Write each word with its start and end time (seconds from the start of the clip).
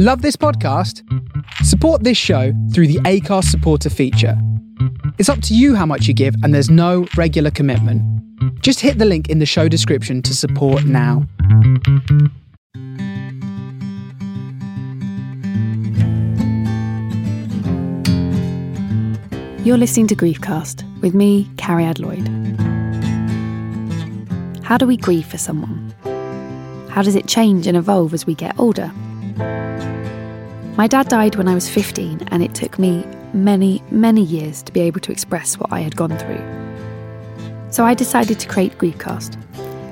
Love 0.00 0.22
this 0.22 0.36
podcast? 0.36 1.02
Support 1.64 2.04
this 2.04 2.16
show 2.16 2.52
through 2.72 2.86
the 2.86 3.00
Acast 3.00 3.46
supporter 3.46 3.90
feature. 3.90 4.40
It's 5.18 5.28
up 5.28 5.42
to 5.42 5.56
you 5.56 5.74
how 5.74 5.86
much 5.86 6.06
you 6.06 6.14
give, 6.14 6.36
and 6.44 6.54
there's 6.54 6.70
no 6.70 7.08
regular 7.16 7.50
commitment. 7.50 8.00
Just 8.62 8.78
hit 8.78 8.98
the 8.98 9.04
link 9.04 9.28
in 9.28 9.40
the 9.40 9.44
show 9.44 9.66
description 9.66 10.22
to 10.22 10.36
support 10.36 10.84
now. 10.84 11.26
You're 19.64 19.78
listening 19.78 20.06
to 20.06 20.14
Griefcast 20.14 20.84
with 21.00 21.12
me, 21.12 21.50
Cariad 21.56 21.98
Lloyd. 21.98 22.28
How 24.62 24.78
do 24.78 24.86
we 24.86 24.96
grieve 24.96 25.26
for 25.26 25.38
someone? 25.38 25.92
How 26.88 27.02
does 27.02 27.16
it 27.16 27.26
change 27.26 27.66
and 27.66 27.76
evolve 27.76 28.14
as 28.14 28.28
we 28.28 28.36
get 28.36 28.56
older? 28.60 28.92
My 30.78 30.86
dad 30.86 31.08
died 31.08 31.34
when 31.34 31.48
I 31.48 31.56
was 31.56 31.68
15, 31.68 32.28
and 32.30 32.40
it 32.40 32.54
took 32.54 32.78
me 32.78 33.04
many, 33.32 33.82
many 33.90 34.22
years 34.22 34.62
to 34.62 34.70
be 34.70 34.78
able 34.78 35.00
to 35.00 35.10
express 35.10 35.58
what 35.58 35.72
I 35.72 35.80
had 35.80 35.96
gone 35.96 36.16
through. 36.16 37.72
So 37.72 37.84
I 37.84 37.94
decided 37.94 38.38
to 38.38 38.46
create 38.46 38.78
Griefcast, 38.78 39.36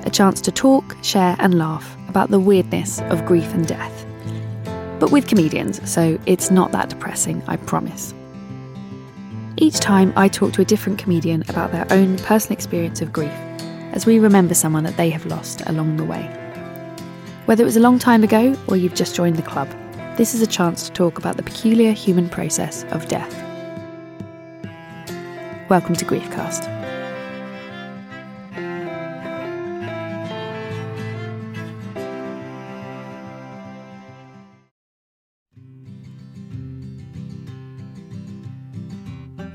a 0.05 0.09
chance 0.09 0.39
to 0.39 0.49
talk, 0.49 0.95
share, 1.03 1.35
and 1.39 1.59
laugh 1.59 1.97
about 2.07 2.31
the 2.31 2.39
weirdness 2.39 3.01
of 3.09 3.25
grief 3.25 3.53
and 3.53 3.67
death. 3.67 4.05
But 4.97 5.11
with 5.11 5.27
comedians, 5.27 5.81
so 5.91 6.17
it's 6.25 6.51
not 6.51 6.71
that 6.71 6.87
depressing, 6.87 7.43
I 7.49 7.57
promise. 7.57 8.13
Each 9.57 9.81
time 9.81 10.13
I 10.15 10.29
talk 10.29 10.53
to 10.53 10.61
a 10.61 10.65
different 10.65 10.99
comedian 10.99 11.43
about 11.49 11.73
their 11.73 11.85
own 11.91 12.15
personal 12.19 12.53
experience 12.53 13.01
of 13.01 13.11
grief, 13.11 13.37
as 13.91 14.05
we 14.05 14.19
remember 14.19 14.53
someone 14.53 14.85
that 14.85 14.95
they 14.95 15.09
have 15.09 15.25
lost 15.25 15.63
along 15.65 15.97
the 15.97 16.05
way. 16.05 16.23
Whether 17.43 17.63
it 17.63 17.65
was 17.65 17.75
a 17.75 17.81
long 17.81 17.99
time 17.99 18.23
ago 18.23 18.55
or 18.69 18.77
you've 18.77 18.95
just 18.95 19.17
joined 19.17 19.35
the 19.35 19.41
club, 19.41 19.67
this 20.17 20.33
is 20.33 20.41
a 20.41 20.47
chance 20.47 20.83
to 20.83 20.91
talk 20.91 21.19
about 21.19 21.37
the 21.37 21.43
peculiar 21.43 21.91
human 21.91 22.27
process 22.27 22.83
of 22.85 23.07
death. 23.07 23.33
Welcome 25.69 25.95
to 25.95 26.05
Griefcast. 26.05 26.73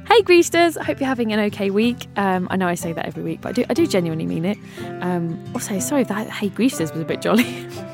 Hey 0.07 0.23
Griefsters, 0.23 0.79
I 0.79 0.85
hope 0.85 1.01
you're 1.01 1.09
having 1.09 1.33
an 1.33 1.41
okay 1.41 1.71
week. 1.71 2.07
Um, 2.17 2.47
I 2.51 2.57
know 2.57 2.69
I 2.69 2.77
say 2.77 2.93
that 2.93 3.07
every 3.07 3.25
week, 3.25 3.41
but 3.41 3.49
I 3.49 3.53
do, 3.53 3.65
I 3.69 3.75
do 3.75 3.87
genuinely 3.87 4.27
mean 4.27 4.45
it. 4.45 4.59
Um, 5.01 5.43
also, 5.55 5.81
sorry 5.81 6.03
if 6.03 6.09
that 6.09 6.31
Hey 6.31 6.51
Griefsters 6.51 6.93
was 6.93 7.01
a 7.01 7.05
bit 7.05 7.21
jolly. 7.21 7.67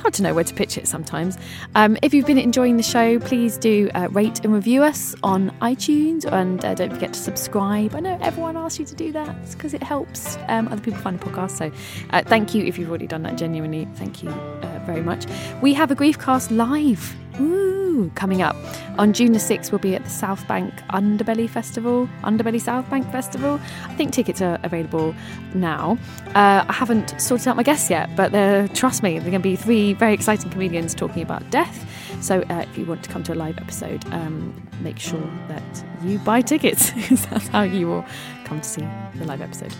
hard 0.00 0.14
to 0.14 0.22
know 0.22 0.34
where 0.34 0.44
to 0.44 0.54
pitch 0.54 0.76
it 0.76 0.88
sometimes. 0.88 1.38
Um, 1.74 1.96
if 2.02 2.12
you've 2.12 2.26
been 2.26 2.38
enjoying 2.38 2.76
the 2.76 2.82
show, 2.82 3.18
please 3.20 3.56
do 3.56 3.90
uh, 3.94 4.08
rate 4.10 4.44
and 4.44 4.52
review 4.52 4.82
us 4.82 5.14
on 5.22 5.50
iTunes 5.60 6.24
and 6.30 6.64
uh, 6.64 6.74
don't 6.74 6.92
forget 6.92 7.12
to 7.12 7.20
subscribe. 7.20 7.94
I 7.94 8.00
know 8.00 8.18
everyone 8.20 8.56
asks 8.56 8.78
you 8.78 8.86
to 8.86 8.94
do 8.94 9.12
that 9.12 9.50
because 9.52 9.74
it 9.74 9.82
helps 9.82 10.36
um, 10.48 10.68
other 10.68 10.80
people 10.80 11.00
find 11.00 11.18
the 11.18 11.24
podcast. 11.24 11.52
So 11.52 11.70
uh, 12.10 12.22
thank 12.22 12.54
you 12.54 12.64
if 12.64 12.78
you've 12.78 12.88
already 12.88 13.06
done 13.06 13.22
that. 13.22 13.36
Genuinely, 13.36 13.86
thank 13.94 14.22
you 14.22 14.30
uh, 14.30 14.82
very 14.86 15.02
much. 15.02 15.26
We 15.62 15.74
have 15.74 15.90
a 15.90 15.96
Griefcast 15.96 16.54
live. 16.56 17.14
Woo, 17.38 18.10
coming 18.14 18.42
up 18.42 18.56
on 18.98 19.12
June 19.12 19.32
the 19.32 19.38
6th, 19.38 19.70
we'll 19.70 19.78
be 19.78 19.94
at 19.94 20.04
the 20.04 20.10
South 20.10 20.46
Bank 20.48 20.74
Underbelly 20.90 21.48
Festival, 21.48 22.08
Underbelly 22.22 22.60
South 22.60 22.88
Bank 22.90 23.10
Festival. 23.12 23.60
I 23.86 23.94
think 23.94 24.12
tickets 24.12 24.42
are 24.42 24.58
available 24.62 25.14
now. 25.54 25.98
Uh, 26.28 26.64
I 26.68 26.72
haven't 26.72 27.20
sorted 27.20 27.48
out 27.48 27.56
my 27.56 27.62
guests 27.62 27.90
yet, 27.90 28.14
but 28.16 28.32
trust 28.74 29.02
me, 29.02 29.18
they're 29.18 29.30
going 29.30 29.42
to 29.42 29.48
be 29.48 29.56
three 29.56 29.92
very 29.94 30.14
exciting 30.14 30.50
comedians 30.50 30.94
talking 30.94 31.22
about 31.22 31.48
death. 31.50 31.86
So 32.20 32.42
uh, 32.50 32.64
if 32.68 32.76
you 32.76 32.84
want 32.84 33.02
to 33.04 33.10
come 33.10 33.22
to 33.24 33.32
a 33.32 33.34
live 33.34 33.58
episode, 33.58 34.04
um, 34.12 34.68
make 34.80 34.98
sure 34.98 35.30
that 35.48 35.84
you 36.02 36.18
buy 36.18 36.42
tickets 36.42 36.90
because 36.90 37.24
that's 37.30 37.48
how 37.48 37.62
you 37.62 37.86
will 37.86 38.04
come 38.44 38.60
to 38.60 38.68
see 38.68 38.86
the 39.14 39.24
live 39.24 39.40
episode. 39.40 39.74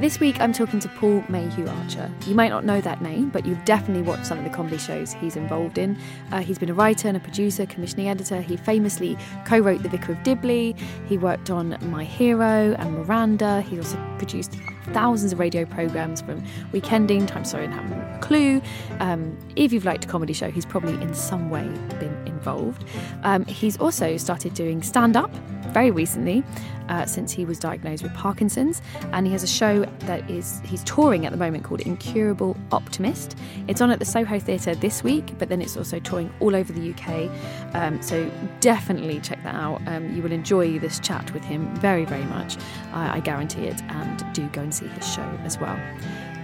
This 0.00 0.20
week 0.20 0.40
I'm 0.40 0.52
talking 0.52 0.78
to 0.78 0.88
Paul 0.90 1.24
Mayhew 1.28 1.66
Archer. 1.66 2.08
You 2.24 2.36
might 2.36 2.50
not 2.50 2.64
know 2.64 2.80
that 2.80 3.02
name, 3.02 3.30
but 3.30 3.44
you've 3.44 3.64
definitely 3.64 4.04
watched 4.04 4.26
some 4.26 4.38
of 4.38 4.44
the 4.44 4.50
comedy 4.50 4.78
shows 4.78 5.12
he's 5.12 5.34
involved 5.34 5.76
in. 5.76 5.98
Uh, 6.30 6.38
he's 6.38 6.56
been 6.56 6.70
a 6.70 6.74
writer 6.74 7.08
and 7.08 7.16
a 7.16 7.20
producer, 7.20 7.66
commissioning 7.66 8.08
editor. 8.08 8.40
He 8.40 8.56
famously 8.56 9.18
co 9.44 9.58
wrote 9.58 9.82
The 9.82 9.88
Vicar 9.88 10.12
of 10.12 10.22
Dibley. 10.22 10.76
He 11.08 11.18
worked 11.18 11.50
on 11.50 11.76
My 11.90 12.04
Hero 12.04 12.76
and 12.78 12.94
Miranda. 12.94 13.62
He 13.62 13.76
also 13.76 13.98
produced 14.18 14.54
thousands 14.92 15.32
of 15.32 15.40
radio 15.40 15.64
programmes 15.64 16.20
from 16.20 16.44
Weekending, 16.72 17.34
I'm 17.34 17.44
Sorry 17.44 17.66
I 17.66 17.70
Haven't 17.72 17.92
a 17.92 18.18
Clue. 18.20 18.62
Um, 19.00 19.36
if 19.56 19.72
you've 19.72 19.84
liked 19.84 20.04
a 20.04 20.08
comedy 20.08 20.32
show, 20.32 20.48
he's 20.48 20.64
probably 20.64 20.94
in 21.02 21.12
some 21.12 21.50
way 21.50 21.66
been 21.98 22.27
involved. 22.38 22.84
Um, 23.22 23.44
he's 23.46 23.76
also 23.78 24.16
started 24.16 24.54
doing 24.54 24.82
stand 24.82 25.16
up 25.16 25.30
very 25.72 25.90
recently 25.90 26.42
uh, 26.88 27.04
since 27.04 27.30
he 27.30 27.44
was 27.44 27.58
diagnosed 27.58 28.02
with 28.02 28.14
Parkinson's, 28.14 28.80
and 29.12 29.26
he 29.26 29.32
has 29.32 29.42
a 29.42 29.48
show 29.48 29.84
that 30.00 30.28
is 30.30 30.60
he's 30.64 30.82
touring 30.84 31.26
at 31.26 31.32
the 31.32 31.38
moment 31.38 31.64
called 31.64 31.80
Incurable 31.80 32.56
Optimist. 32.72 33.36
It's 33.66 33.80
on 33.80 33.90
at 33.90 33.98
the 33.98 34.04
Soho 34.04 34.38
Theatre 34.38 34.74
this 34.74 35.04
week, 35.04 35.34
but 35.38 35.48
then 35.48 35.60
it's 35.60 35.76
also 35.76 35.98
touring 35.98 36.32
all 36.40 36.56
over 36.56 36.72
the 36.72 36.94
UK. 36.94 37.30
Um, 37.74 38.00
so 38.00 38.30
definitely 38.60 39.20
check 39.20 39.42
that 39.42 39.54
out. 39.54 39.86
Um, 39.86 40.14
you 40.14 40.22
will 40.22 40.32
enjoy 40.32 40.78
this 40.78 40.98
chat 40.98 41.32
with 41.34 41.44
him 41.44 41.74
very, 41.76 42.04
very 42.04 42.24
much. 42.24 42.56
I, 42.92 43.18
I 43.18 43.20
guarantee 43.20 43.66
it. 43.66 43.80
And 43.88 44.24
do 44.32 44.46
go 44.48 44.62
and 44.62 44.74
see 44.74 44.86
his 44.86 45.06
show 45.12 45.28
as 45.44 45.58
well. 45.58 45.78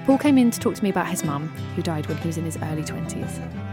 Paul 0.04 0.18
came 0.18 0.36
in 0.36 0.50
to 0.50 0.60
talk 0.60 0.74
to 0.74 0.82
me 0.82 0.90
about 0.90 1.08
his 1.08 1.24
mum, 1.24 1.48
who 1.74 1.82
died 1.82 2.06
when 2.06 2.18
he 2.18 2.26
was 2.26 2.36
in 2.36 2.44
his 2.44 2.58
early 2.58 2.82
20s. 2.82 3.63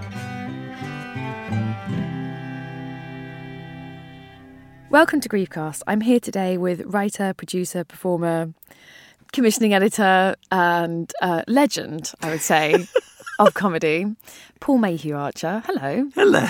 Welcome 4.91 5.22
to 5.22 5.29
Griefcast. 5.29 5.84
I'm 5.88 6.02
here 6.02 6.19
today 6.19 6.57
with 6.57 6.81
writer, 6.81 7.34
producer, 7.34 7.85
performer, 7.85 8.53
commissioning 9.31 9.74
editor, 9.74 10.35
and 10.52 11.09
uh, 11.22 11.44
legend, 11.47 12.12
I 12.22 12.29
would 12.29 12.41
say, 12.41 12.90
of 13.40 13.53
comedy, 13.53 14.06
Paul 14.59 14.80
Mayhew 14.80 15.16
Archer. 15.16 15.63
Hello. 15.66 16.09
Hello. 16.13 16.46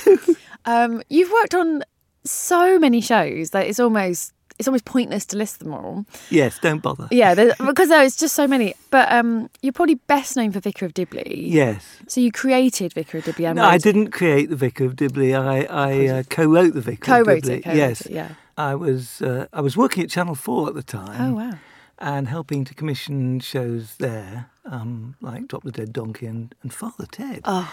Um, 0.66 1.04
you've 1.08 1.32
worked 1.32 1.54
on 1.54 1.84
so 2.24 2.80
many 2.80 3.00
shows 3.00 3.52
that 3.52 3.68
it's 3.68 3.80
almost 3.80 4.34
it's 4.62 4.68
almost 4.68 4.86
pointless 4.86 5.26
to 5.26 5.38
list 5.38 5.58
them 5.58 5.74
all. 5.74 6.06
Yes, 6.30 6.60
don't 6.60 6.84
bother. 6.84 7.08
Yeah, 7.10 7.34
because 7.66 7.90
there's 7.90 8.16
just 8.16 8.36
so 8.36 8.48
many. 8.48 8.76
But 8.92 9.12
um, 9.12 9.50
you're 9.64 9.74
probably 9.74 9.96
best 9.96 10.38
known 10.38 10.52
for 10.52 10.60
Vicar 10.60 10.86
of 10.86 10.94
Dibley. 10.94 11.48
Yes. 11.48 11.98
So 12.06 12.22
you 12.22 12.32
created 12.32 12.94
Vicar 12.94 13.18
of 13.18 13.24
Dibley. 13.24 13.52
no, 13.54 13.66
I 13.66 13.80
didn't 13.80 14.12
create 14.12 14.52
the 14.52 14.56
Vicar 14.56 14.86
of 14.86 14.96
Dibley. 14.96 15.34
I, 15.34 15.64
I 15.64 16.08
uh, 16.08 16.24
co-wrote 16.30 16.76
the 16.76 16.82
Vicar 16.82 17.24
co-wrote 17.24 17.38
of 17.38 17.44
Dibley. 17.44 17.58
It, 17.58 17.64
co-wrote 17.64 17.76
yes. 17.76 18.02
It, 18.02 18.12
yeah. 18.12 18.30
I 18.56 18.76
was 18.76 19.24
uh, 19.24 19.48
I 19.52 19.62
was 19.62 19.76
working 19.76 20.04
at 20.04 20.12
Channel 20.12 20.36
Four 20.36 20.68
at 20.68 20.76
the 20.76 20.84
time. 20.84 21.34
Oh 21.34 21.36
wow. 21.36 21.54
And 21.98 22.28
helping 22.28 22.64
to 22.66 22.76
commission 22.76 23.40
shows 23.40 23.96
there, 23.98 24.52
um, 24.66 25.16
like 25.22 25.48
Drop 25.48 25.64
the 25.64 25.72
Dead 25.72 25.92
Donkey 25.92 26.28
and, 26.28 26.54
and 26.62 26.72
Father 26.72 27.08
Ted. 27.12 27.42
Oh, 27.46 27.72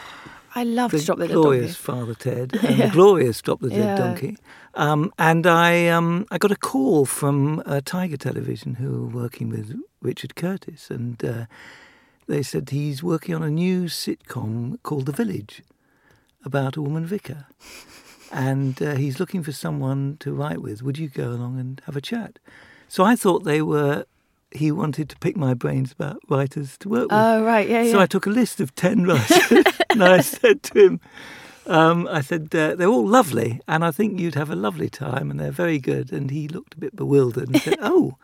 I 0.54 0.64
love 0.64 0.91
the 0.91 1.00
Drop 1.00 1.19
the 1.19 1.28
Dead 1.28 1.34
glorious. 1.34 1.76
Father 1.76 2.14
Ted 2.14 2.54
and 2.62 2.78
Yeah. 2.78 2.86
the 2.86 2.92
glorious 2.92 3.41
Drop 3.42 3.60
the 3.60 3.70
Dead 3.70 3.78
Yeah. 3.78 3.94
Donkey. 3.97 4.36
Um, 4.75 5.12
and 5.19 5.47
I 5.47 5.88
um, 5.88 6.26
I 6.31 6.38
got 6.38 6.50
a 6.53 6.56
call 6.56 7.04
from 7.06 7.62
uh, 7.66 7.81
Tiger 7.84 8.16
Television 8.16 8.75
who 8.76 9.03
were 9.06 9.22
working 9.22 9.50
with 9.50 9.75
Richard 10.03 10.34
Curtis, 10.36 10.91
and 10.91 11.22
uh, 11.25 11.47
they 12.26 12.42
said 12.42 12.70
he's 12.70 13.03
working 13.03 13.34
on 13.34 13.42
a 13.42 13.50
new 13.50 13.84
sitcom 13.84 14.78
called 14.82 15.06
The 15.06 15.12
Village 15.12 15.62
about 16.44 16.76
a 16.76 16.82
woman 16.82 17.04
vicar, 17.06 17.47
and 18.30 18.80
uh, 18.82 18.94
he's 18.94 19.19
looking 19.19 19.42
for 19.42 19.53
someone 19.53 20.16
to 20.20 20.32
write 20.32 20.62
with. 20.62 20.82
Would 20.82 20.98
you 20.98 21.09
go 21.09 21.30
along 21.30 21.59
and 21.59 21.82
have 21.86 21.97
a 21.97 22.00
chat? 22.00 22.38
So 22.88 23.04
I 23.04 23.16
thought 23.16 23.44
they 23.44 23.62
were. 23.62 24.04
He 24.50 24.72
wanted 24.72 25.10
to 25.10 25.16
pick 25.19 25.36
my 25.36 25.53
brains 25.53 25.92
about 25.92 26.20
writers 26.28 26.78
to 26.78 26.88
work 26.88 27.03
with. 27.10 27.12
Oh 27.12 27.42
right, 27.44 27.69
yeah, 27.69 27.82
yeah. 27.82 27.92
So 27.92 28.00
I 28.00 28.06
took 28.06 28.25
a 28.26 28.30
list 28.30 28.60
of 28.60 28.75
10 28.75 29.04
writers 29.09 29.65
and 29.91 30.04
I 30.04 30.21
said 30.21 30.62
to 30.65 30.84
him, 30.84 31.00
um, 31.66 32.09
I 32.10 32.21
said, 32.21 32.54
uh, 32.54 32.74
they're 32.74 32.89
all 32.89 33.07
lovely 33.07 33.60
and 33.66 33.84
I 33.84 33.91
think 33.91 34.18
you'd 34.21 34.34
have 34.34 34.51
a 34.51 34.57
lovely 34.57 34.89
time 34.89 35.30
and 35.30 35.39
they're 35.39 35.51
very 35.51 35.78
good. 35.78 36.13
And 36.13 36.30
he 36.30 36.48
looked 36.48 36.74
a 36.74 36.78
bit 36.78 36.95
bewildered 36.97 37.48
and 37.48 37.60
said, 37.60 37.78
Oh, 37.83 38.16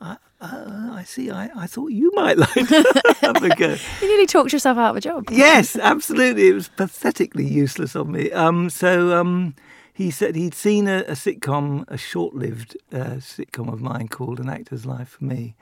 I, 0.00 0.16
uh, 0.40 0.90
I 0.92 1.04
see. 1.04 1.30
I, 1.30 1.50
I 1.56 1.66
thought 1.66 1.88
you 1.88 2.10
might 2.14 2.36
like 2.38 2.52
to 2.68 3.16
have 3.20 3.42
a 3.42 3.54
go. 3.54 3.76
you 4.00 4.08
nearly 4.08 4.26
talked 4.26 4.52
yourself 4.52 4.76
out 4.76 4.90
of 4.90 4.96
a 4.96 5.00
job. 5.00 5.24
Yes, 5.30 5.76
absolutely. 5.76 6.48
It 6.48 6.54
was 6.54 6.68
pathetically 6.68 7.46
useless 7.46 7.94
of 7.94 8.08
me. 8.08 8.30
Um, 8.32 8.68
so 8.68 9.18
um, 9.18 9.54
he 9.94 10.10
said 10.10 10.36
he'd 10.36 10.54
seen 10.54 10.88
a, 10.88 10.98
a 11.02 11.12
sitcom, 11.12 11.84
a 11.88 11.96
short-lived 11.96 12.76
uh, 12.92 13.16
sitcom 13.20 13.72
of 13.72 13.80
mine 13.80 14.08
called 14.08 14.40
An 14.40 14.50
Actor's 14.50 14.84
Life 14.84 15.10
for 15.10 15.24
Me, 15.24 15.54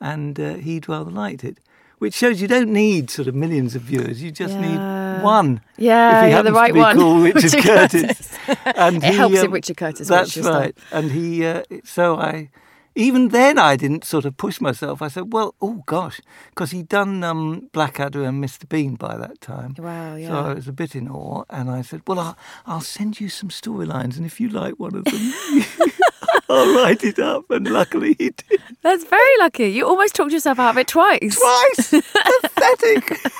and 0.00 0.38
uh, 0.38 0.54
he'd 0.54 0.88
rather 0.88 1.10
liked 1.10 1.44
it. 1.44 1.58
Which 1.98 2.14
shows 2.14 2.42
you 2.42 2.48
don't 2.48 2.72
need 2.72 3.08
sort 3.10 3.26
of 3.26 3.34
millions 3.34 3.74
of 3.74 3.82
viewers. 3.82 4.22
You 4.22 4.30
just 4.30 4.54
Yeah. 4.54 5.16
need 5.16 5.22
one. 5.24 5.62
Yeah, 5.78 6.20
if 6.20 6.24
he 6.26 6.30
yeah, 6.32 6.42
the 6.42 6.52
right 6.52 6.68
to 6.68 6.74
be 6.74 6.80
one. 6.80 6.96
called 6.96 7.22
Richard, 7.24 7.62
Curtis. 7.64 8.32
And 8.76 8.96
it 9.02 9.14
helps 9.14 9.38
um, 9.38 9.44
if 9.46 9.50
Richard 9.52 9.76
Curtis. 9.78 10.08
That's 10.08 10.28
watches 10.28 10.36
your 10.36 10.44
stuff. 10.44 10.60
right. 10.60 10.76
And 10.92 11.10
he, 11.12 11.44
uh, 11.46 11.62
so 11.84 12.16
I, 12.16 12.50
even 12.94 13.28
then 13.28 13.58
I 13.58 13.76
didn't 13.76 14.04
sort 14.04 14.24
of 14.26 14.36
push 14.36 14.60
myself. 14.60 15.00
I 15.02 15.08
said, 15.08 15.32
well, 15.32 15.54
oh 15.60 15.82
gosh, 15.86 16.20
because 16.50 16.70
he'd 16.70 16.88
done 16.88 17.24
um, 17.24 17.68
Blackadder 17.72 18.22
and 18.24 18.42
Mr. 18.44 18.68
Bean 18.68 18.94
by 18.96 19.16
that 19.16 19.40
time. 19.40 19.74
Wow, 19.78 20.16
yeah. 20.16 20.28
So 20.28 20.34
I 20.36 20.54
was 20.54 20.68
a 20.68 20.72
bit 20.72 20.94
in 20.94 21.08
awe, 21.08 21.44
and 21.50 21.70
I 21.70 21.80
said, 21.82 22.02
well, 22.06 22.18
I'll, 22.18 22.38
I'll 22.66 22.80
send 22.82 23.20
you 23.20 23.28
some 23.30 23.48
storylines, 23.48 24.16
and 24.18 24.24
if 24.26 24.38
you 24.40 24.48
like 24.48 24.74
one 24.78 24.94
of 24.94 25.04
them, 25.04 25.32
I'll 26.50 26.74
write 26.76 27.02
it 27.04 27.18
up. 27.18 27.50
And 27.50 27.68
luckily 27.68 28.14
he 28.18 28.30
did. 28.30 28.60
That's 28.82 29.04
very 29.04 29.38
lucky. 29.38 29.68
You 29.68 29.86
almost 29.86 30.14
talked 30.14 30.32
yourself 30.32 30.58
out 30.58 30.70
of 30.70 30.78
it 30.78 30.88
twice. 30.88 31.38
Twice. 31.38 31.90
Pathetic. 32.42 33.18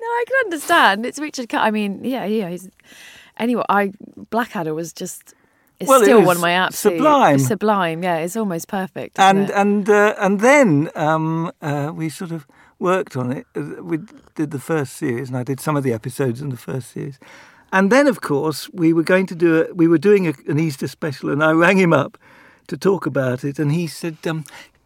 No, 0.00 0.10
I 0.10 0.24
can 0.28 0.36
understand. 0.44 1.06
It's 1.06 1.18
Richard. 1.18 1.48
Cur- 1.48 1.56
I 1.56 1.70
mean, 1.70 2.04
yeah, 2.04 2.26
yeah. 2.26 2.50
He's 2.50 2.68
anyway. 3.38 3.62
I 3.70 3.92
Blackadder 4.28 4.74
was 4.74 4.92
just. 4.92 5.32
It's 5.80 5.88
Well, 5.88 6.02
it 6.02 6.04
still 6.04 6.18
was 6.18 6.26
one 6.26 6.36
of 6.36 6.42
my 6.42 6.50
absolute 6.50 6.98
sublime. 6.98 7.38
Sublime, 7.38 8.02
yeah. 8.02 8.16
It's 8.18 8.36
almost 8.36 8.68
perfect. 8.68 9.18
and 9.18 9.48
it? 9.48 9.50
and 9.54 9.88
uh, 9.88 10.14
and 10.18 10.40
then 10.40 10.90
um, 10.94 11.50
uh, 11.62 11.90
we 11.94 12.10
sort 12.10 12.32
of 12.32 12.46
worked 12.78 13.16
on 13.16 13.32
it. 13.32 13.46
Uh, 13.56 13.82
We 13.82 13.98
did 14.34 14.50
the 14.50 14.58
first 14.60 14.94
series, 14.96 15.28
and 15.28 15.38
I 15.38 15.42
did 15.42 15.58
some 15.58 15.74
of 15.74 15.84
the 15.84 15.94
episodes 15.94 16.42
in 16.42 16.50
the 16.50 16.58
first 16.58 16.90
series. 16.90 17.18
And 17.74 17.90
then, 17.90 18.06
of 18.06 18.20
course, 18.20 18.70
we 18.72 18.92
were 18.92 19.02
going 19.02 19.26
to 19.26 19.34
do 19.34 19.62
a, 19.62 19.74
we 19.74 19.88
were 19.88 19.98
doing 19.98 20.28
a, 20.28 20.34
an 20.46 20.60
Easter 20.60 20.86
special, 20.86 21.28
and 21.28 21.42
I 21.42 21.50
rang 21.50 21.76
him 21.76 21.92
up 21.92 22.16
to 22.68 22.76
talk 22.76 23.04
about 23.04 23.42
it, 23.42 23.58
and 23.58 23.72
he 23.72 23.88
said, 23.88 24.18
um, 24.28 24.44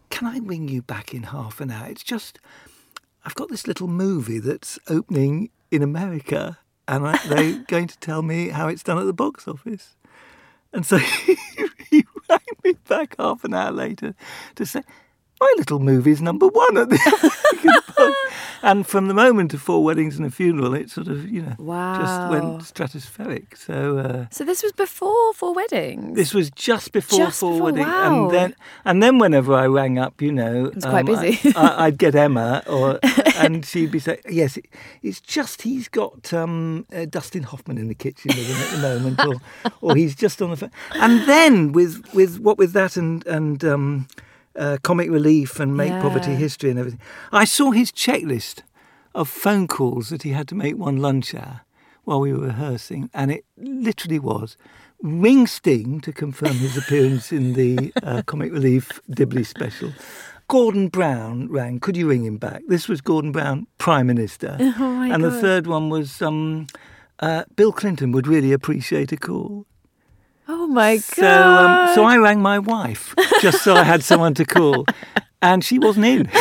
"Can 0.09 0.27
I 0.27 0.39
ring 0.39 0.69
you 0.69 0.81
back 0.81 1.13
in 1.13 1.25
half 1.25 1.61
an 1.61 1.71
hour? 1.71 1.87
It's 1.87 2.03
just 2.03 2.39
I've 3.27 3.35
got 3.35 3.51
this 3.51 3.67
little 3.67 3.89
movie 3.89 4.39
that's 4.39 4.79
opening 4.89 5.51
in 5.71 5.83
America, 5.83 6.61
and 6.89 7.07
I, 7.07 7.19
they're 7.27 7.63
going 7.69 7.89
to 7.89 7.99
tell 7.99 8.23
me 8.23 8.49
how 8.49 8.69
it's 8.69 8.83
done 8.83 8.97
at 8.97 9.05
the 9.05 9.13
box 9.13 9.47
office." 9.47 9.95
And 10.73 10.87
so 10.87 10.97
he 11.91 12.07
rang 12.31 12.41
me 12.65 12.73
back 12.89 13.17
half 13.19 13.45
an 13.45 13.53
hour 13.53 13.71
later 13.71 14.15
to 14.55 14.65
say, 14.65 14.83
My 15.41 15.55
little 15.57 15.79
movie's 15.79 16.21
number 16.21 16.49
one 16.49 16.77
at 16.77 16.89
the. 16.89 18.15
And 18.63 18.87
from 18.87 19.07
the 19.07 19.15
moment 19.15 19.55
of 19.55 19.63
Four 19.63 19.85
Weddings 19.85 20.17
and 20.17 20.27
a 20.27 20.31
Funeral, 20.31 20.75
it 20.75 20.91
sort 20.91 21.07
of, 21.07 21.29
you 21.29 21.43
know, 21.43 21.55
just 21.99 22.31
went 22.31 22.61
stratospheric. 22.63 23.57
So 23.57 23.99
uh, 23.99 24.27
so 24.31 24.45
this 24.45 24.63
was 24.63 24.73
before 24.73 25.33
Four 25.35 25.55
Weddings. 25.55 26.17
this 26.17 26.35
was 26.35 26.51
just 26.51 26.93
before 26.93 27.19
Just 27.19 27.39
Four 27.41 27.53
before, 27.53 27.65
Weddings. 27.67 27.87
wow. 27.87 28.25
And 28.25 28.35
then 28.35 28.57
and 28.85 29.03
then 29.03 29.19
whenever 29.19 29.55
I 29.55 29.67
rang 29.67 29.99
up, 29.99 30.21
you 30.21 30.33
know, 30.33 30.67
um, 30.67 30.73
was 30.75 30.85
quite 30.85 31.07
busy. 31.07 31.53
I, 31.55 31.87
would 31.87 31.99
get 31.99 32.15
Emma, 32.15 32.63
or 32.67 32.99
and 33.37 33.65
she'd 33.65 33.93
be 33.93 34.01
saying, 34.01 34.21
"Yes, 34.29 34.57
it, 34.57 34.67
it's 35.03 35.21
just 35.21 35.63
he's 35.63 35.89
got 35.89 36.33
um, 36.33 36.87
uh, 36.93 37.05
Dustin 37.05 37.45
Hoffman 37.45 37.79
in 37.79 37.87
the 37.89 37.95
kitchen 37.95 38.33
with 38.35 38.47
him 38.47 38.57
at 38.57 38.71
the 38.71 38.99
moment, 38.99 39.25
or 39.25 39.41
or 39.81 39.95
he's 39.95 40.17
just 40.17 40.43
on 40.43 40.51
the 40.51 40.57
phone." 40.57 40.73
And 40.95 41.29
then 41.29 41.71
with 41.73 42.03
with 42.13 42.41
what 42.41 42.59
with 42.59 42.73
that 42.73 42.97
and 42.97 43.25
and 43.27 43.65
um, 43.65 44.09
uh, 44.59 44.79
comic 44.83 45.11
relief 45.11 45.61
and 45.61 45.77
make 45.77 45.93
poverty 46.03 46.35
history 46.35 46.71
and 46.71 46.79
everything, 46.79 47.01
I 47.33 47.45
saw 47.45 47.71
his 47.71 47.93
checklist 47.93 48.63
of 49.15 49.29
phone 49.29 49.67
calls 49.67 50.11
that 50.11 50.23
he 50.23 50.31
had 50.31 50.49
to 50.49 50.55
make 50.55 50.77
one 50.77 50.97
lunch 50.97 51.35
hour 51.35 51.63
while 52.05 52.21
we 52.21 52.33
were 52.33 52.47
rehearsing, 52.47 53.11
and 53.13 53.31
it 53.31 53.45
literally 53.57 54.19
was 54.19 54.57
ring 55.03 55.47
Sting 55.47 56.01
to 56.01 56.13
confirm 56.13 56.55
his 56.55 56.77
appearance 56.83 57.33
in 57.33 57.53
the 57.53 57.93
uh, 58.03 58.23
comic 58.27 58.53
relief 58.53 59.01
Dibley 59.11 59.45
special. 59.45 59.93
Gordon 60.49 60.89
Brown 60.89 61.49
rang. 61.51 61.79
Could 61.79 61.97
you 61.97 62.09
ring 62.09 62.25
him 62.25 62.39
back? 62.39 62.63
This 62.69 62.89
was 62.89 63.03
Gordon 63.03 63.33
Brown, 63.33 63.67
Prime 63.77 64.07
Minister, 64.07 64.57
Oh 64.61 64.95
my 64.95 65.09
and 65.13 65.23
the 65.23 65.31
third 65.31 65.67
one 65.67 65.91
was 65.91 66.23
um, 66.23 66.67
uh, 67.21 67.45
Bill 67.55 67.73
Clinton 67.73 68.13
would 68.13 68.27
really 68.27 68.53
appreciate 68.53 69.13
a 69.13 69.17
call. 69.19 69.67
Oh 70.49 70.67
my 70.67 70.97
god. 70.97 71.03
So, 71.15 71.27
um, 71.29 71.95
so 71.95 72.05
I 72.05 72.17
rang 72.17 72.41
my 72.41 72.59
wife 72.59 73.15
just 73.41 73.63
so 73.63 73.75
I 73.75 73.83
had 73.85 74.03
someone 74.03 74.35
to 74.35 74.45
call, 74.45 74.87
and 75.43 75.63
she 75.65 75.79
wasn't 75.79 76.07
in. 76.07 76.31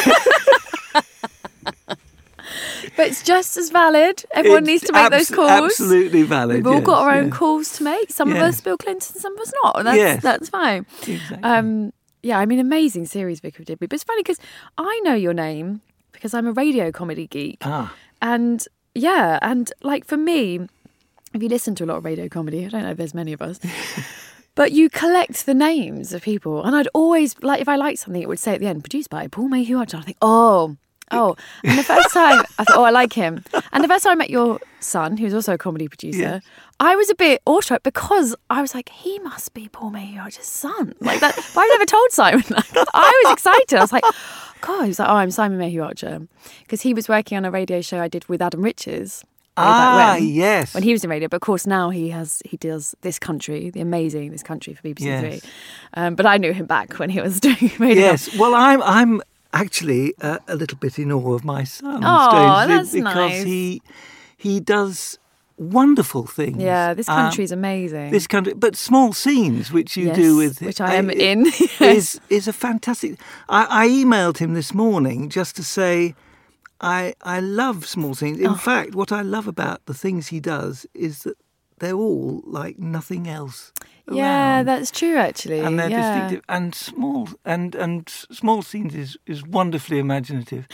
but 2.96 3.08
it's 3.08 3.22
just 3.24 3.58
as 3.58 3.70
valid. 3.70 4.24
Everyone 4.34 4.64
It's 4.64 4.68
needs 4.68 4.84
to 4.86 4.94
make 4.94 5.12
those 5.12 5.30
calls. 5.30 5.50
Absolutely 5.52 6.24
valid. 6.24 6.58
We've 6.58 6.68
all 6.68 6.74
yes, 6.76 6.86
got 6.86 7.02
our 7.04 7.12
own 7.12 7.30
calls 7.32 7.74
to 7.78 7.84
make. 7.84 8.10
Some 8.10 8.32
of 8.32 8.38
us 8.38 8.62
Bill 8.62 8.78
Clinton, 8.78 9.02
some 9.20 9.34
of 9.36 9.42
us 9.42 9.54
not. 9.64 9.84
That's 9.84 9.98
Yes. 9.98 10.24
that's 10.24 10.50
fine. 10.50 10.86
Exactly. 11.08 11.44
Um, 11.44 11.94
yeah, 12.24 12.40
I 12.40 12.46
mean, 12.46 12.60
amazing 12.60 13.06
series, 13.06 13.40
Vicar 13.40 13.62
of 13.62 13.68
Dibley. 13.68 13.88
But 13.88 13.96
it's 13.96 14.04
funny 14.04 14.22
because 14.24 14.40
I 14.78 15.00
know 15.04 15.14
your 15.14 15.34
name 15.34 15.82
because 16.12 16.34
I'm 16.34 16.48
a 16.48 16.52
radio 16.52 16.92
comedy 16.92 17.28
geek. 17.28 17.60
ah, 17.62 17.94
And 18.22 18.66
yeah, 18.96 19.38
and 19.42 19.72
like 19.84 20.04
for 20.06 20.18
me, 20.18 20.68
if 21.38 21.44
you 21.44 21.50
listen 21.50 21.76
to 21.76 21.86
a 21.86 21.88
lot 21.88 21.98
of 21.98 22.06
radio 22.06 22.28
comedy, 22.28 22.66
I 22.66 22.70
don't 22.70 22.84
know 22.84 22.92
if 22.92 22.98
there's 22.98 23.14
many 23.14 23.32
of 23.32 23.42
us, 23.42 23.60
but 24.56 24.72
you 24.72 24.90
collect 24.90 25.46
the 25.46 25.54
names 25.54 26.14
of 26.14 26.22
people. 26.22 26.64
And 26.64 26.76
I'd 26.76 26.88
always, 26.94 27.42
like, 27.42 27.62
if 27.62 27.70
I 27.70 27.76
liked 27.76 28.00
something, 28.00 28.22
it 28.22 28.28
would 28.28 28.40
say 28.40 28.54
at 28.56 28.60
the 28.60 28.68
end, 28.68 28.84
produced 28.84 29.10
by 29.10 29.28
Paul 29.28 29.48
Mayhew 29.48 29.78
Archer. 29.78 29.98
I 29.98 30.02
think, 30.02 30.18
oh, 30.22 30.76
oh. 31.12 31.36
And 31.64 31.78
the 31.78 31.84
first 31.84 32.12
time 32.12 32.44
I 32.58 32.64
thought, 32.64 32.78
oh, 32.78 32.84
I 32.84 32.90
like 32.90 33.14
him. 33.14 33.44
And 33.72 33.84
the 33.84 33.88
first 33.88 34.04
time 34.04 34.14
I 34.14 34.16
met 34.16 34.30
your 34.30 34.60
son, 34.80 35.18
who's 35.18 35.34
also 35.34 35.54
a 35.54 35.58
comedy 35.58 35.88
producer. 35.88 36.42
I 36.80 36.96
was 36.96 37.10
a 37.10 37.16
bit 37.16 37.42
awestruck 37.46 37.84
because 37.84 38.36
I 38.50 38.62
was 38.62 38.76
like, 38.76 38.90
he 38.90 39.20
must 39.20 39.54
be 39.54 39.70
Paul 39.70 39.92
Mayhew 39.92 40.20
Archer's 40.20 40.46
son. 40.46 40.94
Like 41.00 41.20
that. 41.22 41.36
But 41.36 41.62
I 41.62 41.68
never 41.68 41.86
told 41.86 42.12
Simon 42.12 42.44
that. 42.50 42.88
I 42.94 43.22
was 43.26 43.34
excited. 43.34 43.78
I 43.78 43.82
was 43.82 43.94
like, 43.94 44.04
God, 44.62 44.84
he 44.84 44.88
was 44.90 45.00
like, 45.00 45.10
oh, 45.10 45.16
I'm 45.16 45.32
Simon 45.32 45.60
Mayhew 45.60 45.84
Archer. 45.84 46.28
Because 46.62 46.82
he 46.82 46.94
was 46.94 47.08
working 47.08 47.38
on 47.38 47.46
a 47.46 47.52
radio 47.52 47.82
show 47.82 48.00
I 48.00 48.08
did 48.08 48.28
with 48.28 48.42
Adam 48.42 48.62
Riches. 48.62 49.24
Ah, 49.58 50.16
when, 50.20 50.28
yes. 50.28 50.74
When 50.74 50.84
he 50.84 50.92
was 50.92 51.04
in 51.04 51.10
radio, 51.10 51.28
but 51.28 51.38
of 51.38 51.42
course 51.42 51.66
now 51.68 51.90
he 51.90 52.10
has 52.10 52.42
he 52.46 52.58
does 52.58 52.96
this 53.02 53.20
country, 53.20 53.70
the 53.70 53.82
amazing 53.82 54.32
this 54.32 54.44
country 54.44 54.74
for 54.74 54.82
BBC 54.84 55.02
Yes. 55.02 55.22
Three. 55.22 55.50
Um, 55.96 56.16
but 56.16 56.26
I 56.26 56.38
knew 56.38 56.54
him 56.54 56.66
back 56.66 57.00
when 57.00 57.10
he 57.10 57.22
was 57.22 57.40
doing 57.48 57.72
radio. 57.80 58.04
Yes, 58.04 58.30
well, 58.38 58.54
I'm 58.56 58.82
I'm 58.84 59.22
actually 59.54 60.14
uh, 60.22 60.40
a 60.48 60.56
little 60.56 60.78
bit 60.78 61.00
in 61.00 61.12
awe 61.12 61.34
of 61.34 61.44
my 61.44 61.64
son. 61.64 62.02
Strangely, 62.02 62.76
that's 62.76 62.92
because 62.92 63.32
nice. 63.32 63.44
he 63.44 63.82
he 64.38 64.60
does 64.60 65.18
wonderful 65.58 66.28
things. 66.28 66.62
Yeah, 66.62 66.94
this 66.94 67.10
Um, 67.10 67.16
country 67.16 67.44
is 67.44 67.52
amazing. 67.52 68.12
this 68.12 68.28
country, 68.28 68.54
but 68.54 68.76
small 68.76 69.12
scenes 69.14 69.72
which 69.72 69.98
you 69.98 70.14
do 70.14 70.38
with 70.38 70.62
which 70.62 70.80
I 70.80 70.94
am 70.96 71.10
uh, 71.10 71.14
in, 71.14 71.46
yes. 71.80 71.82
is 71.82 72.22
is 72.30 72.48
a 72.48 72.54
fantastic. 72.54 73.18
I, 73.50 73.86
I 73.86 73.88
emailed 73.90 74.38
him 74.38 74.54
this 74.54 74.74
morning 74.74 75.30
just 75.30 75.56
to 75.56 75.64
say. 75.64 76.14
I, 76.82 77.14
I 77.22 77.40
love 77.40 77.86
small 77.86 78.14
scenes. 78.16 78.40
Oh. 78.42 78.46
In 78.52 78.56
fact, 78.56 78.96
what 78.96 79.12
I 79.12 79.22
love 79.22 79.48
about 79.48 79.86
the 79.86 79.94
things 79.94 80.28
he 80.28 80.40
does 80.40 80.86
is 80.94 81.24
that 81.24 81.36
they're 81.80 81.94
all 81.94 82.42
like 82.46 82.80
nothing 82.80 83.28
else. 83.28 83.72
yeah, 84.12 84.64
that's 84.64 84.90
true 84.92 85.18
actually. 85.18 85.60
and 85.60 85.78
they're 85.80 85.90
yeah. 85.90 86.14
distinctive 86.22 86.44
and 86.50 86.74
small 86.74 87.30
and 87.46 87.76
and 87.76 88.08
small 88.32 88.62
scenes 88.64 88.96
is, 88.96 89.18
is 89.28 89.44
wonderfully 89.46 90.00
imaginative. 90.00 90.68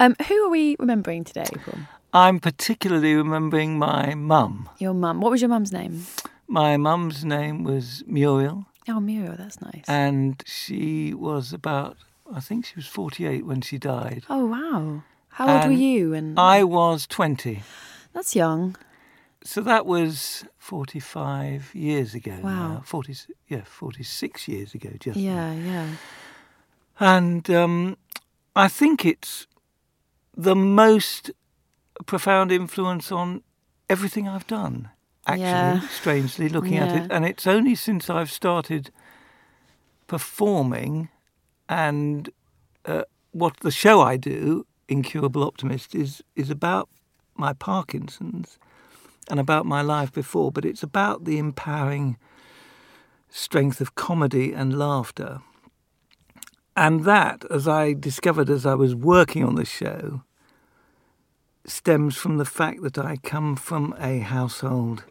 Um, 0.00 0.16
who 0.26 0.34
are 0.46 0.50
we 0.50 0.74
remembering 0.78 1.22
today, 1.24 1.46
Paul? 1.64 1.80
I'm 2.12 2.40
particularly 2.40 3.14
remembering 3.14 3.78
my 3.78 4.14
mum. 4.14 4.68
Your 4.78 4.94
mum. 4.94 5.20
What 5.20 5.30
was 5.30 5.42
your 5.42 5.50
mum's 5.50 5.72
name? 5.72 6.06
My 6.48 6.76
mum's 6.78 7.24
name 7.24 7.62
was 7.62 8.02
Muriel, 8.06 8.64
Oh, 8.88 8.98
Muriel. 9.00 9.36
That's 9.36 9.60
nice. 9.60 9.84
and 9.86 10.42
she 10.46 11.12
was 11.14 11.52
about 11.52 11.96
I 12.34 12.40
think 12.40 12.64
she 12.66 12.74
was 12.74 12.86
48 12.86 13.44
when 13.46 13.60
she 13.60 13.78
died. 13.78 14.24
oh 14.30 14.46
wow. 14.46 15.02
How 15.30 15.48
old 15.56 15.66
were 15.66 15.72
you? 15.72 16.14
And 16.14 16.38
I 16.38 16.64
was 16.64 17.06
20, 17.06 17.62
that's 18.12 18.34
young. 18.34 18.76
so 19.44 19.60
that 19.60 19.86
was 19.86 20.44
45 20.58 21.74
years 21.74 22.14
ago. 22.14 22.36
Wow. 22.42 22.68
now. 22.74 22.82
40 22.84 23.14
yeah 23.48 23.62
46 23.64 24.48
years 24.48 24.74
ago 24.74 24.90
just. 24.98 25.16
now. 25.18 25.22
Yeah, 25.22 25.52
yeah. 25.54 25.86
And 27.00 27.48
um, 27.50 27.96
I 28.56 28.66
think 28.68 29.04
it's 29.04 29.46
the 30.36 30.56
most 30.56 31.30
profound 32.06 32.50
influence 32.50 33.12
on 33.12 33.42
everything 33.88 34.26
I've 34.28 34.46
done, 34.46 34.88
actually, 35.26 35.42
Yeah. 35.44 35.80
strangely 35.88 36.48
looking 36.48 36.76
at 36.78 36.94
it. 36.96 37.10
And 37.12 37.24
it's 37.24 37.46
only 37.46 37.74
since 37.76 38.10
I've 38.10 38.30
started 38.32 38.90
performing 40.06 41.08
and 41.68 42.30
uh, 42.84 43.02
what 43.32 43.58
the 43.60 43.70
show 43.70 44.00
I 44.00 44.16
do, 44.16 44.66
Incurable 44.88 45.44
Optimist, 45.44 45.94
is, 45.94 46.22
is 46.34 46.50
about 46.50 46.88
my 47.34 47.52
Parkinson's 47.52 48.58
and 49.30 49.38
about 49.38 49.66
my 49.66 49.82
life 49.82 50.12
before, 50.12 50.50
but 50.50 50.64
it's 50.64 50.82
about 50.82 51.24
the 51.24 51.38
empowering 51.38 52.16
strength 53.28 53.80
of 53.80 53.94
comedy 53.94 54.52
and 54.52 54.78
laughter. 54.78 55.40
And 56.76 57.04
that, 57.04 57.44
as 57.50 57.68
I 57.68 57.92
discovered 57.92 58.48
as 58.48 58.64
I 58.64 58.74
was 58.74 58.94
working 58.94 59.44
on 59.44 59.56
the 59.56 59.64
show, 59.64 60.22
stems 61.66 62.16
from 62.16 62.38
the 62.38 62.44
fact 62.44 62.82
that 62.82 62.98
I 62.98 63.16
come 63.16 63.56
from 63.56 63.94
a 63.98 64.20
household 64.20 65.04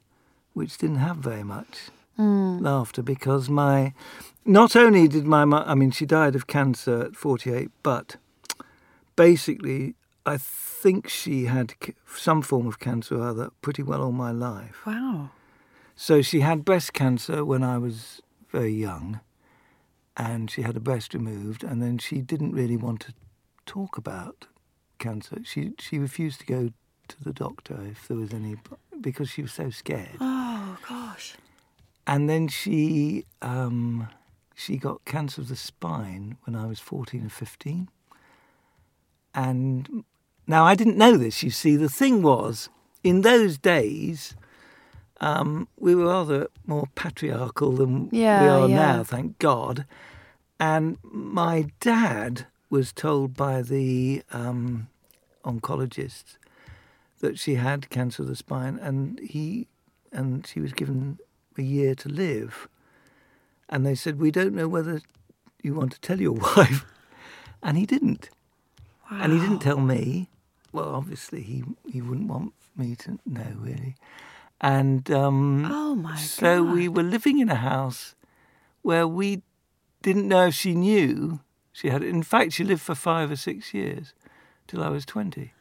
which 0.54 0.78
didn't 0.78 0.98
have 0.98 1.18
very 1.18 1.44
much 1.44 1.90
mm. 2.18 2.62
laughter 2.62 3.04
because 3.04 3.50
my. 3.50 3.94
Not 4.46 4.76
only 4.76 5.08
did 5.10 5.28
my 5.28 5.44
mum, 5.44 5.64
I 5.68 5.76
mean, 5.76 5.92
she 5.92 6.06
died 6.06 6.36
of 6.36 6.48
cancer 6.48 7.02
at 7.02 7.16
48, 7.18 7.70
but 7.84 8.16
basically, 9.18 9.96
I 10.26 10.38
think 10.38 11.10
she 11.10 11.46
had 11.46 11.74
some 12.16 12.42
form 12.42 12.66
of 12.68 12.80
cancer 12.80 13.18
or 13.18 13.28
other 13.28 13.50
pretty 13.62 13.84
well 13.84 14.02
all 14.02 14.14
my 14.14 14.32
life. 14.32 14.86
Wow. 14.86 15.32
So 15.98 16.22
she 16.22 16.40
had 16.40 16.64
breast 16.64 16.94
cancer 16.94 17.44
when 17.44 17.64
I 17.64 17.78
was 17.78 18.22
very 18.50 18.74
young, 18.74 19.20
and 20.16 20.50
she 20.50 20.62
had 20.62 20.78
a 20.78 20.80
breast 20.80 21.14
removed, 21.14 21.64
and 21.64 21.82
then 21.82 21.98
she 21.98 22.22
didn't 22.22 22.54
really 22.54 22.78
want 22.78 23.02
to 23.02 23.14
talk 23.66 23.98
about 23.98 24.48
cancer. 25.00 25.40
She 25.44 25.74
she 25.80 26.00
refused 26.00 26.40
to 26.42 26.46
go 26.46 26.70
to 27.08 27.24
the 27.24 27.34
doctor 27.34 27.80
if 27.90 28.08
there 28.08 28.18
was 28.18 28.34
any 28.34 28.56
because 29.02 29.30
she 29.30 29.42
was 29.42 29.54
so 29.54 29.70
scared. 29.70 30.18
Oh 30.20 30.78
gosh. 30.88 31.36
And 32.06 32.30
then 32.30 32.48
she 32.48 33.26
um, 33.42 34.08
she 34.56 34.78
got 34.78 35.04
cancer 35.06 35.42
of 35.42 35.50
the 35.50 35.56
spine 35.56 36.38
when 36.44 36.56
I 36.56 36.66
was 36.68 36.80
fourteen 36.80 37.26
or 37.26 37.30
fifteen. 37.30 37.90
And 39.38 40.04
now 40.48 40.66
I 40.66 40.74
didn't 40.74 40.98
know 40.98 41.16
this. 41.16 41.44
You 41.44 41.52
see, 41.52 41.76
the 41.76 41.90
thing 41.90 42.24
was 42.24 42.70
in 43.04 43.22
those 43.22 43.60
days. 43.60 44.36
Um, 45.22 45.68
we 45.80 45.94
were 45.94 46.08
rather 46.08 46.48
more 46.66 46.88
patriarchal 46.96 47.72
than 47.74 48.10
Yeah, 48.12 48.42
we 48.42 48.48
are 48.48 48.68
yeah. 48.68 48.76
now, 48.76 49.04
thank 49.04 49.38
God. 49.38 49.86
And 50.60 50.98
my 51.04 51.68
dad 51.80 52.48
was 52.72 52.92
told 52.92 53.36
by 53.36 53.62
the 53.62 54.24
um, 54.32 54.88
oncologist 55.46 56.38
that 57.20 57.38
she 57.38 57.56
had 57.56 57.90
cancer 57.92 58.24
of 58.24 58.28
the 58.28 58.36
spine, 58.36 58.80
and 58.82 59.20
he 59.20 59.68
and 60.12 60.48
she 60.48 60.60
was 60.60 60.74
given 60.74 61.20
a 61.58 61.62
year 61.62 61.94
to 61.96 62.10
live. 62.10 62.68
And 63.70 63.86
they 63.86 63.96
said, 63.96 64.20
"We 64.20 64.32
don't 64.32 64.54
know 64.56 64.68
whether 64.68 65.02
you 65.62 65.74
want 65.76 65.92
to 65.94 66.00
tell 66.00 66.20
your 66.22 66.32
wife," 66.58 66.86
and 67.62 67.78
he 67.78 67.86
didn't. 67.86 68.30
And 69.10 69.32
he 69.34 69.40
didn't 69.40 69.60
tell 69.60 69.80
me. 69.80 70.30
Well, 70.72 70.94
obviously, 70.96 71.42
he 71.42 71.64
he 71.92 72.02
wouldn't 72.02 72.28
want 72.28 72.54
me 72.76 72.96
to 72.96 73.20
know 73.26 73.54
really. 73.60 73.96
And 74.60 75.10
um, 75.12 75.66
Oh 75.72 75.96
my 75.96 76.18
so 76.18 76.64
god. 76.64 76.74
we 76.74 76.88
were 76.90 77.04
living 77.04 77.40
in 77.40 77.50
a 77.50 77.56
house 77.56 78.16
where 78.82 79.08
we 79.08 79.42
didn't 80.02 80.28
know 80.28 80.48
if 80.48 80.56
she 80.56 80.74
knew 80.76 81.40
she 81.72 81.90
had. 81.90 82.04
In 82.04 82.24
fact, 82.24 82.54
she 82.54 82.64
lived 82.64 82.82
for 82.82 82.96
five 82.96 83.32
or 83.32 83.36
six 83.36 83.74
years 83.74 84.14
till 84.68 84.84
I 84.84 84.90
was 84.90 85.06
twenty. 85.06 85.54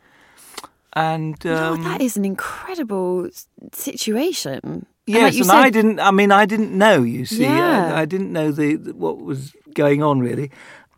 And 0.94 1.36
Lord, 1.44 1.78
um, 1.78 1.84
that 1.84 2.00
is 2.00 2.16
an 2.16 2.24
incredible 2.24 3.28
situation. 3.72 4.60
And 4.64 4.86
yes, 5.06 5.22
like 5.22 5.36
and 5.36 5.46
said, 5.46 5.54
I 5.56 5.70
didn't. 5.70 6.00
I 6.00 6.10
mean, 6.10 6.32
I 6.32 6.46
didn't 6.46 6.72
know. 6.76 7.02
You 7.02 7.26
see, 7.26 7.44
Yeah. 7.44 7.92
I, 7.94 8.00
I 8.02 8.04
didn't 8.06 8.32
know 8.32 8.50
the, 8.50 8.76
the 8.76 8.94
what 8.94 9.18
was 9.18 9.54
going 9.74 10.02
on 10.02 10.20
really. 10.20 10.50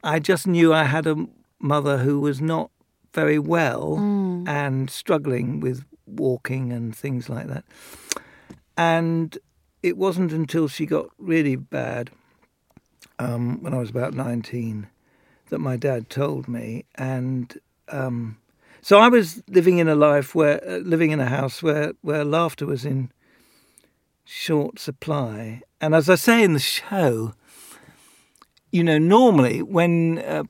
I 0.05 0.21
just 0.21 0.47
knew 0.47 0.73
I 0.73 0.85
had 0.85 1.07
a 1.07 1.27
mother 1.61 1.99
who 1.99 2.21
was 2.21 2.41
not 2.41 2.71
very 3.13 3.39
well 3.39 3.97
Mm. 3.99 4.49
and 4.49 4.91
struggling 4.91 5.61
with 5.61 5.85
walking 6.07 6.73
and 6.73 6.95
things 6.97 7.29
like 7.29 7.49
that. 7.49 7.65
And 8.77 9.37
it 9.83 9.97
wasn't 9.97 10.33
until 10.33 10.69
she 10.69 10.87
got 10.87 11.07
really 11.19 11.57
bad, 11.57 12.11
um, 13.19 13.63
when 13.63 13.75
I 13.75 13.79
was 13.79 13.91
about 13.91 14.15
19, 14.15 14.87
that 15.51 15.59
my 15.59 15.77
dad 15.77 16.09
told 16.11 16.49
me. 16.49 16.85
And 16.95 17.59
um, 17.89 18.39
so 18.83 18.99
I 18.99 19.09
was 19.09 19.43
living 19.49 19.79
in 19.79 19.89
a 19.89 19.95
life 19.95 20.35
where, 20.35 20.63
uh, 20.69 20.79
living 20.79 21.11
in 21.11 21.21
a 21.21 21.27
house 21.27 21.63
where, 21.63 21.93
where 22.03 22.25
laughter 22.25 22.67
was 22.67 22.85
in 22.85 23.11
short 24.25 24.79
supply. 24.79 25.63
And 25.81 25.95
as 25.95 26.09
I 26.09 26.15
say 26.17 26.43
in 26.45 26.53
the 26.53 26.59
show, 26.61 27.33
you 28.71 28.85
know, 28.85 28.99
normally 28.99 29.63
when 29.63 30.19
uh, 30.19 30.45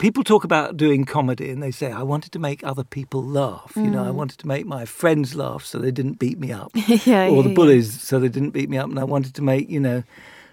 people 0.00 0.24
talk 0.24 0.42
about 0.44 0.76
doing 0.76 1.04
comedy 1.04 1.50
and 1.50 1.62
they 1.62 1.70
say, 1.70 1.92
I 1.92 2.02
wanted 2.02 2.32
to 2.32 2.38
make 2.40 2.64
other 2.64 2.82
people 2.84 3.22
laugh, 3.22 3.72
you 3.76 3.90
know, 3.90 4.02
I 4.04 4.10
wanted 4.10 4.38
to 4.38 4.46
make 4.48 4.66
my 4.66 4.84
friends 4.84 5.34
laugh 5.36 5.62
so 5.64 5.78
they 5.78 5.92
didn't 5.92 6.18
beat 6.18 6.38
me 6.40 6.50
up, 6.50 6.72
yeah, 6.74 7.28
or 7.28 7.36
yeah, 7.36 7.42
the 7.42 7.48
yeah. 7.50 7.54
bullies 7.54 8.00
so 8.00 8.18
they 8.18 8.28
didn't 8.28 8.50
beat 8.50 8.68
me 8.68 8.78
up, 8.78 8.88
and 8.90 8.98
I 8.98 9.04
wanted 9.04 9.34
to 9.34 9.42
make, 9.42 9.70
you 9.70 9.78
know, 9.78 10.02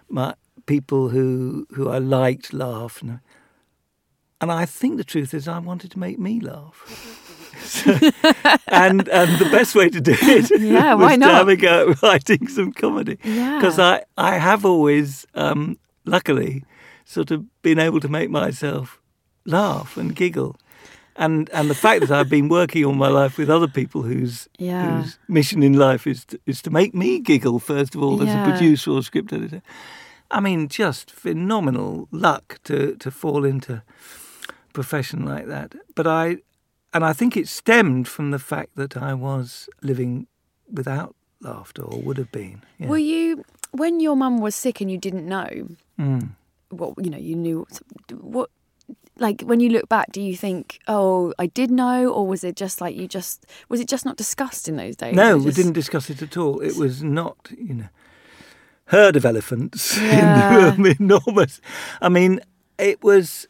my 0.09 0.35
people 0.67 1.09
who, 1.09 1.65
who 1.73 1.89
I 1.89 1.97
liked 1.97 2.53
laugh. 2.53 3.01
And, 3.01 3.19
and 4.41 4.51
I 4.51 4.65
think 4.65 4.97
the 4.97 5.03
truth 5.03 5.33
is, 5.33 5.47
I 5.47 5.59
wanted 5.59 5.91
to 5.91 5.99
make 5.99 6.19
me 6.19 6.39
laugh. 6.39 6.83
So- 7.59 7.91
and 8.67 9.09
and 9.09 9.39
the 9.39 9.49
best 9.51 9.73
way 9.75 9.89
to 9.89 9.99
do 9.99 10.13
it 10.15 10.51
Yeah, 10.61 10.93
was 10.93 11.03
why 11.03 11.13
to 11.13 11.17
not? 11.17 11.33
have 11.33 11.49
a 11.49 11.55
go 11.55 11.89
at 11.89 12.01
writing 12.03 12.47
some 12.47 12.71
comedy 12.71 13.17
Yeah. 13.23 13.57
because 13.57 13.79
I, 13.79 14.03
I 14.15 14.37
have 14.37 14.63
always, 14.63 15.25
um, 15.33 15.77
luckily, 16.05 16.63
sort 17.03 17.31
of 17.31 17.43
been 17.63 17.79
able 17.79 17.99
to 18.01 18.07
make 18.07 18.29
myself 18.29 19.01
laugh 19.47 19.97
and 19.97 20.15
giggle. 20.15 20.55
And 21.15 21.49
and 21.53 21.67
the 21.69 21.75
fact 21.75 22.01
that 22.01 22.11
I've 22.11 22.29
been 22.29 22.47
working 22.49 22.85
all 22.85 22.93
my 22.93 23.07
life 23.23 23.39
with 23.39 23.49
other 23.49 23.67
people 23.67 24.01
whose 24.03 24.47
Yeah. 24.59 25.01
whose 25.01 25.17
mission 25.27 25.63
in 25.63 25.73
life 25.73 26.05
is 26.09 26.25
to, 26.25 26.37
is 26.45 26.61
to 26.61 26.69
make 26.69 26.93
me 26.93 27.19
giggle 27.19 27.59
first 27.59 27.95
of 27.95 28.03
all 28.03 28.21
as 28.21 28.29
a 28.33 28.43
producer 28.51 28.91
or 28.91 29.01
script 29.03 29.33
editor. 29.33 29.61
I 30.29 30.39
mean, 30.41 30.67
just 30.67 31.09
phenomenal 31.11 32.07
luck 32.11 32.59
to 32.63 32.95
to 32.99 33.09
fall 33.11 33.45
into 33.45 33.73
a 33.73 33.83
profession 34.73 35.25
like 35.25 35.47
that. 35.47 35.73
But 35.95 36.05
I 36.05 36.37
and 36.93 37.03
I 37.03 37.13
think 37.13 37.35
it 37.35 37.47
stemmed 37.47 38.07
from 38.07 38.31
the 38.31 38.39
fact 38.39 38.75
that 38.75 38.95
I 38.95 39.13
was 39.15 39.69
living 39.81 40.27
without 40.71 41.15
laughter 41.41 41.83
or 41.83 42.01
would 42.01 42.17
have 42.17 42.31
been. 42.31 42.61
Yeah. 42.79 42.89
Were 42.89 42.97
you 43.01 43.43
when 43.71 43.99
your 44.01 44.15
mum 44.15 44.41
was 44.41 44.55
sick 44.55 44.81
and 44.81 44.91
you 44.91 44.97
didn't 44.99 45.25
know 45.27 45.67
Mm. 45.99 46.29
what 46.69 46.93
you 47.03 47.09
know? 47.09 47.17
You 47.29 47.35
knew 47.35 47.65
what. 48.21 48.49
Like 49.19 49.41
when 49.41 49.59
you 49.59 49.69
look 49.69 49.89
back, 49.89 50.11
do 50.11 50.21
you 50.21 50.35
think, 50.37 50.79
"Oh, 50.87 51.33
I 51.39 51.47
did 51.47 51.71
know," 51.71 52.09
or 52.13 52.27
was 52.27 52.43
it 52.43 52.55
just 52.55 52.81
like 52.81 52.95
you 52.95 53.07
just 53.07 53.45
was 53.69 53.79
it 53.79 53.87
just 53.87 54.05
not 54.05 54.15
discussed 54.17 54.67
in 54.69 54.75
those 54.77 54.95
days? 54.95 55.15
No, 55.15 55.37
It 55.37 55.43
we 55.43 55.51
didn't 55.51 55.73
discuss 55.73 56.09
it 56.09 56.21
at 56.21 56.37
all. 56.37 56.59
It 56.59 56.75
was 56.77 57.01
not, 57.03 57.37
you 57.57 57.73
know, 57.73 57.89
herd 58.85 59.15
of 59.15 59.25
elephants 59.25 59.97
Yeah. 59.97 60.73
in 60.75 60.83
the 60.83 60.83
room, 60.83 60.95
enormous. 60.99 61.59
I 62.01 62.09
mean, 62.09 62.41
it 62.77 63.03
was, 63.03 63.47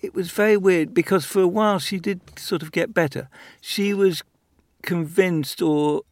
it 0.00 0.14
was 0.14 0.30
very 0.32 0.56
weird 0.56 0.92
because 0.94 1.24
for 1.24 1.40
a 1.42 1.48
while 1.48 1.78
she 1.78 1.98
did 2.00 2.20
sort 2.38 2.62
of 2.62 2.72
get 2.72 2.92
better. 2.92 3.28
She 3.60 3.94
was 3.94 4.22
convinced 4.82 5.62
or 5.62 6.02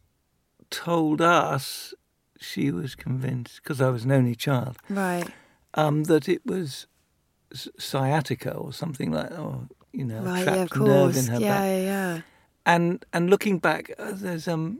told 0.69 1.21
us 1.21 1.93
she 2.39 2.71
was 2.71 2.95
convinced 2.95 3.61
because 3.61 3.81
I 3.81 3.89
was 3.89 4.05
an 4.05 4.11
only 4.11 4.35
child 4.35 4.77
Right. 4.89 5.27
um, 5.73 6.03
that 6.05 6.29
it 6.29 6.45
was 6.45 6.85
sciatica 7.77 8.53
or 8.53 8.71
something 8.73 9.11
like, 9.11 9.31
or 9.37 9.67
you 9.91 10.05
know, 10.05 10.19
a 10.19 10.21
Right. 10.21 10.43
trapped 10.43 10.57
Yeah. 10.57 10.63
Of 10.63 10.87
nerve 10.87 11.17
in 11.17 11.25
her 11.27 11.39
Yeah. 11.39 11.53
back 11.59 11.65
Yeah. 11.65 11.81
Yeah. 12.15 12.21
and 12.65 13.05
and 13.13 13.29
looking 13.29 13.59
back, 13.59 13.91
uh, 13.97 14.11
there's 14.13 14.47
um, 14.47 14.79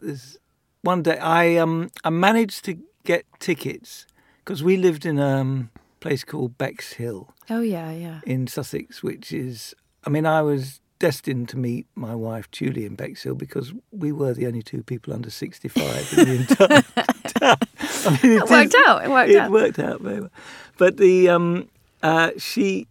there's 0.00 0.38
one 0.82 1.02
day 1.02 1.18
I 1.18 1.56
um 1.56 1.90
I 2.04 2.10
managed 2.10 2.64
to 2.66 2.78
get 3.04 3.24
tickets 3.38 4.06
because 4.44 4.62
we 4.62 4.76
lived 4.76 5.04
in 5.06 5.18
a 5.18 5.40
um, 5.40 5.70
place 6.00 6.24
called 6.24 6.56
Bexhill 6.58 7.32
Oh 7.50 7.60
yeah. 7.60 7.90
Yeah. 7.92 8.20
in 8.26 8.46
Sussex, 8.46 9.02
which 9.02 9.32
is 9.32 9.74
I 10.06 10.10
mean 10.10 10.26
I 10.26 10.42
was 10.42 10.80
destined 11.00 11.48
to 11.50 11.58
meet 11.58 11.86
my 11.94 12.14
wife 12.14 12.50
Julie 12.50 12.86
in 12.86 12.94
Bexhill 12.94 13.34
because 13.34 13.74
we 13.90 14.10
were 14.12 14.32
the 14.32 14.46
only 14.46 14.62
two 14.62 14.82
people 14.82 15.12
under 15.12 15.28
65 15.28 16.18
in 16.18 16.24
the 16.24 16.34
entire 16.48 16.82
town. 17.26 17.56
I 18.06 18.20
mean, 18.22 18.38
It 18.38 18.48
worked 18.50 18.74
out. 18.86 19.04
It 19.04 19.10
worked 19.10 19.30
it 19.30 19.36
out. 19.36 19.46
It 19.46 19.50
worked 19.52 19.78
out 19.78 20.00
very 20.00 20.20
well. 20.20 20.30
But 20.78 20.96
the 20.96 21.28
um, 21.30 21.68
uh, 22.04 22.30
she, 22.38 22.86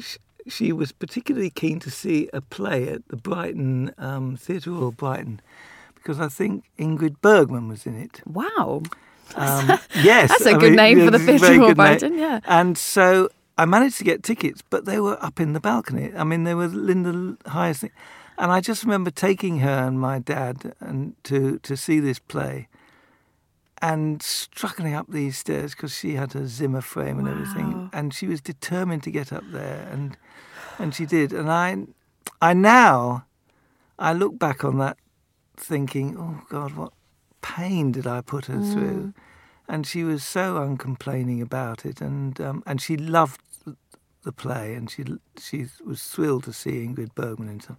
she 0.00 0.18
she 0.46 0.72
was 0.72 0.92
particularly 0.92 1.50
keen 1.50 1.78
to 1.80 1.90
see 1.90 2.30
a 2.32 2.40
play 2.40 2.88
at 2.88 3.06
the 3.08 3.16
Brighton 3.16 3.92
um, 3.98 4.36
Theatre 4.36 4.70
Royal 4.70 4.92
Brighton 4.92 5.40
because 5.94 6.20
I 6.20 6.28
think 6.28 6.64
Ingrid 6.78 7.16
Bergman 7.20 7.68
was 7.68 7.84
in 7.86 8.00
it. 8.00 8.22
Wow. 8.26 8.82
Um, 9.34 9.68
yes, 10.02 10.30
That's 10.30 10.46
a 10.46 10.50
I 10.50 10.52
good 10.54 10.62
mean, 10.70 10.76
name 10.76 11.04
for 11.04 11.10
the 11.10 11.18
Theatre 11.18 11.46
Royal 11.46 11.58
good 11.58 11.66
name. 11.66 11.74
Brighton, 11.74 12.18
yeah. 12.18 12.40
And 12.46 12.78
so 12.78 13.28
I 13.58 13.64
managed 13.66 13.98
to 13.98 14.04
get 14.04 14.22
tickets, 14.22 14.62
but 14.70 14.84
they 14.86 15.00
were 15.00 15.22
up 15.22 15.40
in 15.40 15.52
the 15.52 15.60
balcony. 15.60 16.12
I 16.16 16.24
mean, 16.24 16.44
they 16.44 16.54
were 16.54 16.64
in 16.64 17.02
the 17.02 17.50
highest. 17.50 17.84
And 18.38 18.52
I 18.52 18.60
just 18.60 18.84
remember 18.84 19.10
taking 19.10 19.58
her 19.58 19.86
and 19.86 20.00
my 20.00 20.20
dad 20.20 20.72
and 20.80 21.14
to 21.24 21.58
to 21.58 21.76
see 21.76 21.98
this 21.98 22.20
play, 22.20 22.68
and 23.80 24.22
struggling 24.22 24.94
up 24.94 25.06
these 25.08 25.38
stairs 25.38 25.74
because 25.74 25.94
she 25.94 26.14
had 26.14 26.34
a 26.34 26.46
Zimmer 26.46 26.80
frame 26.80 27.18
and 27.18 27.28
everything, 27.28 27.90
and 27.92 28.12
she 28.12 28.26
was 28.26 28.40
determined 28.40 29.02
to 29.04 29.10
get 29.10 29.32
up 29.32 29.44
there, 29.50 29.88
and 29.90 30.16
and 30.78 30.94
she 30.94 31.06
did. 31.06 31.32
And 31.32 31.50
I, 31.50 31.76
I 32.40 32.52
now, 32.54 33.24
I 33.98 34.12
look 34.12 34.38
back 34.38 34.64
on 34.64 34.78
that, 34.78 34.96
thinking, 35.56 36.16
oh 36.18 36.42
God, 36.48 36.74
what 36.74 36.92
pain 37.40 37.92
did 37.92 38.06
I 38.06 38.20
put 38.20 38.46
her 38.46 38.60
through? 38.60 39.14
And 39.68 39.86
she 39.86 40.02
was 40.02 40.24
so 40.24 40.56
uncomplaining 40.56 41.42
about 41.42 41.84
it, 41.84 42.00
and 42.00 42.40
um, 42.40 42.62
and 42.66 42.80
she 42.80 42.96
loved 42.96 43.40
the 44.24 44.32
play, 44.32 44.74
and 44.74 44.90
she 44.90 45.04
she 45.38 45.66
was 45.84 46.02
thrilled 46.02 46.44
to 46.44 46.52
see 46.52 46.86
Ingrid 46.86 47.14
Bergman 47.14 47.48
in 47.48 47.60
some. 47.60 47.78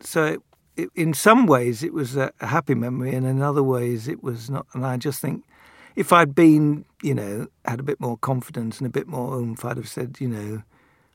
So, 0.00 0.42
it, 0.82 0.90
in 0.94 1.14
some 1.14 1.46
ways, 1.46 1.82
it 1.82 1.92
was 1.92 2.16
a, 2.16 2.32
happy 2.40 2.74
memory, 2.74 3.14
and 3.14 3.26
in 3.26 3.40
other 3.42 3.62
ways, 3.62 4.08
it 4.08 4.22
was 4.22 4.48
not. 4.50 4.66
And 4.74 4.84
I 4.86 4.96
just 4.96 5.20
think, 5.20 5.44
if 5.96 6.12
I'd 6.12 6.34
been, 6.34 6.84
you 7.02 7.14
know, 7.14 7.46
had 7.64 7.80
a 7.80 7.82
bit 7.82 8.00
more 8.00 8.16
confidence 8.18 8.78
and 8.78 8.86
a 8.86 8.90
bit 8.90 9.06
more 9.08 9.34
oomph, 9.34 9.64
I'd 9.64 9.76
have 9.76 9.88
said, 9.88 10.16
you 10.20 10.28
know, 10.28 10.62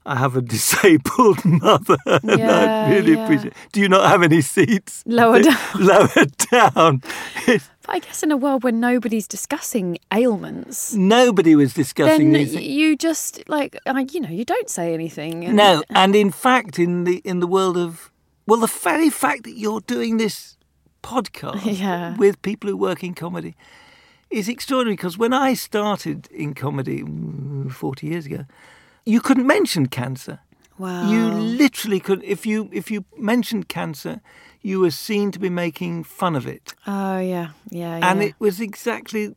I 0.08 0.18
have 0.18 0.36
a 0.36 0.42
disabled 0.56 1.44
mother, 1.46 1.98
and 2.06 2.40
Yeah, 2.40 2.86
I 2.88 2.92
really 2.94 3.14
yeah. 3.14 3.24
appreciate. 3.24 3.54
Do 3.72 3.82
you 3.82 3.90
not 3.90 4.08
have 4.08 4.22
any 4.22 4.42
seats? 4.42 5.02
Lower 5.08 5.42
down. 5.42 5.58
Lower 5.80 6.26
down. 6.52 7.02
But 7.48 7.62
I 7.88 8.00
guess 8.00 8.22
in 8.24 8.32
a 8.32 8.38
world 8.38 8.64
where 8.64 8.74
nobody's 8.74 9.28
discussing 9.28 9.98
ailments, 10.14 10.94
Nobody 10.94 11.56
was 11.56 11.74
discussing 11.74 12.32
then 12.32 12.42
these. 12.42 12.54
things. 12.54 12.66
you 12.68 12.96
just 12.98 13.48
like 13.48 13.78
I- 13.86 14.06
you 14.12 14.20
know 14.22 14.30
you 14.30 14.46
don't 14.46 14.70
say 14.70 14.94
anything. 14.94 15.56
No, 15.56 15.84
and 15.90 16.16
in 16.16 16.32
fact, 16.32 16.80
in 16.80 17.04
the 17.06 17.18
in 17.24 17.40
the 17.40 17.48
world 17.48 17.78
of 17.78 18.12
well, 18.48 18.60
the 18.60 18.68
very 18.68 19.10
fact 19.10 19.44
that 19.44 19.58
you're 19.58 19.82
doing 19.82 20.18
this 20.18 20.58
podcast 21.02 21.62
Yeah. 21.80 22.16
with 22.18 22.42
people 22.42 22.70
who 22.70 22.78
work 22.78 23.04
in 23.04 23.14
comedy 23.14 23.56
is 24.30 24.48
extraordinary. 24.50 24.96
Because 24.96 25.18
when 25.18 25.34
I 25.34 25.54
started 25.56 26.28
in 26.32 26.54
comedy 26.54 27.02
mm, 27.04 27.72
forty 27.72 28.08
years 28.08 28.26
ago, 28.26 28.46
you 29.06 29.22
couldn't 29.22 29.48
mention 29.48 29.88
cancer. 29.88 30.40
Wow. 30.78 31.10
You 31.10 31.30
literally 31.32 32.00
could. 32.00 32.24
If 32.24 32.46
you 32.46 32.70
if 32.74 32.92
you 32.92 33.06
mentioned 33.18 33.70
cancer, 33.70 34.20
you 34.62 34.80
were 34.82 34.92
seen 34.92 35.32
to 35.32 35.40
be 35.40 35.50
making 35.50 36.04
fun 36.04 36.36
of 36.36 36.46
it, 36.48 36.74
Oh 36.86 37.20
yeah, 37.20 37.50
yeah, 37.70 37.98
yeah. 38.00 38.12
and 38.12 38.22
it 38.24 38.34
was 38.40 38.60
exactly 38.60 39.36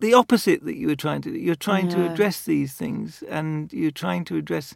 the 0.00 0.12
opposite 0.14 0.64
that 0.64 0.76
you 0.76 0.88
were 0.88 0.96
trying 0.96 1.22
to 1.22 1.30
do. 1.32 1.38
You're 1.38 1.54
trying 1.54 1.88
to 1.90 2.04
address 2.10 2.44
these 2.44 2.74
things, 2.74 3.22
and 3.30 3.72
you're 3.72 3.92
trying 3.92 4.24
to 4.26 4.36
address 4.36 4.74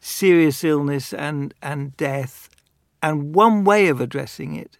serious 0.00 0.64
illness 0.64 1.14
and 1.14 1.54
and 1.62 1.96
death, 1.96 2.48
and 3.02 3.34
one 3.34 3.64
way 3.64 3.88
of 3.88 4.00
addressing 4.00 4.54
it 4.54 4.78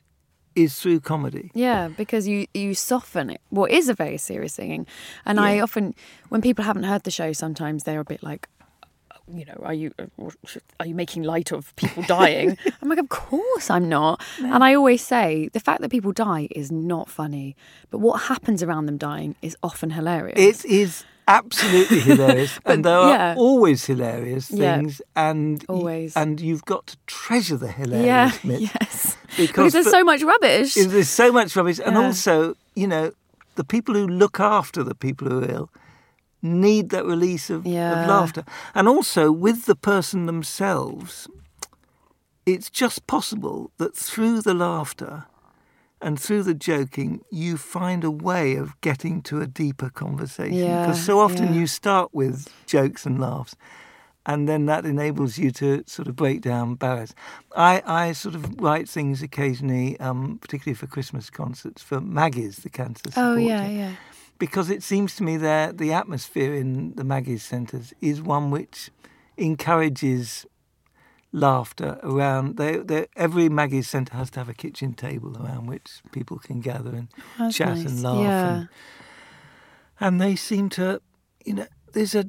is 0.54 0.78
through 0.78 1.00
comedy. 1.00 1.50
Yeah, 1.54 1.88
because 1.88 2.28
you 2.28 2.46
you 2.54 2.74
soften 2.74 3.30
it. 3.30 3.40
What 3.50 3.70
is 3.70 3.88
a 3.88 3.94
very 3.94 4.18
serious 4.18 4.56
thing, 4.56 4.86
and 5.24 5.40
I 5.40 5.60
often, 5.60 5.94
when 6.28 6.40
people 6.42 6.64
haven't 6.64 6.84
heard 6.84 7.04
the 7.04 7.10
show, 7.10 7.32
sometimes 7.32 7.84
they're 7.84 8.00
a 8.00 8.04
bit 8.04 8.22
like, 8.22 8.48
you 9.28 9.44
know, 9.44 9.60
are 9.62 9.74
you 9.74 9.92
uh, 9.98 10.06
are 10.80 10.86
you 10.86 10.94
making 10.94 11.22
light 11.22 11.52
of 11.52 11.74
people 11.76 12.02
dying? 12.04 12.56
I'm 12.82 12.88
like, 12.88 12.98
of 12.98 13.08
course 13.08 13.70
I'm 13.70 13.88
not. 13.88 14.20
And 14.38 14.64
I 14.64 14.74
always 14.74 15.02
say 15.02 15.48
the 15.52 15.60
fact 15.60 15.80
that 15.80 15.90
people 15.90 16.12
die 16.12 16.48
is 16.50 16.70
not 16.72 17.08
funny, 17.08 17.56
but 17.90 17.98
what 17.98 18.22
happens 18.22 18.62
around 18.62 18.86
them 18.86 18.96
dying 18.98 19.34
is 19.42 19.56
often 19.62 19.90
hilarious. 19.90 20.38
It 20.64 20.64
is 20.70 21.04
absolutely 21.28 22.00
hilarious, 22.10 22.58
and 22.64 22.84
there 22.84 22.98
yeah. 22.98 23.32
are 23.34 23.36
always 23.36 23.84
hilarious 23.86 24.50
Yeah. 24.50 24.78
things, 24.78 25.00
and 25.14 25.64
y- 25.68 25.74
Always. 25.74 26.16
and 26.16 26.40
you've 26.40 26.64
got 26.64 26.88
to 26.88 26.96
treasure 27.06 27.56
the 27.56 27.66
yeah, 27.68 28.30
hilarious 28.30 28.38
bit 28.38 28.60
yes, 28.80 29.16
because 29.36 29.46
because 29.46 29.72
there's 29.72 29.84
the- 29.84 29.90
so 29.92 30.04
much 30.04 30.22
rubbish. 30.22 30.74
there's 30.74 31.08
so 31.08 31.30
much 31.32 31.54
rubbish, 31.54 31.78
and 31.84 31.96
also 31.96 32.54
you 32.74 32.88
know 32.88 33.12
the 33.54 33.64
people 33.64 33.94
who 33.94 34.06
look 34.08 34.40
after 34.40 34.82
the 34.82 34.94
people 34.96 35.28
who 35.28 35.42
are 35.44 35.50
ill 35.50 35.70
need 36.42 36.90
that 36.90 37.04
release 37.06 37.50
of, 37.50 37.64
Yeah. 37.66 38.02
of 38.02 38.08
laughter, 38.08 38.44
and 38.74 38.88
also 38.88 39.30
with 39.30 39.66
the 39.66 39.76
person 39.76 40.26
themselves, 40.26 41.28
it's 42.44 42.68
just 42.70 43.06
possible 43.06 43.70
that 43.78 43.94
through 43.96 44.42
the 44.42 44.54
laughter 44.54 45.26
and 46.00 46.18
through 46.18 46.42
the 46.42 46.54
joking, 46.54 47.20
you 47.30 47.56
find 47.56 48.02
a 48.02 48.10
way 48.10 48.56
of 48.56 48.78
getting 48.80 49.22
to 49.22 49.40
a 49.40 49.46
deeper 49.46 49.88
conversation. 49.88 50.54
Yeah, 50.58 50.80
Because 50.80 51.00
so 51.04 51.20
often 51.20 51.54
yeah. 51.54 51.60
you 51.60 51.66
start 51.68 52.12
with 52.12 52.48
jokes 52.66 53.06
and 53.06 53.20
laughs, 53.20 53.54
and 54.26 54.48
then 54.48 54.66
that 54.66 54.84
enables 54.84 55.38
you 55.38 55.52
to 55.52 55.84
sort 55.86 56.08
of 56.08 56.16
break 56.16 56.40
down 56.40 56.74
barriers. 56.74 57.14
I, 57.56 57.82
I 57.86 58.12
sort 58.12 58.34
of 58.34 58.60
write 58.60 58.88
things 58.88 59.22
occasionally, 59.22 59.98
um, 60.00 60.38
particularly 60.40 60.74
for 60.74 60.88
Christmas 60.88 61.30
concerts, 61.30 61.82
for 61.82 62.00
Maggie's, 62.00 62.56
the 62.58 62.68
cancer 62.70 63.02
support 63.10 63.24
oh 63.26 63.36
yeah, 63.36 63.68
yeah. 63.68 63.92
Because 64.42 64.70
it 64.70 64.82
seems 64.82 65.14
to 65.14 65.22
me 65.22 65.36
that 65.36 65.78
the 65.78 65.92
atmosphere 65.92 66.52
in 66.52 66.96
the 66.96 67.04
Maggie's 67.04 67.44
centres 67.44 67.94
is 68.00 68.20
one 68.20 68.50
which 68.50 68.90
encourages 69.36 70.46
laughter 71.30 72.00
around. 72.02 72.56
They, 72.56 72.78
they, 72.78 73.06
every 73.14 73.48
Maggie's 73.48 73.86
centre 73.86 74.16
has 74.16 74.30
to 74.30 74.40
have 74.40 74.48
a 74.48 74.52
kitchen 74.52 74.94
table 74.94 75.36
around 75.40 75.68
which 75.68 76.00
people 76.10 76.40
can 76.40 76.60
gather 76.60 76.90
and 76.90 77.06
oh, 77.38 77.44
That's 77.44 77.56
chat 77.56 77.76
nice. 77.76 77.86
and 77.86 78.02
laugh. 78.02 78.16
Yeah. 78.16 78.54
And, 78.56 78.68
and 80.00 80.20
they 80.20 80.34
seem 80.34 80.68
to, 80.70 81.00
you 81.44 81.54
know, 81.54 81.66
there's 81.92 82.16
a 82.16 82.28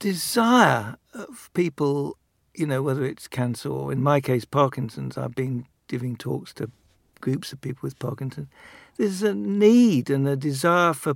desire 0.00 0.96
of 1.14 1.48
people, 1.54 2.18
you 2.54 2.66
know, 2.66 2.82
whether 2.82 3.04
it's 3.04 3.28
cancer 3.28 3.68
or 3.68 3.92
in 3.92 4.02
my 4.02 4.20
case, 4.20 4.44
Parkinson's. 4.44 5.16
I've 5.16 5.36
been 5.36 5.66
giving 5.86 6.16
talks 6.16 6.52
to 6.54 6.72
groups 7.20 7.52
of 7.52 7.60
people 7.60 7.82
with 7.82 8.00
Parkinson's. 8.00 8.48
There's 8.96 9.22
a 9.22 9.32
need 9.32 10.10
and 10.10 10.26
a 10.26 10.34
desire 10.34 10.92
for 10.92 11.14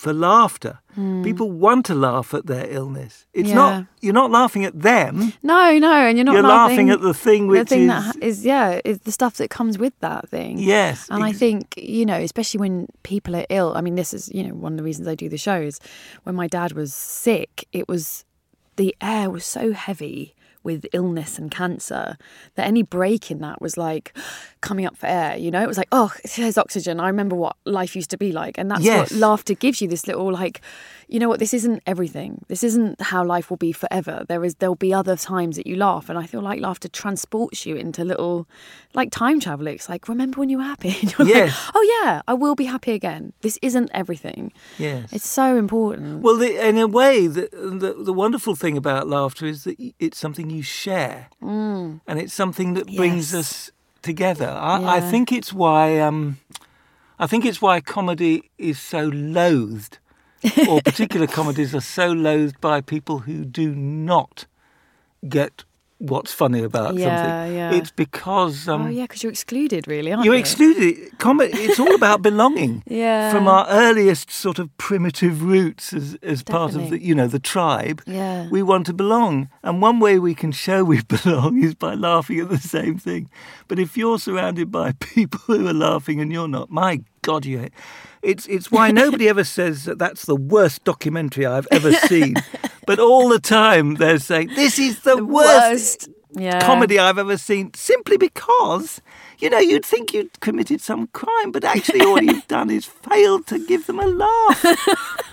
for 0.00 0.12
laughter. 0.12 0.78
Hmm. 0.94 1.22
People 1.22 1.50
want 1.52 1.86
to 1.86 1.94
laugh 1.94 2.34
at 2.34 2.46
their 2.46 2.66
illness. 2.68 3.26
It's 3.32 3.48
Yeah. 3.50 3.54
not 3.54 3.86
you're 4.00 4.14
not 4.22 4.30
laughing 4.30 4.64
at 4.64 4.74
them. 4.80 5.32
No, 5.42 5.78
no, 5.78 5.92
and 5.92 6.16
you're 6.18 6.24
not 6.24 6.32
you're 6.34 6.42
laughing, 6.42 6.88
laughing 6.88 6.90
at 6.90 7.00
the 7.00 7.14
thing 7.14 7.48
the 7.48 7.64
thing 7.64 7.82
is 7.82 7.88
that 7.88 8.02
ha- 8.02 8.12
is 8.20 8.44
yeah 8.44 8.80
is 8.84 8.98
the 9.00 9.12
stuff 9.12 9.34
that 9.36 9.50
comes 9.50 9.78
with 9.78 9.92
that 10.00 10.28
thing 10.28 10.58
yes. 10.58 11.06
and 11.10 11.22
i 11.22 11.32
think 11.32 11.74
you 11.76 12.04
know 12.06 12.18
especially 12.18 12.58
when 12.64 12.86
people 13.02 13.36
are 13.36 13.46
ill 13.50 13.72
i 13.76 13.80
mean 13.80 13.94
this 13.94 14.12
is 14.14 14.28
you 14.36 14.42
know 14.46 14.54
one 14.54 14.72
of 14.72 14.78
the 14.78 14.82
reasons 14.90 15.06
i 15.06 15.14
do 15.14 15.28
the 15.28 15.38
shows 15.38 15.78
when 16.24 16.34
my 16.34 16.46
dad 16.46 16.72
was 16.72 16.92
sick 16.94 17.66
it 17.72 17.86
was 17.88 18.24
the 18.76 18.94
air 19.00 19.28
was 19.30 19.44
so 19.44 19.72
heavy 19.72 20.34
with 20.62 20.84
illness 20.92 21.38
and 21.38 21.50
cancer 21.50 22.16
that 22.54 22.66
any 22.66 22.82
break 22.82 23.30
in 23.30 23.38
that 23.40 23.60
was 23.62 23.76
like 23.76 24.16
coming 24.60 24.84
up 24.86 24.96
for 24.96 25.06
air 25.06 25.36
you 25.36 25.50
know 25.50 25.62
it 25.62 25.66
was 25.68 25.78
like 25.78 25.88
oh 25.92 26.12
there's 26.36 26.58
oxygen 26.58 27.00
i 27.00 27.06
remember 27.06 27.34
what 27.36 27.56
life 27.64 27.96
used 27.96 28.10
to 28.10 28.18
be 28.18 28.30
like 28.32 28.58
and 28.58 28.70
that's 28.70 28.82
Yes. 28.82 29.10
what 29.10 29.18
laughter 29.18 29.54
gives 29.54 29.80
you 29.80 29.88
this 29.88 30.06
little 30.06 30.30
like 30.32 30.60
you 31.12 31.18
know 31.18 31.28
what 31.28 31.40
this 31.40 31.52
isn't 31.52 31.82
everything 31.86 32.44
this 32.48 32.62
isn't 32.62 33.00
how 33.02 33.24
life 33.24 33.50
will 33.50 33.56
be 33.56 33.72
forever 33.72 34.24
there 34.28 34.44
is 34.44 34.54
there'll 34.56 34.74
be 34.88 34.94
other 34.94 35.16
times 35.16 35.56
that 35.56 35.66
you 35.66 35.74
laugh 35.76 36.08
and 36.08 36.16
i 36.18 36.24
feel 36.24 36.40
like 36.40 36.60
laughter 36.60 36.88
transports 36.88 37.66
you 37.66 37.74
into 37.76 38.04
little 38.04 38.46
like 38.94 39.10
time 39.10 39.38
travel 39.40 39.66
it's 39.66 39.88
like 39.88 40.08
remember 40.08 40.38
when 40.40 40.48
you 40.48 40.58
were 40.58 40.62
happy 40.74 40.88
you're 41.18 41.26
Yes. 41.28 41.48
like 41.66 41.74
oh 41.74 41.84
yeah 42.04 42.22
i 42.28 42.34
will 42.34 42.54
be 42.54 42.66
happy 42.66 42.92
again 42.92 43.32
this 43.42 43.58
isn't 43.60 43.90
everything 43.92 44.52
yes. 44.78 45.12
it's 45.12 45.28
so 45.28 45.56
important 45.56 46.22
Well, 46.22 46.36
the, 46.36 46.50
in 46.68 46.78
a 46.78 46.86
way, 46.86 47.26
the, 47.26 47.48
the 47.52 47.90
the 48.08 48.12
wonderful 48.12 48.54
thing 48.62 48.76
about 48.76 49.08
laughter 49.08 49.46
is 49.46 49.64
that 49.64 49.76
it's 49.98 50.18
something 50.24 50.48
you 50.50 50.62
share, 50.62 51.28
mm. 51.42 52.00
and 52.06 52.18
it's 52.22 52.34
something 52.42 52.74
that 52.74 52.86
brings 53.00 53.32
Yes. 53.32 53.40
us 53.42 53.70
together. 54.02 54.48
I, 54.48 54.96
I 54.98 55.00
think 55.12 55.30
it's 55.38 55.52
why 55.52 55.98
um, 56.06 56.38
I 57.18 57.26
think 57.30 57.44
it's 57.44 57.60
why 57.60 57.80
comedy 57.80 58.50
is 58.58 58.78
so 58.78 59.02
loathed, 59.40 59.98
or 60.68 60.80
particular 60.82 61.26
comedies 61.26 61.74
are 61.74 61.80
so 61.80 62.12
loathed 62.12 62.60
by 62.60 62.80
people 62.80 63.20
who 63.20 63.44
do 63.44 63.74
not 63.74 64.46
get 65.28 65.64
what's 65.98 66.32
funny 66.32 66.62
about 66.62 66.94
Yeah, 66.94 67.04
something. 67.44 67.56
yeah. 67.56 67.72
It's 67.72 67.90
because 67.90 68.66
um, 68.66 68.86
oh 68.86 68.88
yeah 68.88 69.02
because 69.04 69.22
you're 69.22 69.32
excluded 69.32 69.86
really 69.86 70.10
aren't 70.10 70.24
you're 70.24 70.32
you 70.34 70.38
are 70.38 70.40
excluded. 70.40 71.18
Comedy, 71.18 71.52
it's 71.58 71.78
all 71.78 71.94
about 71.94 72.22
belonging. 72.30 72.82
Yeah. 72.86 73.30
From 73.30 73.46
our 73.46 73.66
earliest 73.68 74.30
sort 74.30 74.58
of 74.58 74.74
primitive 74.78 75.42
roots 75.42 75.92
as, 75.92 76.16
as 76.22 76.42
part 76.42 76.74
of 76.74 76.88
the, 76.88 76.98
you 77.02 77.14
know, 77.14 77.26
the 77.26 77.38
tribe, 77.38 78.00
Yeah. 78.06 78.48
we 78.48 78.62
want 78.62 78.86
to 78.86 78.94
belong. 78.94 79.50
And 79.62 79.82
one 79.82 80.00
way 80.00 80.18
we 80.18 80.34
can 80.34 80.52
show 80.52 80.84
we 80.84 81.02
belong 81.22 81.62
is 81.62 81.74
by 81.74 81.92
laughing 81.92 82.40
at 82.40 82.48
the 82.48 82.56
same 82.56 82.96
thing. 82.96 83.28
But 83.68 83.78
if 83.78 83.94
you're 83.98 84.18
surrounded 84.18 84.70
by 84.70 84.92
people 85.00 85.40
who 85.58 85.68
are 85.68 85.74
laughing 85.74 86.18
and 86.18 86.32
you're 86.32 86.48
not, 86.48 86.70
my 86.70 87.02
God, 87.20 87.44
you 87.44 87.58
hate. 87.58 87.74
It's, 88.22 88.46
it's 88.46 88.70
why 88.70 88.90
nobody 88.90 89.28
ever 89.28 89.44
says 89.44 89.84
that 89.84 89.98
that's 89.98 90.26
the 90.26 90.36
worst 90.36 90.84
documentary 90.84 91.46
I've 91.46 91.68
ever 91.70 91.92
seen. 91.92 92.34
but 92.86 92.98
all 92.98 93.28
the 93.28 93.38
time 93.38 93.94
they're 93.94 94.18
saying, 94.18 94.48
this 94.54 94.78
is 94.78 95.00
the, 95.00 95.24
worst 95.24 96.08
yeah 96.32 96.60
comedy 96.60 96.98
I've 96.98 97.18
ever 97.18 97.36
seen 97.36 97.72
simply 97.74 98.16
because, 98.16 99.00
you 99.38 99.50
know, 99.50 99.58
you'd 99.58 99.84
think 99.84 100.14
you'd 100.14 100.38
committed 100.40 100.80
some 100.80 101.08
crime, 101.08 101.50
but 101.50 101.64
actually 101.64 102.02
all 102.02 102.22
you've 102.22 102.46
done 102.48 102.70
is 102.70 102.84
failed 102.84 103.46
to 103.48 103.64
give 103.66 103.86
them 103.86 103.98
a 103.98 104.06
laugh. 104.06 104.64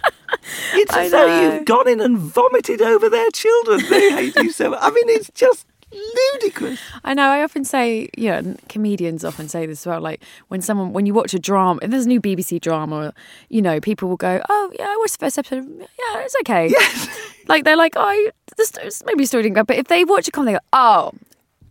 It's 0.73 0.93
I 0.93 1.05
as 1.05 1.11
though 1.11 1.41
you've 1.41 1.65
gone 1.65 1.87
in 1.87 2.01
and 2.01 2.17
vomited 2.17 2.81
over 2.81 3.09
their 3.09 3.29
children. 3.31 3.81
They 3.89 4.11
hate 4.11 4.35
you 4.35 4.51
so 4.51 4.71
much. 4.71 4.79
I 4.81 4.89
mean, 4.89 5.09
it's 5.09 5.31
just 5.33 5.65
ludicrous. 5.91 6.79
I 7.03 7.13
know. 7.13 7.29
I 7.29 7.43
often 7.43 7.63
say, 7.63 8.09
you 8.17 8.29
know, 8.29 8.37
and 8.37 8.69
comedians 8.69 9.23
often 9.23 9.47
say 9.47 9.65
this 9.65 9.81
as 9.81 9.87
well. 9.87 10.01
Like 10.01 10.21
when 10.49 10.61
someone, 10.61 10.93
when 10.93 11.05
you 11.05 11.13
watch 11.13 11.33
a 11.33 11.39
drama, 11.39 11.79
if 11.81 11.91
there's 11.91 12.05
a 12.05 12.09
new 12.09 12.21
BBC 12.21 12.59
drama, 12.61 13.13
you 13.49 13.61
know, 13.61 13.79
people 13.79 14.09
will 14.09 14.17
go, 14.17 14.41
"Oh, 14.49 14.71
yeah, 14.77 14.85
I 14.87 14.97
watched 14.99 15.19
the 15.19 15.25
first 15.25 15.37
episode. 15.37 15.65
Yeah, 15.79 16.19
it's 16.23 16.35
okay." 16.41 16.67
Yes. 16.69 17.07
Like 17.47 17.63
they're 17.63 17.77
like, 17.77 17.93
"Oh, 17.95 18.31
this 18.57 18.73
maybe 19.05 19.23
the 19.23 19.27
story 19.27 19.43
didn't 19.43 19.55
go." 19.55 19.63
But 19.63 19.77
if 19.77 19.87
they 19.87 20.03
watch 20.03 20.27
a 20.27 20.31
comedy, 20.31 20.53
they 20.53 20.57
go, 20.57 20.65
"Oh." 20.73 21.11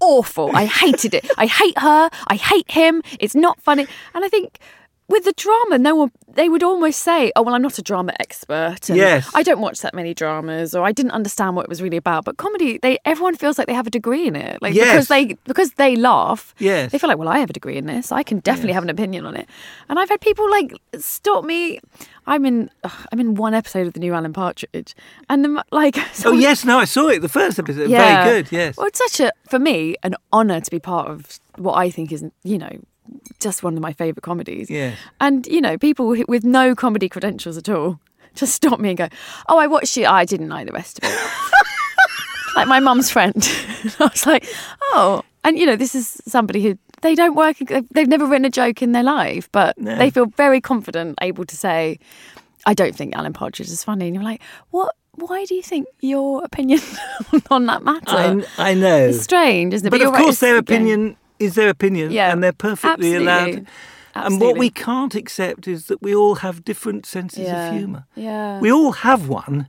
Awful. 0.01 0.55
I 0.55 0.67
hated 0.67 1.15
it. 1.15 1.31
I 1.39 1.47
hate 1.47 1.79
her. 1.79 2.11
I 2.27 2.37
hate 2.37 2.71
him. 2.71 3.03
It's 3.19 3.35
not 3.35 3.61
funny. 3.63 3.87
And 4.15 4.25
I 4.25 4.29
think 4.29 4.59
with 5.09 5.25
the 5.25 5.33
drama, 5.33 5.79
no 5.79 5.95
one 5.95 6.11
they 6.29 6.49
would 6.49 6.63
almost 6.63 6.99
say, 6.99 7.33
"Oh 7.37 7.43
well, 7.43 7.55
I'm 7.55 7.63
not 7.63 7.79
a 7.79 7.83
drama 7.83 8.13
expert. 8.21 8.91
And 8.91 8.99
Yes. 8.99 9.31
I 9.35 9.43
don't 9.43 9.61
watch 9.61 9.81
that 9.81 9.95
many 9.95 10.13
dramas, 10.13 10.75
or 10.75 10.85
I 10.85 10.93
didn't 10.93 11.13
understand 11.13 11.57
what 11.57 11.63
it 11.65 11.69
was 11.69 11.81
really 11.81 11.97
about." 11.97 12.25
But 12.25 12.37
comedy, 12.37 12.79
they 12.79 12.99
everyone 13.05 13.37
feels 13.37 13.57
like 13.59 13.67
they 13.69 13.73
have 13.75 13.87
a 13.87 13.91
degree 13.91 14.27
in 14.27 14.37
it, 14.37 14.61
like 14.61 14.75
Yes. 14.75 14.91
because 14.93 15.09
they 15.09 15.25
because 15.45 15.71
they 15.75 15.97
laugh. 15.97 16.55
Yes. 16.59 16.93
they 16.93 16.99
feel 16.99 17.09
like, 17.09 17.19
"Well, 17.19 17.29
I 17.29 17.39
have 17.39 17.49
a 17.51 17.53
degree 17.55 17.77
in 17.77 17.87
this. 17.87 18.11
I 18.13 18.23
can 18.23 18.41
definitely 18.41 18.73
have 18.75 18.83
an 18.83 18.91
opinion 18.91 19.25
on 19.27 19.37
it." 19.37 19.49
And 19.89 19.99
I've 19.99 20.09
had 20.09 20.21
people 20.21 20.51
like 20.51 20.75
stop 20.99 21.45
me. 21.45 21.81
I'm 22.27 22.45
in 22.45 22.71
ugh, 22.85 23.07
I'm 23.13 23.21
in 23.21 23.35
one 23.37 23.55
episode 23.55 23.87
of 23.87 23.93
the 23.93 24.01
new 24.01 24.13
Alan 24.13 24.33
Partridge, 24.33 24.95
and 25.31 25.45
the, 25.45 25.65
like, 25.71 25.97
Oh, 26.27 26.33
yes, 26.33 26.65
no, 26.65 26.79
I 26.79 26.85
saw 26.85 27.09
it. 27.09 27.21
The 27.23 27.29
first 27.29 27.59
episode. 27.59 27.89
yeah. 27.89 28.25
Very 28.25 28.43
good, 28.43 28.53
yes. 28.53 28.77
Well, 28.77 28.89
it's 28.89 28.99
such 28.99 29.21
a 29.21 29.31
for 29.49 29.59
me 29.61 29.95
an 30.03 30.17
honour 30.33 30.61
to 30.61 30.71
be 30.71 30.81
part 30.81 31.09
of 31.09 31.39
what 31.57 31.75
I 31.75 31.89
think 31.91 32.11
is 32.13 32.25
you 32.43 32.59
know 32.59 32.71
just 33.41 33.63
one 33.63 33.75
of 33.77 33.81
my 33.83 33.93
favourite 33.93 34.23
comedies. 34.23 34.71
Yeah. 34.71 34.95
And 35.21 35.47
you 35.47 35.61
know, 35.61 35.77
people 35.79 36.09
with 36.29 36.45
no 36.45 36.75
comedy 36.75 37.09
credentials 37.09 37.57
at 37.57 37.69
all 37.69 37.99
just 38.35 38.55
stop 38.55 38.79
me 38.81 38.91
and 38.91 38.99
go, 38.99 39.09
"Oh, 39.49 39.59
I 39.59 39.67
watched 39.67 39.97
it. 39.99 40.07
I 40.07 40.25
didn't 40.25 40.49
like 40.49 40.67
the 40.67 40.73
rest 40.73 40.99
of 41.03 41.09
it." 41.11 41.19
like 42.57 42.69
my 42.69 42.81
mum's 42.81 43.11
friend. 43.11 43.37
I 44.01 44.05
was 44.07 44.27
like, 44.27 44.47
"Oh," 44.93 45.23
and 45.45 45.59
you 45.59 45.67
know, 45.67 45.77
this 45.77 45.95
is 45.95 46.21
somebody 46.27 46.63
who 46.63 46.79
they 47.03 47.15
don't 47.15 47.35
work. 47.35 47.57
They've 47.91 48.09
never 48.09 48.27
written 48.27 48.45
a 48.45 48.51
joke 48.51 48.83
in 48.83 48.93
their 48.93 49.03
life, 49.03 49.51
but 49.53 49.77
No. 49.79 49.97
they 49.97 50.11
feel 50.11 50.27
very 50.27 50.61
confident, 50.61 51.17
able 51.21 51.45
to 51.45 51.57
say, 51.57 51.99
"I 52.67 52.75
don't 52.75 52.95
think 52.97 53.15
Alan 53.15 53.33
Partridge 53.33 53.69
is 53.69 53.85
funny." 53.85 54.07
And 54.07 54.15
you're 54.15 54.25
like, 54.25 54.41
"What? 54.71 54.95
Why 55.19 55.47
do 55.47 55.55
you 55.55 55.63
think 55.63 55.87
your 56.01 56.45
opinion 56.45 56.81
on 57.51 57.67
that 57.67 57.83
matter?" 57.83 58.45
I, 58.59 58.71
I 58.71 58.75
know. 58.75 59.07
It's 59.09 59.23
strange, 59.23 59.73
isn't 59.75 59.87
it? 59.87 59.91
But, 59.91 60.01
you're 60.01 60.09
of 60.09 60.15
course, 60.15 60.37
it's- 60.37 60.41
their 60.41 60.57
opinion 60.59 61.17
is 61.39 61.55
their 61.55 61.69
opinion, 61.69 62.11
Yeah, 62.11 62.33
and 62.33 62.43
they're 62.43 62.53
perfectly 62.53 63.15
allowed. 63.15 63.49
absolutely. 63.49 63.67
And 64.15 64.41
what 64.41 64.57
we 64.59 64.71
can't 64.71 65.15
accept 65.15 65.69
is 65.69 65.87
that 65.87 66.01
we 66.03 66.15
all 66.15 66.37
have 66.37 66.65
different 66.65 67.05
senses 67.07 67.41
Yeah. 67.47 67.69
of 67.69 67.79
humour. 67.79 68.05
Yeah. 68.15 68.61
We 68.61 68.73
all 68.73 68.93
have 68.93 69.29
one, 69.29 69.69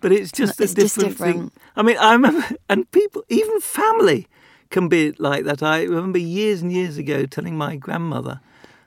but 0.00 0.12
it's 0.12 0.30
just 0.30 0.60
It's 0.60 0.72
a 0.72 0.76
just 0.76 0.94
different, 0.96 1.18
thing. 1.18 1.32
different. 1.32 1.52
I 1.76 1.82
mean, 1.82 1.96
I 1.98 2.12
remember, 2.12 2.46
and 2.68 2.88
people, 2.92 3.22
even 3.28 3.60
family, 3.60 4.28
can 4.70 4.88
be 4.88 5.12
like 5.18 5.44
that. 5.44 5.62
I 5.62 5.82
remember 5.82 6.18
years 6.18 6.62
and 6.62 6.72
years 6.72 6.98
ago 6.98 7.26
telling 7.26 7.56
my 7.56 7.76
grandmother. 7.76 8.40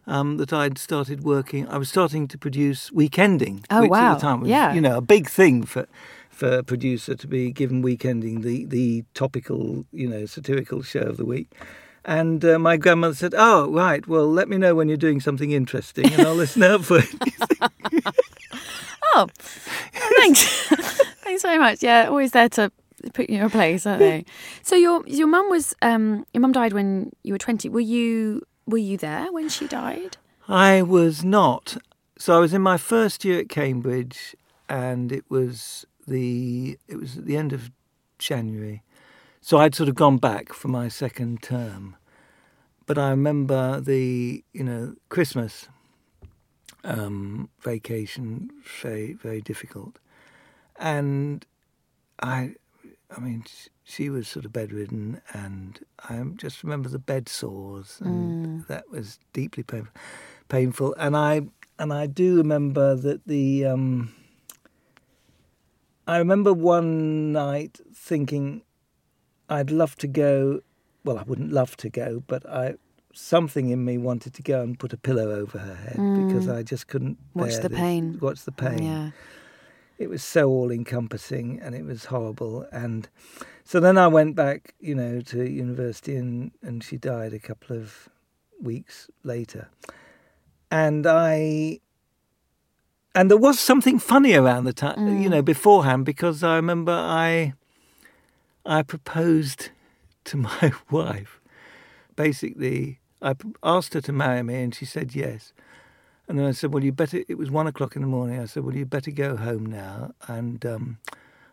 Um, 0.10 0.38
that 0.38 0.54
I'd 0.54 0.78
started 0.78 1.26
working. 1.26 1.68
I 1.68 1.78
was 1.78 1.90
starting 1.90 2.30
to 2.30 2.38
produce 2.38 2.90
weekending, 2.92 3.66
Oh, 3.70 3.82
which 3.82 3.90
wow. 3.92 4.12
at 4.12 4.14
the 4.14 4.22
time 4.22 4.40
was, 4.40 4.50
Yeah. 4.50 4.74
you 4.74 4.80
know, 4.80 4.96
a 4.96 5.02
big 5.02 5.28
thing 5.30 5.64
for 5.66 5.86
for 6.30 6.60
a 6.60 6.64
producer 6.64 7.14
to 7.16 7.28
be 7.28 7.52
given 7.52 7.84
weekending, 7.84 8.42
the 8.42 8.64
the 8.64 9.04
topical, 9.14 9.84
you 9.92 10.08
know, 10.08 10.26
satirical 10.26 10.82
show 10.82 11.02
of 11.02 11.18
the 11.18 11.26
week. 11.26 11.50
And 12.08 12.44
uh, 12.44 12.58
my 12.58 12.78
grandmother 12.78 13.14
said, 13.14 13.36
"Oh, 13.38 13.70
right. 13.70 14.08
Well, 14.08 14.32
let 14.32 14.48
me 14.48 14.58
know 14.58 14.74
when 14.74 14.88
you're 14.88 14.98
doing 14.98 15.20
something 15.20 15.52
interesting, 15.52 16.12
and 16.14 16.22
I'll 16.22 16.36
listen 16.36 16.64
out 16.64 16.86
for 16.86 17.00
it." 17.00 17.10
Oh, 19.16 19.28
thanks. 20.18 20.68
thanks 21.24 21.42
very 21.42 21.58
much. 21.58 21.82
Yeah, 21.82 22.06
always 22.08 22.32
there 22.32 22.50
to 22.50 22.72
put 23.14 23.30
you 23.30 23.36
in 23.36 23.42
your 23.42 23.50
place, 23.50 23.86
aren't 23.86 24.00
they? 24.00 24.26
So 24.62 24.76
your 24.76 25.04
your 25.08 25.28
mum 25.28 25.50
was 25.50 25.76
um 25.82 26.26
your 26.34 26.42
mum 26.42 26.52
died 26.52 26.74
when 26.74 27.12
you 27.24 27.34
were 27.34 27.40
twenty. 27.40 27.68
Were 27.68 27.80
you 27.80 28.44
were 28.68 28.78
you 28.78 28.96
there 28.96 29.32
when 29.32 29.50
she 29.50 29.68
died? 29.68 30.18
I 30.48 30.84
was 30.84 31.24
not. 31.24 31.78
So 32.20 32.36
I 32.36 32.40
was 32.40 32.54
in 32.54 32.62
my 32.62 32.78
first 32.78 33.26
year 33.26 33.40
at 33.40 33.50
Cambridge, 33.50 34.36
and 34.70 35.12
it 35.12 35.26
was 35.30 35.86
the 36.08 36.78
it 36.88 36.98
was 36.98 37.18
at 37.18 37.26
the 37.26 37.38
end 37.38 37.54
of 37.54 37.72
January. 38.20 38.84
So 39.42 39.58
I'd 39.58 39.74
sort 39.74 39.90
of 39.90 39.96
gone 39.96 40.18
back 40.18 40.54
for 40.54 40.68
my 40.68 40.90
second 40.90 41.42
term, 41.42 41.96
but 42.88 42.98
I 42.98 43.12
remember 43.12 43.80
the 43.80 44.44
you 44.54 44.64
know 44.64 44.96
Christmas 45.10 45.68
um, 46.84 47.50
vacation 47.62 48.50
very 48.82 49.14
very 49.14 49.42
difficult, 49.42 50.00
and 50.80 51.46
I 52.20 52.56
I 53.16 53.20
mean 53.20 53.44
she 53.84 54.10
was 54.10 54.28
sort 54.28 54.46
of 54.46 54.54
bedridden, 54.54 55.22
and 55.34 55.80
I 56.10 56.22
just 56.36 56.64
remember 56.64 56.90
the 56.90 57.00
bed 57.00 57.30
sores, 57.30 58.00
and 58.02 58.66
that 58.68 58.90
was 58.90 59.20
deeply 59.34 59.64
painful 59.64 59.94
painful. 60.50 60.96
And 60.98 61.16
I 61.16 61.48
and 61.78 61.94
I 61.94 62.08
do 62.08 62.38
remember 62.38 62.96
that 62.96 63.28
the 63.28 63.66
um, 63.66 64.14
I 66.08 66.18
remember 66.18 66.54
one 66.54 67.32
night 67.34 67.80
thinking 67.94 68.64
I'd 69.50 69.72
love 69.72 69.96
to 69.98 70.08
go. 70.08 70.62
Well, 71.08 71.18
I 71.18 71.24
wouldn't 71.24 71.54
love 71.54 71.78
to 71.78 71.90
go, 71.90 72.22
but 72.28 72.46
I 72.50 72.76
something 73.14 73.70
in 73.70 73.86
me 73.86 73.98
wanted 73.98 74.34
to 74.34 74.44
go 74.44 74.62
and 74.62 74.78
put 74.78 74.92
a 74.92 74.98
pillow 74.98 75.32
over 75.32 75.58
her 75.58 75.76
head 75.76 75.96
because 75.96 76.48
mm. 76.48 76.56
I 76.56 76.64
just 76.64 76.88
couldn't 76.88 77.18
Watch 77.34 77.56
the 77.62 77.70
this- 77.70 77.80
pain. 77.80 78.20
Watch 78.22 78.44
the 78.44 78.52
pain. 78.52 78.84
Yeah. 78.84 79.12
it 79.98 80.10
was 80.10 80.22
so 80.22 80.50
all 80.50 80.70
encompassing 80.70 81.62
and 81.62 81.74
it 81.74 81.86
was 81.86 82.06
horrible. 82.06 82.68
And 82.74 83.08
so 83.64 83.80
then 83.80 83.98
I 83.98 84.08
went 84.08 84.36
back 84.36 84.76
you 84.82 84.96
know 84.96 85.22
to 85.22 85.50
university 85.50 86.18
and 86.18 86.52
and 86.62 86.84
she 86.84 86.98
died 86.98 87.32
a 87.32 87.40
couple 87.40 87.78
of 87.78 88.10
weeks 88.62 89.10
later. 89.24 89.70
And 90.70 91.08
I 91.08 91.80
and 93.16 93.32
there 93.32 93.38
was 93.38 93.62
something 93.62 93.98
funny 93.98 94.34
around 94.34 94.66
the 94.66 94.74
time 94.74 95.22
you 95.22 95.30
mm. 95.30 95.32
know 95.32 95.42
beforehand 95.42 96.04
because 96.04 96.44
I 96.44 96.58
remember 96.58 96.92
I 96.92 97.54
I 98.66 98.84
proposed 98.84 99.70
to 100.28 100.38
my 100.62 100.72
wife 100.90 101.40
basically 102.16 103.00
I 103.22 103.36
asked 103.64 103.94
her 103.96 104.02
to 104.02 104.12
marry 104.14 104.44
me 104.44 104.62
and 104.62 104.74
she 104.74 104.86
said 104.86 105.16
yes 105.16 105.54
and 106.28 106.38
then 106.38 106.46
I 106.46 106.52
said, 106.52 106.74
"Well, 106.74 106.84
you 106.84 106.92
better." 106.92 107.24
It 107.28 107.38
was 107.38 107.50
one 107.50 107.68
o'clock 107.68 107.96
in 107.96 108.02
the 108.02 108.08
morning. 108.08 108.40
I 108.40 108.46
said, 108.46 108.64
"Well, 108.64 108.76
you 108.76 108.86
better 108.86 109.12
go 109.12 109.38
home 109.38 109.66
now, 109.66 110.14
and 110.28 110.66
um, 110.66 110.98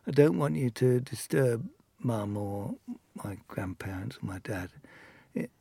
I 0.07 0.11
don't 0.11 0.37
want 0.37 0.57
you 0.57 0.71
to 0.71 1.01
disturb 1.01 1.69
Mum 2.01 2.37
or 2.37 2.75
my 3.23 3.39
grandparents 3.47 4.19
or 4.21 4.27
my 4.27 4.41
dad 4.41 4.71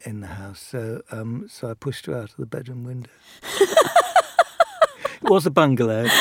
in 0.01 0.21
the 0.21 0.27
house." 0.27 0.59
So, 0.59 1.03
um, 1.11 1.47
so 1.47 1.69
I 1.69 1.75
pushed 1.75 2.07
her 2.07 2.15
out 2.15 2.31
of 2.31 2.37
the 2.37 2.47
bedroom 2.47 2.83
window. 2.83 3.11
it 3.59 5.29
was 5.29 5.45
a 5.45 5.51
bungalow. 5.51 6.07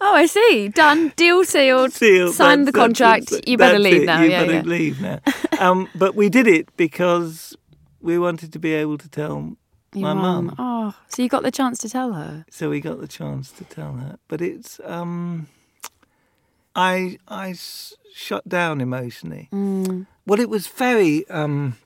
Oh, 0.00 0.14
I 0.14 0.26
see. 0.26 0.68
Done. 0.68 1.12
Deal 1.16 1.44
sealed. 1.44 1.92
Sealed. 1.92 2.34
Signed 2.34 2.66
the 2.66 2.72
contract. 2.72 3.26
that's- 3.30 3.46
you 3.46 3.56
better 3.58 3.72
that's 3.78 3.84
leave 3.84 4.02
it. 4.02 4.06
now. 4.06 4.22
You 4.22 4.30
yeah, 4.30 4.40
better 4.40 4.52
yeah. 4.54 4.62
leave 4.62 5.00
now. 5.00 5.20
um, 5.60 5.88
but 5.94 6.14
we 6.14 6.28
did 6.30 6.46
it 6.46 6.74
because 6.76 7.54
we 8.00 8.18
wanted 8.18 8.52
to 8.52 8.58
be 8.58 8.72
able 8.72 8.96
to 8.98 9.08
tell 9.08 9.56
Your 9.94 10.02
my 10.02 10.14
mum. 10.14 10.54
Oh, 10.58 10.94
so 11.08 11.22
you 11.22 11.28
got 11.28 11.42
the 11.42 11.50
chance 11.50 11.78
to 11.80 11.88
tell 11.88 12.12
her. 12.14 12.44
so 12.50 12.70
we 12.70 12.80
got 12.80 13.00
the 13.00 13.08
chance 13.08 13.50
to 13.52 13.64
tell 13.64 13.92
her. 13.94 14.18
But 14.28 14.40
it's 14.40 14.80
um, 14.84 15.48
I 16.74 17.18
I 17.28 17.50
s- 17.50 17.94
shut 18.14 18.48
down 18.48 18.80
emotionally. 18.80 19.48
Mm. 19.52 20.06
Well, 20.26 20.40
it 20.40 20.48
was 20.48 20.66
very 20.66 21.28
um, 21.28 21.76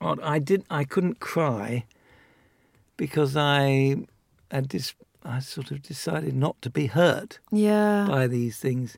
odd. 0.00 0.20
I 0.20 0.38
did 0.40 0.64
I 0.68 0.82
couldn't 0.84 1.20
cry 1.20 1.84
because 2.96 3.36
I 3.36 3.96
had 4.50 4.70
this. 4.70 4.94
I 5.28 5.40
sort 5.40 5.70
of 5.72 5.82
decided 5.82 6.34
not 6.36 6.60
to 6.62 6.70
be 6.70 6.86
hurt 6.86 7.40
Yeah. 7.50 8.06
by 8.08 8.26
these 8.28 8.58
things, 8.58 8.96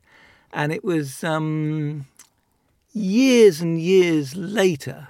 and 0.53 0.73
it 0.73 0.85
was 0.85 1.25
um, 1.25 2.07
years 2.93 3.61
and 3.61 3.81
years 3.81 4.37
later. 4.37 5.09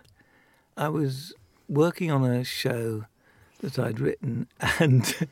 I 0.76 0.88
was 0.88 1.33
working 1.68 2.11
on 2.11 2.24
a 2.24 2.44
show 2.44 3.04
that 3.61 3.78
I'd 3.78 3.98
written, 4.00 4.46
and 4.78 5.28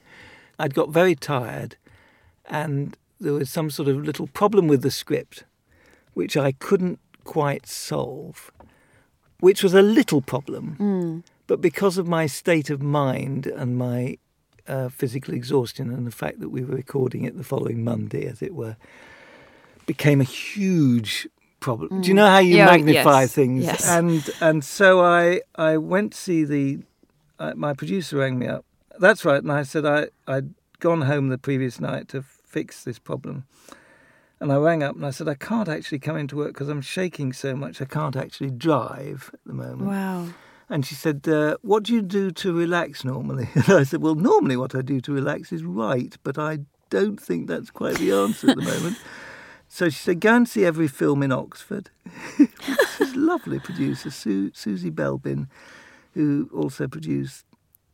I'd 0.59 0.75
got 0.75 0.90
very 0.90 1.14
tired, 1.14 1.77
and 2.46 2.96
there 3.20 3.33
was 3.33 3.49
some 3.51 3.70
sort 3.70 3.88
of 3.88 3.96
little 4.05 4.27
problem 4.27 4.66
with 4.66 4.83
the 4.83 4.90
script, 4.90 5.44
which 6.14 6.37
I 6.37 6.53
couldn't 6.53 6.99
quite 7.25 7.66
solve, 7.66 8.51
which 9.40 9.62
was 9.62 9.75
a 9.75 9.83
little 9.83 10.20
problem, 10.20 10.77
Mm. 10.81 11.22
but 11.46 11.61
because 11.61 11.96
of 11.96 12.07
my 12.09 12.27
state 12.27 12.70
of 12.70 12.83
mind 12.83 13.46
and 13.46 13.77
my 13.79 14.18
uh, 14.68 14.88
physical 14.88 15.35
exhaustion 15.35 15.90
and 15.90 16.07
the 16.07 16.11
fact 16.11 16.40
that 16.40 16.48
we 16.50 16.62
were 16.64 16.76
recording 16.76 17.24
it 17.24 17.37
the 17.37 17.44
following 17.44 17.85
Monday, 17.85 18.26
as 18.26 18.42
it 18.42 18.55
were, 18.55 18.76
became 19.87 20.20
a 20.20 20.24
huge 20.24 21.29
problem. 21.61 22.00
Do 22.02 22.09
you 22.09 22.14
know 22.14 22.26
how 22.26 22.38
you 22.38 22.55
Mm. 22.55 22.59
Yeah, 22.59 22.66
magnify 22.66 23.20
yes, 23.22 23.33
things? 23.35 23.64
yes. 23.64 23.88
And 23.88 24.29
and 24.40 24.64
so 24.64 25.00
I 25.00 25.40
I 25.57 25.76
went 25.76 26.12
to 26.12 26.18
see 26.18 26.44
the 26.44 26.81
uh, 27.38 27.52
my 27.57 27.72
producer 27.74 28.16
rang 28.18 28.38
me 28.38 28.46
up. 28.46 28.64
That's 28.98 29.24
right, 29.24 29.42
and 29.42 29.52
I 29.52 29.62
said 29.62 29.85
I 29.85 30.09
I'd 30.26 30.55
gone 30.81 31.02
home 31.02 31.29
the 31.29 31.38
previous 31.38 31.81
night 31.81 32.09
to 32.09 32.22
fix 32.22 32.85
this 32.85 32.98
problem. 32.98 33.44
And 34.38 34.52
I 34.52 34.57
rang 34.57 34.83
up 34.83 34.94
and 34.96 35.07
I 35.07 35.11
said, 35.12 35.29
I 35.29 35.35
can't 35.35 35.66
actually 35.66 35.98
come 35.98 36.18
into 36.18 36.37
work 36.37 36.48
because 36.52 36.68
I'm 36.68 36.83
shaking 36.83 37.33
so 37.33 37.57
much. 37.57 37.81
I 37.81 37.87
can't 37.87 38.14
actually 38.16 38.50
drive 38.50 39.31
at 39.33 39.40
the 39.46 39.55
moment. 39.55 39.88
Wow. 39.88 40.26
And 40.68 40.85
she 40.85 40.94
said, 40.94 41.26
uh, 41.29 41.57
What 41.62 41.85
do 41.85 41.92
you 41.94 42.02
do 42.02 42.31
to 42.33 42.52
relax 42.52 43.05
normally? 43.05 43.48
And 43.55 43.70
I 43.70 43.85
said, 43.85 44.02
Well, 44.02 44.14
normally 44.14 44.57
what 44.57 44.74
I 44.74 44.83
do 44.83 45.00
to 45.02 45.12
relax 45.12 45.52
is 45.52 45.62
write, 45.62 46.16
but 46.22 46.38
I 46.38 46.61
don't 46.90 47.20
think 47.20 47.46
that's 47.46 47.70
quite 47.70 47.96
the 47.96 48.12
answer 48.12 48.50
at 48.50 48.57
the 48.57 48.62
moment. 48.62 48.98
So 49.68 49.88
she 49.88 49.98
said, 49.98 50.20
Go 50.20 50.35
and 50.37 50.48
see 50.48 50.64
every 50.64 50.87
film 50.87 51.24
in 51.24 51.33
Oxford. 51.33 51.90
this 52.38 53.00
a 53.00 53.18
lovely 53.18 53.59
producer, 53.59 54.11
Su- 54.11 54.52
Susie 54.55 54.92
Belbin, 54.92 55.48
who 56.14 56.48
also 56.55 56.87
produced 56.87 57.44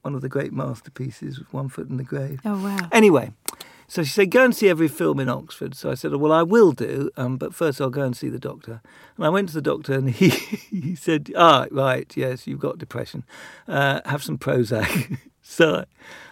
one 0.03 0.15
of 0.15 0.21
the 0.21 0.29
great 0.29 0.53
masterpieces, 0.53 1.41
One 1.51 1.69
Foot 1.71 1.89
in 1.89 1.97
the 1.97 2.05
Grave. 2.05 2.41
Oh, 2.45 2.63
wow. 2.63 2.89
Anyway, 2.93 3.33
so 3.93 4.03
she 4.03 4.09
said, 4.09 4.31
go 4.31 4.43
and 4.43 4.57
see 4.57 4.71
every 4.71 4.89
film 4.89 5.21
in 5.21 5.29
Oxford. 5.29 5.75
So 5.75 5.91
I 5.91 5.95
said, 5.97 6.15
well, 6.15 6.33
I 6.33 6.43
will 6.43 6.73
do, 6.73 7.11
um, 7.19 7.37
but 7.37 7.55
first 7.55 7.79
I'll 7.79 7.91
go 7.91 8.01
and 8.01 8.17
see 8.17 8.31
the 8.31 8.39
doctor. 8.39 8.81
And 9.19 9.27
I 9.27 9.29
went 9.29 9.51
to 9.51 9.55
the 9.55 9.61
doctor 9.61 9.93
and 9.93 10.09
he, 10.19 10.31
he 10.31 10.95
said, 10.95 11.31
ah, 11.37 11.67
right, 11.71 12.11
yes, 12.17 12.47
you've 12.47 12.59
got 12.59 12.79
depression. 12.79 13.23
Uh, 13.69 14.01
have 14.07 14.23
some 14.23 14.39
Prozac. 14.39 15.19
so, 15.43 15.85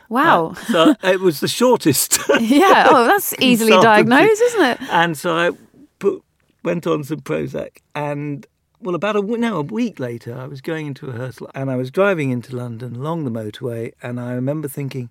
Wow. 0.09 0.53
uh, 0.53 0.55
so 0.55 0.95
it 1.05 1.21
was 1.21 1.41
the 1.41 1.49
shortest. 1.49 2.19
yeah. 2.41 2.87
Oh, 2.91 3.05
that's 3.05 3.35
easily 3.41 3.73
diagnosed, 3.73 4.41
isn't 4.41 4.63
it? 4.65 4.81
and 4.91 5.19
so 5.19 5.37
I 5.37 5.51
put, 5.99 6.23
went 6.65 6.87
on 6.87 7.05
some 7.05 7.21
Prozac 7.21 7.81
and 7.95 8.47
well, 8.81 8.95
about 8.95 9.17
a 9.17 9.21
no 9.21 9.59
a 9.59 9.63
week 9.63 10.01
later, 10.01 10.35
I 10.35 10.47
was 10.47 10.63
going 10.63 10.87
into 10.87 11.09
rehearsal 11.09 11.51
and 11.55 11.71
I 11.71 11.77
was 11.77 11.91
driving 11.91 12.31
into 12.31 12.57
London 12.57 12.97
along 12.97 13.25
the 13.25 13.31
motorway, 13.31 13.93
and 14.03 14.19
I 14.19 14.33
remember 14.33 14.67
thinking, 14.67 15.11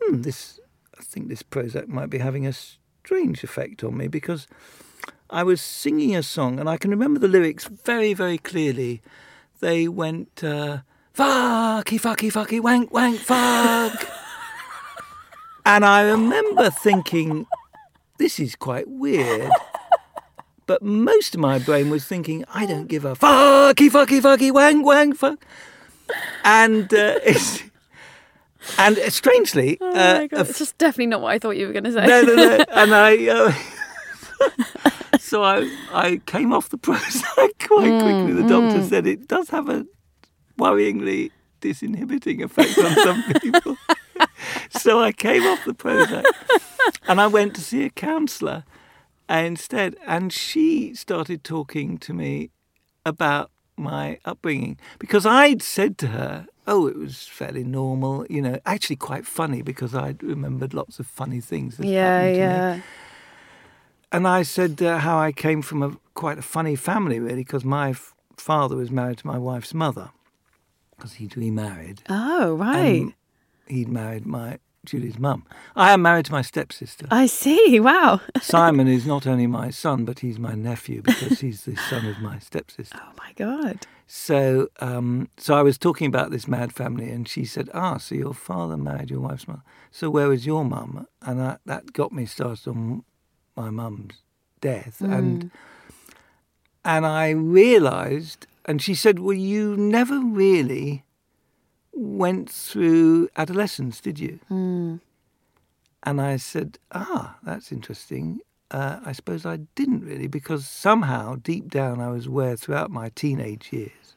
hmm, 0.00 0.22
this 0.22 0.60
I 0.98 1.02
think 1.02 1.28
this 1.28 1.42
Prozac 1.42 1.88
might 1.88 2.10
be 2.10 2.18
having 2.18 2.46
a 2.46 2.52
strange 2.52 3.44
effect 3.44 3.84
on 3.84 3.96
me 3.96 4.08
because 4.08 4.46
I 5.30 5.42
was 5.42 5.60
singing 5.60 6.16
a 6.16 6.22
song, 6.22 6.58
and 6.58 6.68
I 6.68 6.76
can 6.76 6.90
remember 6.90 7.20
the 7.20 7.28
lyrics 7.28 7.64
very 7.66 8.14
very 8.14 8.38
clearly. 8.38 9.02
They 9.60 9.88
went. 9.88 10.42
Uh, 10.42 10.78
Fucky, 11.18 11.98
fucky, 11.98 12.30
fucky, 12.30 12.60
wank, 12.60 12.92
wank, 12.92 13.18
fuck. 13.18 14.06
and 15.66 15.84
I 15.84 16.02
remember 16.02 16.70
thinking, 16.70 17.44
this 18.18 18.38
is 18.38 18.54
quite 18.54 18.86
weird. 18.86 19.50
But 20.66 20.80
most 20.80 21.34
of 21.34 21.40
my 21.40 21.58
brain 21.58 21.90
was 21.90 22.04
thinking, 22.04 22.44
I 22.54 22.66
don't 22.66 22.86
give 22.86 23.04
a 23.04 23.14
fucky, 23.16 23.90
fucky, 23.90 24.20
fucky, 24.20 24.52
wank, 24.52 24.86
wank, 24.86 25.16
fuck. 25.16 25.44
And 26.44 26.84
uh, 26.94 27.18
it's, 27.24 27.64
and 28.78 28.98
uh, 28.98 29.10
strangely, 29.10 29.78
Oh 29.80 29.90
uh, 29.90 29.92
my 29.92 30.22
a 30.22 30.28
god, 30.28 30.48
it's 30.48 30.58
just 30.58 30.78
definitely 30.78 31.06
not 31.06 31.20
what 31.20 31.32
I 31.32 31.38
thought 31.38 31.56
you 31.56 31.66
were 31.66 31.72
going 31.72 31.84
to 31.84 31.92
say. 31.92 32.06
no, 32.06 32.22
no, 32.22 32.34
no. 32.34 32.64
And 32.70 32.94
I, 32.94 33.26
uh, 33.28 33.52
so 35.18 35.42
I, 35.42 35.70
I 35.92 36.20
came 36.26 36.52
off 36.52 36.68
the 36.70 36.78
Prozac 36.78 37.24
quite 37.68 38.00
quickly. 38.02 38.32
The 38.32 38.48
doctor 38.48 38.82
said 38.84 39.06
it 39.06 39.28
does 39.28 39.50
have 39.50 39.68
a 39.68 39.86
worryingly 40.58 41.30
disinhibiting 41.60 42.42
effect 42.42 42.78
on 42.78 42.94
some 42.96 43.22
people. 43.40 43.76
so 44.70 45.00
I 45.00 45.12
came 45.12 45.42
off 45.44 45.64
the 45.64 45.74
Prozac 45.74 46.24
and 47.06 47.20
I 47.20 47.26
went 47.26 47.54
to 47.56 47.60
see 47.60 47.84
a 47.84 47.90
counsellor 47.90 48.64
instead, 49.28 49.96
and 50.06 50.32
she 50.32 50.94
started 50.94 51.44
talking 51.44 51.98
to 51.98 52.12
me 52.12 52.50
about 53.04 53.50
my 53.76 54.18
upbringing 54.24 54.78
because 54.98 55.24
I'd 55.24 55.62
said 55.62 55.98
to 55.98 56.08
her, 56.08 56.46
"Oh, 56.68 56.86
it 56.86 56.96
was 56.96 57.26
fairly 57.26 57.64
normal, 57.64 58.26
you 58.30 58.40
know, 58.42 58.58
actually 58.64 58.96
quite 58.96 59.26
funny 59.26 59.62
because 59.62 59.94
I'd 59.94 60.22
remembered 60.22 60.72
lots 60.74 61.00
of 61.00 61.06
funny 61.06 61.40
things." 61.40 61.76
That 61.76 61.86
yeah, 61.86 62.18
happened 62.20 62.34
to 62.34 62.40
me. 62.40 62.46
yeah. 62.46 62.80
And 64.10 64.26
I 64.26 64.42
said 64.42 64.80
uh, 64.82 64.98
how 64.98 65.18
I 65.18 65.32
came 65.32 65.60
from 65.62 65.82
a 65.82 65.96
quite 66.14 66.38
a 66.38 66.42
funny 66.42 66.76
family, 66.76 67.18
really, 67.20 67.44
because 67.44 67.64
my 67.64 67.90
f- 67.90 68.14
father 68.36 68.76
was 68.76 68.90
married 68.90 69.18
to 69.18 69.26
my 69.26 69.38
wife's 69.38 69.74
mother 69.74 70.10
because 70.96 71.14
he'd 71.14 71.36
remarried. 71.36 72.02
Oh, 72.08 72.54
right. 72.54 73.02
And 73.02 73.14
he'd 73.66 73.88
married 73.88 74.26
my 74.26 74.58
Julie's 74.86 75.18
mum. 75.18 75.44
I 75.76 75.92
am 75.92 76.02
married 76.02 76.24
to 76.26 76.32
my 76.32 76.42
stepsister. 76.42 77.06
I 77.10 77.26
see. 77.26 77.78
Wow. 77.78 78.20
Simon 78.40 78.88
is 78.88 79.06
not 79.06 79.26
only 79.26 79.46
my 79.46 79.70
son, 79.70 80.04
but 80.06 80.20
he's 80.20 80.38
my 80.38 80.54
nephew 80.54 81.02
because 81.02 81.40
he's 81.40 81.64
the 81.64 81.76
son 81.76 82.06
of 82.06 82.18
my 82.20 82.38
stepsister. 82.38 82.98
Oh 83.00 83.12
my 83.18 83.32
god. 83.36 83.86
So, 84.10 84.68
um, 84.80 85.28
so 85.36 85.54
I 85.54 85.60
was 85.62 85.76
talking 85.76 86.06
about 86.06 86.30
this 86.30 86.48
mad 86.48 86.72
family, 86.72 87.10
and 87.10 87.28
she 87.28 87.44
said, 87.44 87.68
"Ah, 87.74 87.98
so 87.98 88.14
your 88.14 88.32
father 88.32 88.78
married 88.78 89.10
your 89.10 89.20
wife's 89.20 89.46
mother. 89.46 89.62
So 89.90 90.08
where 90.08 90.28
was 90.30 90.46
your 90.46 90.64
mum?" 90.64 91.06
And 91.20 91.42
I, 91.42 91.58
that 91.66 91.92
got 91.92 92.10
me 92.10 92.24
started 92.24 92.66
on 92.70 93.04
my 93.54 93.68
mum's 93.68 94.22
death, 94.62 95.02
and 95.02 95.50
and 96.86 97.04
I 97.04 97.28
realised, 97.30 98.46
and 98.64 98.80
she 98.80 98.94
said, 98.94 99.18
"Well, 99.18 99.36
you 99.36 99.76
never 99.76 100.18
really 100.18 101.04
went 101.92 102.48
through 102.48 103.28
adolescence, 103.36 104.00
did 104.00 104.18
you?" 104.18 104.40
And 106.02 106.18
I 106.18 106.38
said, 106.38 106.78
"Ah, 106.92 107.36
that's 107.42 107.70
interesting." 107.72 108.40
Uh, 108.70 109.00
I 109.04 109.12
suppose 109.12 109.46
I 109.46 109.56
didn't 109.74 110.04
really, 110.04 110.26
because 110.26 110.66
somehow 110.66 111.36
deep 111.36 111.70
down 111.70 112.00
I 112.00 112.10
was 112.10 112.26
aware 112.26 112.54
throughout 112.56 112.90
my 112.90 113.08
teenage 113.14 113.72
years 113.72 114.16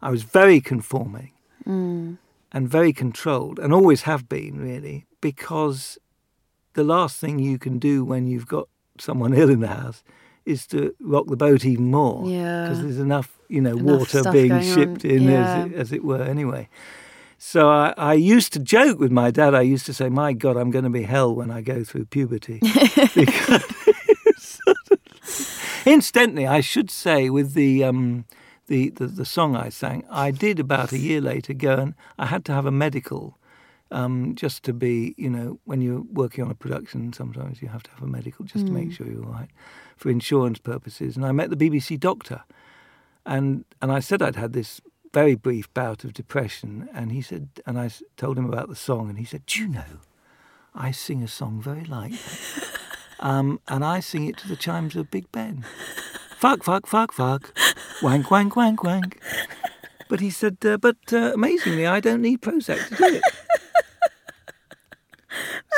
I 0.00 0.10
was 0.10 0.22
very 0.22 0.60
conforming 0.60 1.32
and 1.66 2.68
very 2.68 2.92
controlled, 2.92 3.58
and 3.58 3.72
always 3.72 4.02
have 4.02 4.28
been 4.28 4.58
really, 4.58 5.06
because 5.20 5.96
the 6.74 6.82
last 6.84 7.18
thing 7.20 7.38
you 7.38 7.58
can 7.58 7.78
do 7.78 8.04
when 8.04 8.26
you've 8.26 8.48
got 8.48 8.68
someone 8.98 9.32
ill 9.42 9.48
in 9.50 9.60
the 9.60 9.68
house 9.68 10.02
is 10.44 10.66
to 10.68 10.92
rock 11.00 11.26
the 11.28 11.36
boat 11.36 11.64
even 11.64 11.90
more. 11.90 12.28
Yeah. 12.28 12.64
Because 12.64 12.82
there's 12.82 12.98
enough, 12.98 13.38
you 13.48 13.60
know, 13.60 13.76
Enough 13.76 13.98
water 14.14 14.32
being 14.32 14.60
shipped 14.62 15.04
on. 15.04 15.10
in 15.10 15.22
Yeah. 15.22 15.54
as, 15.64 15.66
it, 15.66 15.74
as 15.74 15.92
it 15.92 16.02
were, 16.04 16.20
anyway. 16.22 16.68
So 17.44 17.68
I, 17.70 17.92
I 17.96 18.14
used 18.14 18.52
to 18.52 18.60
joke 18.60 19.00
with 19.00 19.10
my 19.10 19.32
dad. 19.32 19.52
I 19.52 19.62
used 19.62 19.84
to 19.86 19.92
say, 19.92 20.08
"My 20.08 20.32
God, 20.32 20.56
I'm 20.56 20.70
going 20.70 20.84
to 20.84 20.90
be 20.90 21.02
hell 21.02 21.34
when 21.34 21.50
I 21.50 21.60
go 21.60 21.82
through 21.82 22.04
puberty." 22.04 22.60
Incidentally, 25.84 26.46
I 26.46 26.60
should 26.60 26.88
say 26.88 27.30
with 27.30 27.54
the, 27.54 27.82
um, 27.82 28.26
the 28.68 28.90
the 28.90 29.08
the 29.08 29.24
song 29.24 29.56
I 29.56 29.70
sang, 29.70 30.04
I 30.08 30.30
did 30.30 30.60
about 30.60 30.92
a 30.92 30.98
year 30.98 31.20
later 31.20 31.52
go 31.52 31.74
and 31.74 31.94
I 32.16 32.26
had 32.26 32.44
to 32.44 32.52
have 32.52 32.64
a 32.64 32.70
medical, 32.70 33.36
um, 33.90 34.36
just 34.36 34.62
to 34.62 34.72
be, 34.72 35.16
you 35.18 35.28
know, 35.28 35.58
when 35.64 35.80
you're 35.80 36.04
working 36.12 36.44
on 36.44 36.50
a 36.52 36.54
production, 36.54 37.12
sometimes 37.12 37.60
you 37.60 37.66
have 37.68 37.82
to 37.82 37.90
have 37.90 38.02
a 38.04 38.06
medical 38.06 38.44
just 38.44 38.66
to 38.66 38.72
make 38.72 38.92
sure 38.92 39.08
you're 39.08 39.26
all 39.26 39.32
right 39.32 39.50
for 39.96 40.10
insurance 40.10 40.60
purposes. 40.60 41.16
And 41.16 41.26
I 41.26 41.32
met 41.32 41.50
the 41.50 41.56
BBC 41.56 41.98
doctor, 41.98 42.44
and 43.26 43.64
and 43.82 43.90
I 43.90 43.98
said 43.98 44.22
I'd 44.22 44.36
had 44.36 44.52
this 44.52 44.80
very 45.12 45.34
brief 45.34 45.72
bout 45.74 46.04
of 46.04 46.12
depression, 46.12 46.88
and 46.94 47.12
he 47.12 47.22
said, 47.22 47.48
and 47.66 47.78
I 47.78 47.90
told 48.16 48.38
him 48.38 48.46
about 48.46 48.68
the 48.68 48.76
song, 48.76 49.08
and 49.08 49.18
he 49.18 49.24
said, 49.24 49.44
"Do 49.46 49.60
you 49.60 49.68
know, 49.68 50.00
I 50.74 50.90
sing 50.90 51.22
a 51.22 51.28
song 51.28 51.60
very 51.60 51.84
like 51.84 52.12
that." 52.12 52.68
Um, 53.22 53.60
and 53.68 53.84
I 53.84 54.00
sing 54.00 54.26
it 54.26 54.36
to 54.38 54.48
the 54.48 54.56
chimes 54.56 54.96
of 54.96 55.08
Big 55.08 55.30
Ben. 55.30 55.64
Fuck, 56.36 56.64
fuck, 56.64 56.88
fuck, 56.88 57.12
fuck. 57.12 57.56
Wank, 58.02 58.32
wank, 58.32 58.56
wank, 58.56 58.82
wank. 58.82 59.22
But 60.08 60.18
he 60.18 60.28
said, 60.28 60.56
uh, 60.64 60.76
but 60.76 60.96
uh, 61.12 61.30
amazingly, 61.32 61.86
I 61.86 62.00
don't 62.00 62.20
need 62.20 62.42
Prozac 62.42 62.88
to 62.88 62.94
do 62.96 63.04
it. 63.04 63.22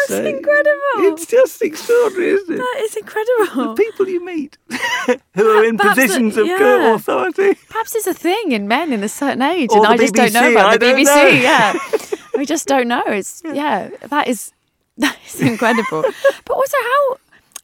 That's 0.09 0.26
incredible. 0.26 1.12
It's 1.12 1.26
just 1.26 1.62
extraordinary, 1.62 2.30
isn't 2.33 2.54
it? 2.54 2.59
That 2.59 2.80
is 2.83 2.92
The 2.94 3.00
incredible. 3.00 3.74
people 3.74 4.09
you 4.09 4.24
meet 4.24 4.59
who 5.35 5.48
are 5.50 5.64
in 5.64 5.76
Perhaps 5.78 6.00
positions 6.00 6.37
of 6.37 6.46
yeah. 6.46 6.94
authority. 6.94 7.54
Perhaps 7.68 7.94
it's 7.94 8.07
a 8.07 8.14
thing 8.14 8.52
in 8.52 8.68
men 8.68 8.92
in 8.92 9.02
a 9.02 9.09
certain 9.09 9.42
age, 9.42 9.70
Or 9.72 9.78
and 9.78 9.85
the 9.87 9.90
I 9.90 9.96
just 9.96 10.14
don't 10.14 10.33
know 10.33 10.50
about 10.50 10.80
the 10.80 10.87
BBC. 10.87 11.04
know. 11.04 11.26
Yeah, 11.28 11.78
we 12.38 12.46
just 12.46 12.66
don't 12.68 12.88
know. 12.88 13.02
It's 13.07 13.42
yeah, 13.44 13.90
that 14.09 14.28
is 14.28 14.52
that 14.98 15.16
is 15.26 15.40
incredible. 15.40 16.02
but 16.44 16.54
also, 16.54 16.76
how 16.83 17.16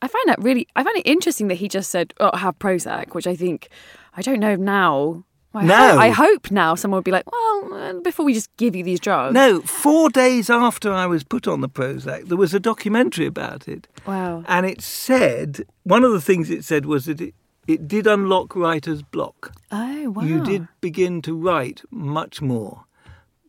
I 0.02 0.08
find 0.08 0.28
that 0.28 0.38
really, 0.42 0.66
I 0.76 0.82
find 0.82 0.96
it 0.96 1.06
interesting 1.06 1.48
that 1.48 1.56
he 1.56 1.68
just 1.68 1.90
said, 1.90 2.14
"Oh, 2.20 2.36
have 2.36 2.58
Prozac," 2.58 3.14
which 3.14 3.26
I 3.26 3.36
think 3.36 3.68
I 4.16 4.22
don't 4.22 4.40
know 4.40 4.56
now. 4.56 5.24
I 5.52 5.64
No. 5.64 5.74
hope, 5.90 5.98
I 6.00 6.08
hope 6.10 6.50
now 6.50 6.74
someone 6.76 6.98
would 6.98 7.04
be 7.04 7.10
like, 7.10 7.30
"Well, 7.30 8.00
before 8.02 8.24
we 8.24 8.34
just 8.34 8.54
give 8.56 8.76
you 8.76 8.84
these 8.84 9.00
drugs." 9.00 9.34
No, 9.34 9.60
four 9.62 10.08
days 10.08 10.48
after 10.48 10.92
I 10.92 11.06
was 11.06 11.24
put 11.24 11.48
on 11.48 11.60
the 11.60 11.68
Prozac, 11.68 12.28
there 12.28 12.36
was 12.36 12.54
a 12.54 12.60
documentary 12.60 13.26
about 13.26 13.66
it. 13.66 13.88
Wow. 14.06 14.44
And 14.46 14.64
it 14.64 14.80
said, 14.80 15.64
one 15.82 16.04
of 16.04 16.12
the 16.12 16.20
things 16.20 16.50
it 16.50 16.64
said 16.64 16.86
was 16.86 17.06
that 17.06 17.20
it, 17.20 17.34
it 17.66 17.88
did 17.88 18.06
unlock 18.06 18.54
writer's 18.54 19.02
block. 19.02 19.52
Oh 19.72 20.10
wow. 20.10 20.22
You 20.22 20.44
did 20.44 20.68
begin 20.80 21.20
to 21.22 21.34
write 21.34 21.82
much 21.90 22.40
more. 22.40 22.84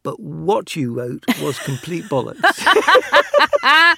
But 0.03 0.19
what 0.19 0.75
you 0.75 0.93
wrote 0.93 1.23
was 1.41 1.59
complete 1.59 2.05
bollocks. 2.05 2.41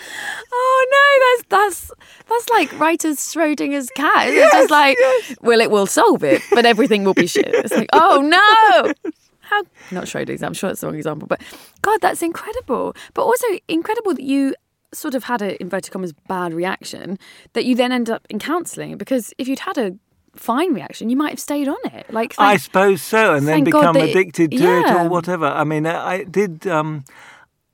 Oh 0.56 0.86
no, 0.92 1.48
that's 1.50 1.90
that's 1.90 2.04
that's 2.30 2.50
like 2.50 2.80
writer's 2.80 3.18
Schrodinger's 3.18 3.90
cat. 3.96 4.28
It's 4.28 4.54
just 4.54 4.70
like, 4.70 4.98
well, 5.42 5.60
it 5.62 5.72
will 5.72 5.88
solve 5.88 6.24
it, 6.24 6.42
but 6.52 6.66
everything 6.66 7.04
will 7.04 7.14
be 7.14 7.28
shit. 7.28 7.48
It's 7.48 7.74
like, 7.74 7.90
oh 7.94 8.22
no. 8.22 9.12
How 9.42 9.64
not 9.92 10.06
Schrodinger's? 10.06 10.44
I'm 10.44 10.54
sure 10.54 10.70
it's 10.70 10.82
the 10.82 10.88
wrong 10.88 10.96
example, 10.96 11.28
but 11.28 11.42
God, 11.82 12.02
that's 12.02 12.22
incredible. 12.22 12.96
But 13.14 13.24
also 13.24 13.48
incredible 13.68 14.14
that 14.14 14.24
you 14.24 14.54
sort 14.94 15.16
of 15.16 15.24
had 15.24 15.42
a 15.42 15.60
inverted 15.62 15.92
commas 15.92 16.14
bad 16.28 16.54
reaction 16.54 17.18
that 17.54 17.66
you 17.66 17.76
then 17.76 17.92
end 17.92 18.10
up 18.10 18.28
in 18.30 18.38
counselling 18.38 18.98
because 18.98 19.34
if 19.40 19.48
you'd 19.48 19.60
had 19.60 19.78
a 19.78 19.96
fine 20.36 20.74
reaction, 20.74 21.10
you 21.10 21.16
might 21.18 21.30
have 21.30 21.40
stayed 21.40 21.68
on 21.68 21.78
it. 21.86 22.12
Like, 22.12 22.36
I 22.38 22.58
suppose 22.58 23.02
so, 23.02 23.34
and 23.36 23.48
then 23.48 23.64
become 23.64 23.96
it- 23.98 24.10
addicted 24.10 24.52
to 24.52 24.58
it 24.80 24.92
or 24.92 25.08
whatever. 25.10 25.46
I 25.46 25.64
mean, 25.64 25.86
I, 25.86 26.06
I 26.14 26.24
did. 26.24 26.66
Um, 26.68 27.04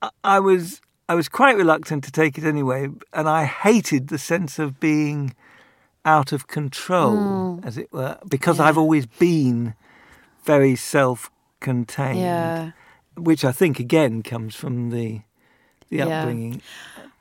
I, 0.01 0.09
I 0.23 0.39
was 0.39 0.81
I 1.07 1.15
was 1.15 1.27
quite 1.29 1.55
reluctant 1.57 2.03
to 2.05 2.11
take 2.11 2.37
it 2.37 2.43
anyway, 2.43 2.89
and 3.13 3.27
I 3.29 3.45
hated 3.45 4.09
the 4.09 4.17
sense 4.17 4.59
of 4.59 4.79
being 4.79 5.33
out 6.05 6.31
of 6.31 6.47
control, 6.47 7.15
Mm. 7.17 7.65
as 7.65 7.77
it 7.77 7.91
were, 7.91 8.17
because 8.27 8.59
I've 8.59 8.77
always 8.77 9.05
been 9.05 9.73
very 10.45 10.75
self-contained. 10.75 12.19
yeah. 12.19 12.71
which 13.17 13.43
I 13.43 13.51
think 13.51 13.79
again 13.81 14.21
comes 14.23 14.55
from 14.55 14.91
the 14.91 15.21
the 15.89 15.97
Yeah. 15.97 16.19
upbringing. 16.21 16.61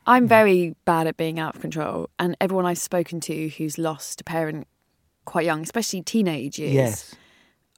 I'm 0.06 0.28
very 0.28 0.74
bad 0.84 1.06
at 1.06 1.16
being 1.16 1.38
out 1.40 1.56
of 1.56 1.60
control, 1.60 2.08
and 2.18 2.36
everyone 2.40 2.66
I've 2.66 2.78
spoken 2.78 3.18
to 3.20 3.48
who's 3.48 3.78
lost 3.78 4.20
a 4.20 4.24
parent 4.24 4.66
quite 5.28 5.44
young, 5.46 5.62
especially 5.62 6.02
teenage 6.02 6.58
years, 6.58 6.74
Yes, 6.74 7.14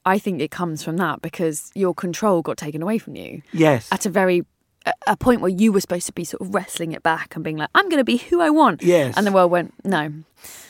I 0.06 0.18
think 0.18 0.40
it 0.40 0.50
comes 0.50 0.82
from 0.82 0.96
that 0.96 1.20
because 1.20 1.70
your 1.74 1.94
control 1.94 2.40
got 2.42 2.56
taken 2.56 2.80
away 2.82 2.98
from 2.98 3.16
you 3.16 3.42
yes, 3.52 3.88
at 3.92 4.06
a 4.06 4.10
very 4.10 4.44
a- 5.06 5.16
point 5.16 5.40
where 5.42 5.50
you 5.62 5.72
were 5.72 5.80
supposed 5.80 6.06
to 6.06 6.12
be 6.12 6.24
sort 6.24 6.40
of 6.40 6.54
wrestling 6.54 6.92
it 6.92 7.02
back 7.02 7.34
and 7.34 7.44
being 7.44 7.58
like, 7.58 7.68
I'm 7.74 7.88
going 7.90 7.98
to 8.00 8.04
be 8.04 8.16
who 8.16 8.40
I 8.40 8.48
want. 8.50 8.82
yes. 8.82 9.14
And 9.16 9.26
the 9.26 9.32
world 9.32 9.50
went, 9.50 9.74
no. 9.84 10.10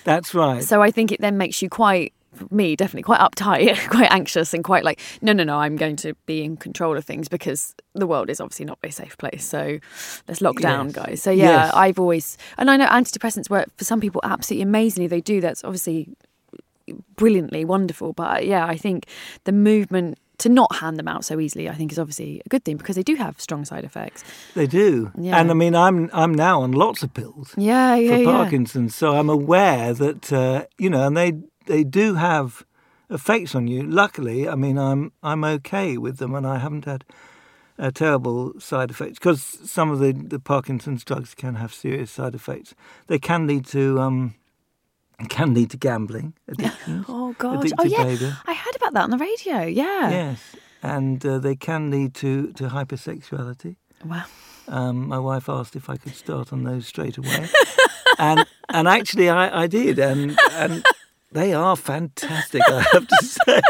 that's 0.04 0.34
right. 0.34 0.64
So 0.64 0.82
I 0.82 0.90
think 0.90 1.12
it 1.12 1.20
then 1.20 1.36
makes 1.38 1.62
you 1.62 1.68
quite 1.68 2.12
me 2.50 2.74
definitely 2.76 3.02
quite 3.02 3.20
uptight, 3.20 3.76
quite 3.96 4.10
anxious, 4.10 4.54
and 4.54 4.62
quite 4.64 4.84
like, 4.84 5.00
no, 5.20 5.32
no, 5.32 5.44
no, 5.44 5.58
I'm 5.58 5.76
going 5.76 5.96
to 5.96 6.14
be 6.26 6.42
in 6.42 6.56
control 6.56 6.96
of 6.96 7.04
things 7.04 7.28
because 7.28 7.74
the 7.94 8.06
world 8.06 8.30
is 8.30 8.40
obviously 8.40 8.64
not 8.66 8.78
a 8.84 8.90
safe 8.90 9.16
place. 9.18 9.44
So 9.44 9.78
let's 10.28 10.40
lock 10.40 10.58
down, 10.60 10.86
Yes. 10.86 10.94
guys. 10.94 11.22
So 11.22 11.30
yeah, 11.32 11.66
Yes. 11.66 11.72
I've 11.74 11.98
always, 11.98 12.38
and 12.58 12.70
I 12.70 12.76
know 12.76 12.86
antidepressants 12.86 13.50
work 13.50 13.68
for 13.76 13.84
some 13.84 14.00
people 14.00 14.20
absolutely 14.24 14.62
amazingly. 14.62 15.06
They 15.08 15.20
do. 15.20 15.40
That's 15.40 15.62
obviously 15.64 16.08
brilliantly 17.16 17.64
wonderful. 17.64 18.12
But 18.12 18.46
yeah, 18.46 18.66
I 18.66 18.76
think 18.76 19.06
the 19.44 19.52
movement 19.52 20.18
to 20.38 20.48
not 20.48 20.74
hand 20.76 20.96
them 20.98 21.06
out 21.06 21.22
so 21.24 21.38
easily, 21.38 21.68
I 21.68 21.74
think, 21.74 21.92
is 21.92 21.98
obviously 21.98 22.40
a 22.46 22.48
good 22.48 22.64
thing 22.64 22.78
because 22.78 22.96
they 22.96 23.02
do 23.02 23.14
have 23.16 23.38
strong 23.40 23.64
side 23.66 23.84
effects. 23.84 24.24
They 24.54 24.66
do, 24.66 25.12
Yeah. 25.18 25.38
and 25.38 25.50
I 25.50 25.54
mean, 25.54 25.74
I'm 25.74 26.08
I'm 26.14 26.34
now 26.34 26.62
on 26.62 26.72
lots 26.72 27.02
of 27.02 27.12
pills 27.12 27.54
Yeah, 27.58 27.94
yeah, 27.96 28.16
for 28.16 28.22
yeah. 28.22 28.24
Parkinson's, 28.24 28.94
so 28.94 29.16
I'm 29.16 29.28
aware 29.28 29.92
that 29.94 30.32
uh, 30.32 30.64
you 30.78 30.88
know, 30.90 31.06
and 31.06 31.16
they 31.16 31.32
they 31.66 31.84
do 31.84 32.14
have 32.14 32.64
effects 33.10 33.54
on 33.54 33.66
you. 33.68 33.82
Luckily, 33.82 34.48
I 34.48 34.54
mean, 34.54 34.78
I'm 34.78 35.12
I'm 35.22 35.44
okay 35.44 35.98
with 35.98 36.16
them, 36.16 36.34
and 36.34 36.46
I 36.46 36.56
haven't 36.58 36.86
had 36.86 37.04
uh, 37.78 37.90
terrible 37.90 38.58
side 38.60 38.90
effects 38.90 39.18
because 39.18 39.42
some 39.70 39.90
of 39.90 39.98
the 39.98 40.12
the 40.12 40.38
Parkinson's 40.40 41.04
drugs 41.04 41.34
can 41.34 41.56
have 41.56 41.74
serious 41.74 42.10
side 42.10 42.34
effects. 42.34 42.74
They 43.08 43.18
can 43.18 43.46
lead 43.46 43.66
to 43.66 44.00
um, 44.00 44.34
can 45.28 45.54
lead 45.54 45.70
to 45.70 45.76
gambling 45.76 46.34
addictions. 46.48 47.04
Oh 47.08 47.34
god. 47.38 47.64
Oh 47.78 47.84
yeah. 47.84 48.02
behaviour. 48.04 48.36
I 48.46 48.54
heard 48.54 48.76
about 48.76 48.92
that 48.94 49.04
on 49.04 49.10
the 49.10 49.18
radio. 49.18 49.62
Yeah. 49.62 50.10
Yes, 50.10 50.56
and 50.82 51.24
uh, 51.24 51.38
they 51.38 51.56
can 51.56 51.90
lead 51.90 52.14
to 52.14 52.52
to 52.54 52.68
hypersexuality. 52.68 53.76
Wow. 54.04 54.24
Um, 54.68 55.08
my 55.08 55.18
wife 55.18 55.48
asked 55.48 55.74
if 55.76 55.90
I 55.90 55.96
could 55.96 56.14
start 56.14 56.52
on 56.52 56.64
those 56.64 56.86
straight 56.86 57.18
away, 57.18 57.48
and 58.18 58.46
and 58.68 58.88
actually 58.88 59.28
I, 59.28 59.62
I 59.62 59.66
did, 59.66 59.98
and 59.98 60.38
and 60.52 60.84
they 61.32 61.52
are 61.52 61.76
fantastic. 61.76 62.62
I 62.68 62.82
have 62.92 63.06
to 63.06 63.16
say, 63.24 63.60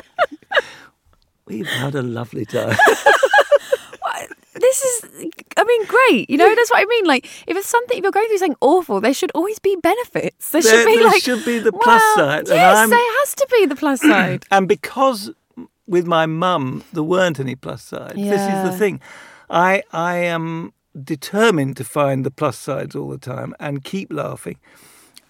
we've 1.46 1.66
had 1.66 1.94
a 1.94 2.02
lovely 2.02 2.44
time. 2.44 2.76
Mean, 5.70 5.86
great. 5.86 6.28
You 6.30 6.36
know, 6.36 6.52
that's 6.54 6.70
what 6.70 6.80
I 6.82 6.84
mean. 6.86 7.04
Like, 7.06 7.24
if 7.46 7.56
it's 7.56 7.68
something, 7.68 7.96
if 7.98 8.02
you're 8.02 8.10
going 8.12 8.28
through 8.28 8.38
something 8.38 8.56
awful, 8.60 9.00
there 9.00 9.14
should 9.14 9.30
always 9.34 9.58
be 9.58 9.76
benefits. 9.76 10.50
There, 10.50 10.62
There- 10.62 10.72
should 10.72 10.86
be 10.86 10.96
there 10.96 11.04
like, 11.06 11.22
should 11.22 11.44
be 11.44 11.58
the 11.58 11.72
plus 11.72 12.02
well, 12.02 12.16
side, 12.16 12.38
and 12.40 12.48
Yes, 12.48 12.88
there 12.90 12.98
has 13.20 13.34
to 13.36 13.46
be 13.56 13.66
the 13.66 13.76
plus 13.76 14.00
side. 14.12 14.44
and 14.50 14.66
because 14.68 15.30
with 15.86 16.06
my 16.06 16.24
mum 16.26 16.82
there 16.92 17.02
weren't 17.02 17.38
any 17.40 17.54
plus 17.56 17.82
sides. 17.82 18.14
This 18.14 18.40
is 18.40 18.70
the 18.70 18.74
thing. 18.78 19.00
I 19.48 19.82
I 19.92 20.16
am 20.36 20.72
determined 21.04 21.76
to 21.76 21.84
find 21.84 22.24
the 22.26 22.30
plus 22.30 22.56
sides 22.58 22.94
all 22.96 23.08
the 23.08 23.18
time 23.34 23.54
and 23.60 23.82
keep 23.84 24.12
laughing 24.12 24.56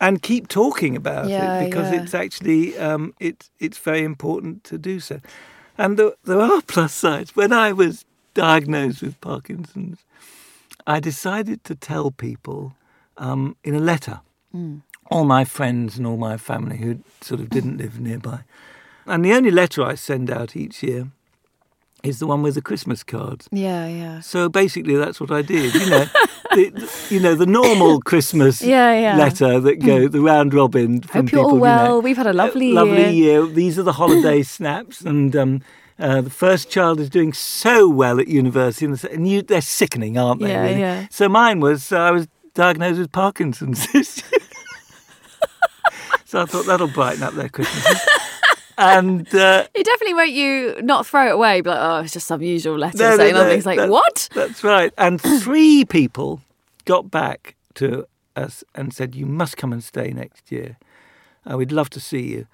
and 0.01 0.23
keep 0.23 0.49
talking 0.49 0.97
about 0.97 1.29
Yeah, 1.29 1.61
it 1.61 1.67
because 1.69 1.93
yeah. 1.93 2.03
it's 2.03 2.15
actually 2.15 2.77
um, 2.79 3.15
it's 3.21 3.51
it's 3.59 3.79
very 3.79 4.05
important 4.05 4.65
to 4.65 4.79
do 4.79 5.01
so. 5.01 5.21
And 5.79 5.99
there, 5.99 6.13
there 6.25 6.41
are 6.41 6.61
plus 6.75 6.93
sides. 6.95 7.35
When 7.37 7.53
I 7.53 7.73
was 7.73 8.05
diagnosed 8.35 9.03
with 9.03 9.21
Parkinson's, 9.21 9.99
I 10.87 11.01
decided 11.01 11.65
to 11.65 11.75
tell 11.75 12.11
people 12.11 12.75
um, 13.17 13.57
in 13.65 13.75
a 13.75 13.81
letter 13.81 14.21
all 15.11 15.25
my 15.25 15.45
friends 15.45 15.97
and 15.99 16.07
all 16.07 16.17
my 16.17 16.37
family 16.37 16.77
who 16.77 16.99
sort 17.21 17.41
of 17.41 17.51
didn't 17.51 17.77
live 17.79 18.01
nearby. 18.01 18.41
And 19.07 19.25
the 19.25 19.33
only 19.33 19.51
letter 19.51 19.83
I 19.85 19.95
send 19.95 20.31
out 20.31 20.57
each 20.57 20.83
year 20.83 21.09
is 22.03 22.19
the 22.19 22.27
one 22.27 22.43
with 22.43 22.55
the 22.55 22.63
Christmas 22.63 23.03
cards. 23.05 23.49
Yeah, 23.53 23.87
yeah. 23.87 24.21
So 24.21 24.49
basically, 24.49 24.97
that's 24.97 25.21
what 25.21 25.31
I 25.31 25.43
did. 25.43 25.75
You 25.75 25.91
know, 25.91 26.05
the, 26.51 27.07
you 27.11 27.21
know 27.21 27.35
the 27.35 27.47
normal 27.47 28.01
Christmas 28.01 28.63
Yeah, 28.77 28.93
yeah. 28.99 29.17
letter 29.17 29.61
that 29.61 29.77
go 29.85 30.09
the 30.09 30.21
round 30.21 30.55
robin 30.55 31.01
from 31.03 31.27
Hope 31.27 31.33
you're 31.33 31.41
people. 31.43 31.51
all 31.51 31.55
you 31.57 31.61
well. 31.61 31.85
know. 31.85 31.99
We've 32.01 32.17
had 32.17 32.27
a 32.27 32.33
lovely 32.33 32.73
lovely 32.73 33.11
year. 33.11 33.43
year. 33.43 33.47
These 33.47 33.79
are 33.79 33.83
the 33.85 33.93
holiday 33.93 34.43
snaps, 34.57 35.01
and 35.03 35.35
um, 35.37 35.63
uh, 36.01 36.21
the 36.23 36.31
first 36.31 36.71
child 36.71 36.99
is 36.99 37.09
doing 37.11 37.33
so 37.33 37.89
well 37.89 38.19
at 38.19 38.27
university, 38.29 38.87
and, 38.87 38.97
the 38.97 39.13
and 39.13 39.29
you, 39.29 39.43
they're 39.43 39.61
sickening, 39.61 40.17
aren't 40.19 40.41
they? 40.41 40.49
Yeah, 40.49 40.63
really? 40.63 40.81
yeah. 40.81 41.07
So 41.11 41.29
mine 41.29 41.61
was 41.61 41.93
uh, 41.93 41.99
I 41.99 42.11
was 42.11 42.27
diagnosed 42.55 42.99
with 42.99 43.13
Parkinson's 43.13 43.87
so 46.25 46.43
I 46.43 46.45
thought 46.47 46.67
that'll 46.67 46.89
brighten 46.89 47.23
up 47.23 47.35
their 47.35 47.49
Christmas. 47.49 48.07
and 48.79 49.27
uh, 49.35 49.67
It 49.75 49.85
definitely 49.85 50.15
won't 50.15 50.31
you 50.33 50.81
not 50.83 51.07
throw 51.07 51.29
it 51.29 51.33
away, 51.35 51.61
but 51.61 51.71
like, 51.79 51.81
oh, 51.81 52.05
it's 52.05 52.13
just 52.13 52.27
some 52.27 52.43
usual 52.43 52.79
letter 52.79 52.99
No, 52.99 53.17
saying 53.17 53.35
no, 53.35 53.43
nothing. 53.43 53.59
It's 53.59 53.67
like, 53.67 53.79
that- 53.79 53.91
what? 53.91 54.29
That's 54.35 54.63
right. 54.65 54.93
And 54.99 55.21
three 55.43 55.85
people 55.85 56.41
got 56.85 57.11
back 57.11 57.57
to 57.75 58.07
us 58.37 58.65
and 58.75 58.93
said, 58.95 59.15
You 59.15 59.27
must 59.27 59.57
come 59.57 59.73
and 59.73 59.83
stay 59.83 60.13
next 60.13 60.51
year. 60.53 60.77
Uh, 61.51 61.57
we'd 61.57 61.73
love 61.73 61.91
to 61.91 62.01
see 62.01 62.23
you. 62.23 62.47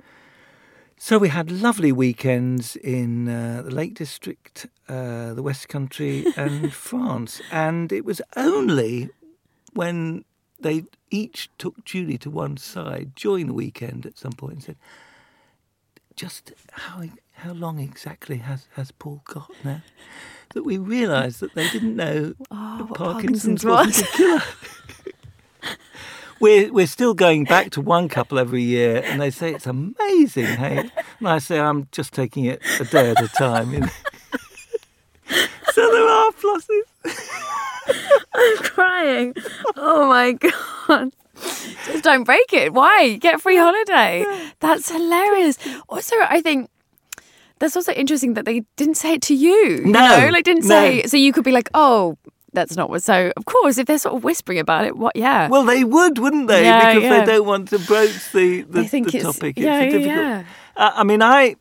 So 0.98 1.18
we 1.18 1.28
had 1.28 1.50
lovely 1.50 1.92
weekends 1.92 2.74
in 2.76 3.28
uh, 3.28 3.62
the 3.62 3.70
Lake 3.70 3.94
District, 3.94 4.66
uh, 4.88 5.34
the 5.34 5.42
West 5.42 5.68
Country, 5.68 6.24
and 6.36 6.72
France. 6.72 7.42
And 7.52 7.92
it 7.92 8.04
was 8.04 8.22
only 8.34 9.10
when 9.74 10.24
they 10.58 10.84
each 11.10 11.50
took 11.58 11.84
Julie 11.84 12.18
to 12.18 12.30
one 12.30 12.56
side 12.56 13.14
during 13.14 13.46
the 13.46 13.52
weekend 13.52 14.06
at 14.06 14.16
some 14.16 14.32
point 14.32 14.54
and 14.54 14.62
said, 14.62 14.76
just 16.14 16.54
how 16.72 17.02
how 17.34 17.52
long 17.52 17.78
exactly 17.78 18.38
has, 18.38 18.66
has 18.72 18.90
Paul 18.90 19.20
got 19.26 19.50
now? 19.62 19.82
That 20.54 20.64
we 20.64 20.78
realised 20.78 21.40
that 21.40 21.54
they 21.54 21.68
didn't 21.68 21.94
know 21.94 22.32
Oh, 22.50 22.88
Parkinson's, 22.94 23.62
Parkinson's 23.62 23.64
wasn't 23.64 24.08
a 24.08 24.16
killer. 24.16 24.42
we're 26.40 26.72
we're 26.72 26.86
still 26.86 27.14
going 27.14 27.44
back 27.44 27.70
to 27.70 27.80
one 27.80 28.08
couple 28.08 28.38
every 28.38 28.62
year, 28.62 29.02
and 29.04 29.20
they 29.20 29.30
say 29.30 29.52
it's 29.54 29.66
amazing. 29.66 30.46
Hey, 30.46 30.90
and 31.18 31.28
I 31.28 31.38
say 31.38 31.58
I'm 31.60 31.88
just 31.92 32.12
taking 32.12 32.44
it 32.44 32.60
a 32.80 32.84
day 32.84 33.10
at 33.10 33.22
a 33.22 33.28
time. 33.28 33.72
You 33.72 33.80
know? 33.80 33.88
so 35.72 35.90
there 35.92 36.08
are 36.08 36.30
pluses. 36.32 36.86
I'm 38.34 38.56
crying. 38.58 39.34
Oh 39.76 40.08
my 40.08 40.32
god. 40.32 41.12
Just 41.86 42.02
don't 42.04 42.24
break 42.24 42.52
it. 42.52 42.72
Why? 42.72 43.16
Get 43.20 43.40
free 43.40 43.56
holiday. 43.56 44.24
That's 44.60 44.90
hilarious. 44.90 45.58
Also, 45.88 46.16
I 46.28 46.40
think 46.40 46.70
that's 47.58 47.76
also 47.76 47.92
interesting 47.92 48.34
that 48.34 48.44
they 48.44 48.64
didn't 48.76 48.96
say 48.96 49.14
it 49.14 49.22
to 49.22 49.34
you. 49.34 49.54
you 49.54 49.84
No, 49.86 50.00
know? 50.20 50.28
like 50.32 50.44
didn't 50.44 50.64
no. 50.64 50.68
say. 50.68 51.02
So 51.04 51.16
you 51.16 51.32
could 51.32 51.44
be 51.44 51.52
like, 51.52 51.68
oh, 51.74 52.16
that's 52.58 52.76
not 52.80 52.88
what. 52.90 53.02
So 53.02 53.16
of 53.36 53.44
course, 53.44 53.78
if 53.78 53.86
they're 53.86 53.98
sort 54.06 54.16
of 54.16 54.24
whispering 54.24 54.58
about 54.58 54.82
it, 54.88 54.96
what? 55.02 55.14
Yeah. 55.14 55.48
Well, 55.52 55.64
they 55.64 55.84
would, 55.84 56.18
wouldn't 56.18 56.48
they? 56.48 56.64
Yeah, 56.64 56.94
because 56.94 57.02
yeah. 57.04 57.24
they 57.24 57.32
don't 57.32 57.46
want 57.52 57.68
to 57.72 57.78
broach 57.78 58.32
the 58.32 58.62
the, 58.62 58.80
They 58.82 58.88
think 58.88 59.04
the 59.12 59.18
it's- 59.18 59.34
topic. 59.34 59.52
yeah, 59.58 59.80
it's 59.82 59.92
yeah, 59.94 59.98
difficult. 59.98 60.16
yeah. 60.16 60.44
Uh, 60.82 60.92
I 61.00 61.04
mean, 61.10 61.22
I 61.22 61.56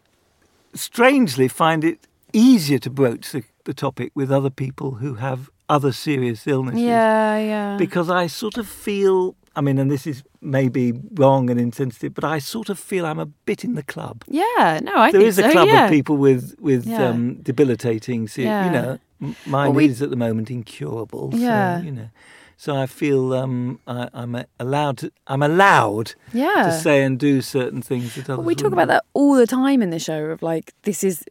strangely 0.73 1.47
find 1.47 1.83
it 1.83 2.07
easier 2.33 2.79
to 2.79 2.89
broach 2.89 3.31
the, 3.31 3.43
the 3.65 3.73
topic 3.73 4.11
with 4.15 4.31
other 4.31 4.49
people 4.49 4.95
who 4.95 5.15
have 5.15 5.49
other 5.69 5.91
serious 5.91 6.45
illnesses. 6.47 6.81
yeah, 6.81 7.37
yeah. 7.37 7.77
Because 7.77 8.09
I 8.09 8.27
sort 8.27 8.57
of 8.57 8.67
feel. 8.67 9.35
I 9.57 9.61
mean, 9.61 9.77
and 9.79 9.89
this 9.89 10.05
is 10.05 10.21
maybe 10.41 10.91
wrong 11.13 11.49
and 11.49 11.57
insensitive, 11.59 12.13
but 12.13 12.25
I 12.25 12.39
sort 12.39 12.69
of 12.69 12.77
feel 12.77 13.05
I'm 13.05 13.19
a 13.19 13.25
bit 13.25 13.63
in 13.63 13.75
the 13.75 13.83
club. 13.83 14.23
yeah. 14.27 14.79
No, 14.83 14.93
I 14.95 15.11
There 15.11 15.21
think 15.21 15.29
is 15.29 15.39
a 15.39 15.43
so, 15.43 15.51
club 15.51 15.67
yeah. 15.69 15.85
of 15.85 15.91
people 15.91 16.17
with 16.17 16.55
with 16.59 16.85
Yeah. 16.85 17.07
um, 17.09 17.35
debilitating, 17.41 18.27
Yeah. 18.35 18.65
you 18.65 18.71
know, 18.71 18.99
mine 19.19 19.35
Well, 19.47 19.73
we- 19.73 19.85
is 19.85 20.01
at 20.01 20.09
the 20.09 20.15
moment 20.15 20.49
incurable. 20.51 21.31
Yeah. 21.33 21.79
So, 21.79 21.85
you 21.85 21.91
know, 21.91 22.09
so 22.57 22.75
I 22.75 22.85
feel 22.85 23.33
um, 23.33 23.79
I, 23.87 24.09
I'm 24.13 24.43
allowed 24.59 24.97
to. 24.99 25.11
I'm 25.27 25.43
allowed 25.43 26.13
Yeah. 26.33 26.63
to 26.63 26.71
say 26.71 27.03
and 27.03 27.19
do 27.19 27.41
certain 27.41 27.81
things 27.81 28.15
that 28.15 28.25
others. 28.29 28.37
But 28.37 28.45
we 28.45 28.55
talk 28.55 28.65
wouldn't. 28.65 28.73
about 28.81 28.87
that 28.87 29.03
all 29.13 29.35
the 29.35 29.47
time 29.47 29.81
in 29.81 29.89
the 29.89 29.99
show 29.99 30.25
of 30.25 30.41
like 30.41 30.73
this 30.83 31.03
is 31.03 31.23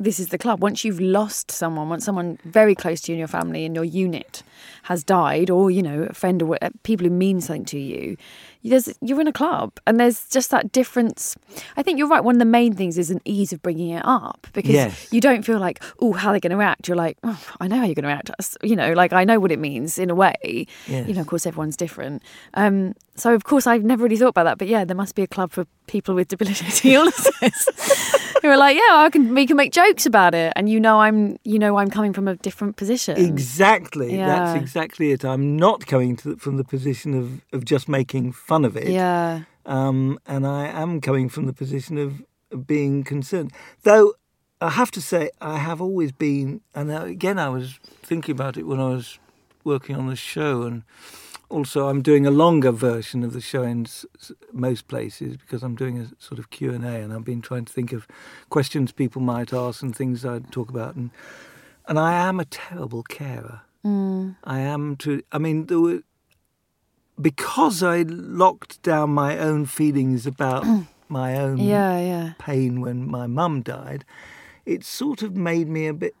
this 0.00 0.20
is 0.20 0.28
the 0.28 0.38
club. 0.38 0.62
Once 0.62 0.84
you've 0.84 1.00
lost 1.00 1.50
someone, 1.50 1.88
once 1.88 2.04
someone 2.04 2.38
very 2.44 2.76
close 2.76 3.00
to 3.00 3.10
you 3.10 3.14
in 3.16 3.18
your 3.18 3.26
family 3.26 3.64
in 3.64 3.74
your 3.74 3.84
unit 3.84 4.44
has 4.84 5.02
died, 5.02 5.50
or 5.50 5.70
you 5.72 5.82
know 5.82 6.02
a 6.08 6.14
friend 6.14 6.40
or 6.42 6.56
people 6.84 7.04
who 7.08 7.12
mean 7.12 7.40
something 7.40 7.64
to 7.64 7.78
you, 7.80 8.16
there's 8.64 8.88
you're 9.00 9.20
in 9.20 9.28
a 9.28 9.32
club, 9.32 9.72
and 9.86 9.98
there's 10.00 10.28
just 10.28 10.50
that 10.50 10.72
difference. 10.72 11.36
I 11.76 11.82
think 11.82 11.98
you're 11.98 12.08
right. 12.08 12.22
One 12.24 12.34
of 12.34 12.38
the 12.40 12.44
main 12.44 12.74
things 12.74 12.98
is 12.98 13.10
an 13.10 13.20
ease 13.24 13.52
of 13.52 13.62
bringing 13.62 13.90
it 13.90 14.02
up 14.04 14.46
because 14.52 14.72
Yes. 14.72 15.12
you 15.12 15.20
don't 15.20 15.42
feel 15.44 15.58
like 15.58 15.82
oh 16.00 16.12
how 16.12 16.28
are 16.28 16.32
they're 16.32 16.40
going 16.40 16.50
to 16.50 16.56
react. 16.56 16.88
You're 16.88 16.96
like 16.96 17.18
oh, 17.24 17.40
I 17.60 17.68
know 17.68 17.76
how 17.76 17.84
you're 17.84 17.94
going 17.94 18.02
to 18.04 18.08
react. 18.08 18.30
You 18.62 18.76
know, 18.76 18.92
like 18.92 19.12
I 19.12 19.24
know 19.24 19.38
what 19.40 19.52
it 19.52 19.58
means 19.58 19.98
in 19.98 20.10
a 20.10 20.14
way. 20.14 20.66
Yes. 20.86 21.08
You 21.08 21.14
know, 21.14 21.20
of 21.20 21.26
course 21.26 21.46
everyone's 21.46 21.76
different. 21.76 22.22
Um, 22.54 22.94
so 23.20 23.34
of 23.34 23.44
course 23.44 23.66
I've 23.66 23.84
never 23.84 24.02
really 24.02 24.16
thought 24.16 24.28
about 24.28 24.44
that, 24.44 24.58
but 24.58 24.68
yeah, 24.68 24.84
there 24.84 24.96
must 24.96 25.14
be 25.14 25.22
a 25.22 25.26
club 25.26 25.50
for 25.52 25.66
people 25.86 26.14
with 26.14 26.28
debilitating 26.28 26.90
illnesses 26.98 27.68
who 28.42 28.48
are 28.48 28.56
like, 28.56 28.76
yeah, 28.76 28.96
I 28.96 29.10
can 29.10 29.34
we 29.34 29.46
can 29.46 29.56
make 29.56 29.72
jokes 29.72 30.06
about 30.06 30.34
it, 30.34 30.52
and 30.56 30.68
you 30.68 30.80
know 30.80 31.00
I'm 31.00 31.38
you 31.44 31.58
know 31.58 31.78
I'm 31.78 31.90
coming 31.90 32.12
from 32.12 32.28
a 32.28 32.36
different 32.36 32.76
position. 32.76 33.16
Exactly. 33.16 34.16
Yeah. 34.16 34.26
That's 34.26 34.60
exactly 34.60 35.12
it. 35.12 35.24
I'm 35.24 35.56
not 35.56 35.86
coming 35.86 36.16
to, 36.16 36.36
from 36.36 36.56
the 36.56 36.64
position 36.64 37.14
of, 37.14 37.42
of 37.52 37.64
just 37.64 37.88
making 37.88 38.32
fun 38.32 38.64
of 38.64 38.76
it. 38.76 38.88
Yeah, 38.88 39.42
um, 39.66 40.18
and 40.26 40.46
I 40.46 40.68
am 40.68 41.00
coming 41.00 41.28
from 41.28 41.46
the 41.46 41.52
position 41.52 41.98
of, 41.98 42.22
of 42.50 42.66
being 42.66 43.04
concerned. 43.04 43.52
Though 43.82 44.14
I 44.60 44.70
have 44.70 44.90
to 44.92 45.00
say, 45.00 45.30
I 45.40 45.58
have 45.58 45.80
always 45.80 46.10
been, 46.10 46.62
and 46.74 46.90
uh, 46.90 47.02
again, 47.02 47.38
I 47.38 47.48
was 47.48 47.78
thinking 48.02 48.32
about 48.32 48.56
it 48.56 48.64
when 48.64 48.80
I 48.80 48.88
was 48.88 49.18
working 49.64 49.94
on 49.94 50.08
the 50.08 50.16
show, 50.16 50.62
and 50.62 50.82
also 51.48 51.88
I'm 51.88 52.02
doing 52.02 52.26
a 52.26 52.30
longer 52.30 52.70
version 52.72 53.22
of 53.24 53.32
the 53.32 53.40
show 53.40 53.62
in 53.62 53.86
most 54.52 54.88
places 54.88 55.36
because 55.36 55.62
I'm 55.62 55.74
doing 55.74 55.98
a 55.98 56.08
sort 56.22 56.38
of 56.38 56.50
Q 56.50 56.72
and 56.72 56.84
A, 56.84 56.96
and 57.00 57.12
I've 57.12 57.24
been 57.24 57.42
trying 57.42 57.64
to 57.64 57.72
think 57.72 57.92
of 57.92 58.06
questions 58.50 58.92
people 58.92 59.22
might 59.22 59.52
ask 59.52 59.82
and 59.82 59.94
things 59.94 60.24
I'd 60.24 60.52
talk 60.52 60.68
about, 60.70 60.94
and 60.94 61.10
and 61.86 61.98
I 61.98 62.12
am 62.12 62.38
a 62.40 62.44
terrible 62.44 63.02
carer. 63.02 63.62
Mm. 63.84 64.36
I 64.44 64.58
am 64.60 64.96
to. 64.96 65.22
I 65.32 65.38
mean, 65.38 65.66
there 65.66 65.80
were 65.80 66.02
because 67.20 67.82
I 67.82 68.02
locked 68.02 68.82
down 68.82 69.10
my 69.10 69.38
own 69.38 69.66
feelings 69.66 70.26
about 70.26 70.64
my 71.08 71.36
own 71.36 71.58
Yeah, 71.58 71.98
yeah. 71.98 72.32
pain 72.38 72.80
when 72.80 73.08
my 73.10 73.26
mum 73.26 73.62
died. 73.62 74.04
It 74.66 74.84
sort 74.84 75.22
of 75.22 75.36
made 75.36 75.68
me 75.68 75.86
a 75.86 75.94
bit. 75.94 76.14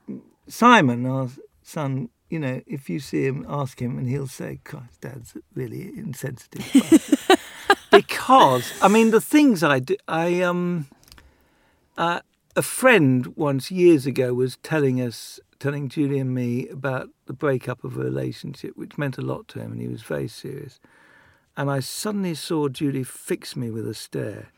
Simon, 0.48 1.04
our 1.04 1.28
son, 1.62 2.08
you 2.28 2.38
know, 2.38 2.60
if 2.66 2.90
you 2.90 3.00
see 3.00 3.24
him, 3.26 3.46
ask 3.48 3.80
him, 3.80 3.98
and 3.98 4.08
he'll 4.08 4.26
say, 4.26 4.60
"Christ, 4.64 5.00
Dad's 5.00 5.36
really 5.54 5.92
insensitive." 5.96 7.38
because 7.90 8.72
I 8.82 8.88
mean, 8.88 9.10
the 9.10 9.20
things 9.20 9.62
I 9.62 9.78
do, 9.78 9.96
I 10.06 10.42
um, 10.42 10.86
uh, 11.96 12.20
a 12.54 12.62
friend 12.62 13.28
once 13.36 13.70
years 13.70 14.06
ago 14.06 14.34
was 14.34 14.56
telling 14.62 15.00
us, 15.00 15.40
telling 15.58 15.88
Julie 15.88 16.18
and 16.18 16.34
me 16.34 16.68
about 16.68 17.08
the 17.26 17.32
breakup 17.32 17.82
of 17.82 17.96
a 17.96 18.00
relationship, 18.00 18.76
which 18.76 18.98
meant 18.98 19.16
a 19.16 19.22
lot 19.22 19.48
to 19.48 19.60
him, 19.60 19.72
and 19.72 19.80
he 19.80 19.88
was 19.88 20.02
very 20.02 20.28
serious. 20.28 20.80
And 21.56 21.70
I 21.70 21.80
suddenly 21.80 22.34
saw 22.34 22.68
Julie 22.68 23.04
fix 23.04 23.56
me 23.56 23.70
with 23.70 23.88
a 23.88 23.94
stare, 23.94 24.48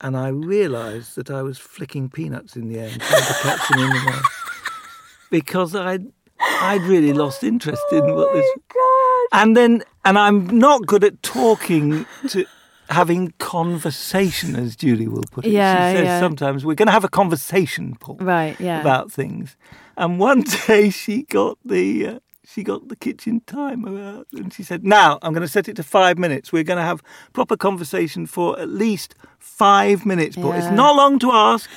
and 0.00 0.16
I 0.16 0.28
realised 0.28 1.16
that 1.16 1.30
I 1.30 1.42
was 1.42 1.58
flicking 1.58 2.10
peanuts 2.10 2.54
in 2.54 2.68
the 2.68 2.78
air 2.78 2.90
and 2.92 3.00
trying 3.00 3.22
to 3.22 3.34
catch 3.34 3.68
them 3.68 3.78
in 3.78 3.90
the 3.90 4.02
mouth 4.04 4.68
because 5.30 5.74
I'd 5.74 6.12
I'd 6.42 6.82
really 6.82 7.12
lost 7.12 7.42
interest 7.44 7.82
in 7.92 8.14
what 8.14 8.32
this. 8.32 8.46
And 9.32 9.56
then, 9.56 9.82
and 10.04 10.18
I'm 10.18 10.46
not 10.58 10.86
good 10.86 11.04
at 11.04 11.22
talking 11.22 12.06
to 12.28 12.44
having 12.90 13.32
conversation, 13.38 14.56
as 14.56 14.76
Julie 14.76 15.08
will 15.08 15.24
put 15.30 15.46
it. 15.46 15.52
Yeah, 15.52 15.92
she 15.92 15.96
says 15.98 16.04
yeah. 16.04 16.20
sometimes 16.20 16.64
we're 16.64 16.74
going 16.74 16.86
to 16.88 16.92
have 16.92 17.04
a 17.04 17.08
conversation, 17.08 17.96
Paul, 17.98 18.16
Right, 18.20 18.58
yeah. 18.60 18.80
about 18.80 19.10
things. 19.10 19.56
And 19.96 20.18
one 20.18 20.42
day 20.66 20.90
she 20.90 21.22
got 21.24 21.58
the. 21.64 22.06
Uh, 22.06 22.18
she 22.44 22.64
got 22.64 22.88
the 22.88 22.96
kitchen 22.96 23.40
timer 23.46 24.02
out 24.02 24.26
and 24.32 24.52
she 24.52 24.64
said, 24.64 24.84
Now 24.84 25.18
I'm 25.22 25.32
going 25.32 25.46
to 25.46 25.48
set 25.48 25.68
it 25.68 25.76
to 25.76 25.82
five 25.84 26.18
minutes. 26.18 26.52
We're 26.52 26.64
going 26.64 26.76
to 26.76 26.82
have 26.84 27.00
proper 27.32 27.56
conversation 27.56 28.26
for 28.26 28.58
at 28.58 28.68
least 28.68 29.14
five 29.38 30.04
minutes. 30.04 30.34
Paul. 30.34 30.52
It's 30.52 30.66
not 30.66 30.96
long 30.96 31.20
to 31.20 31.30
ask. 31.30 31.70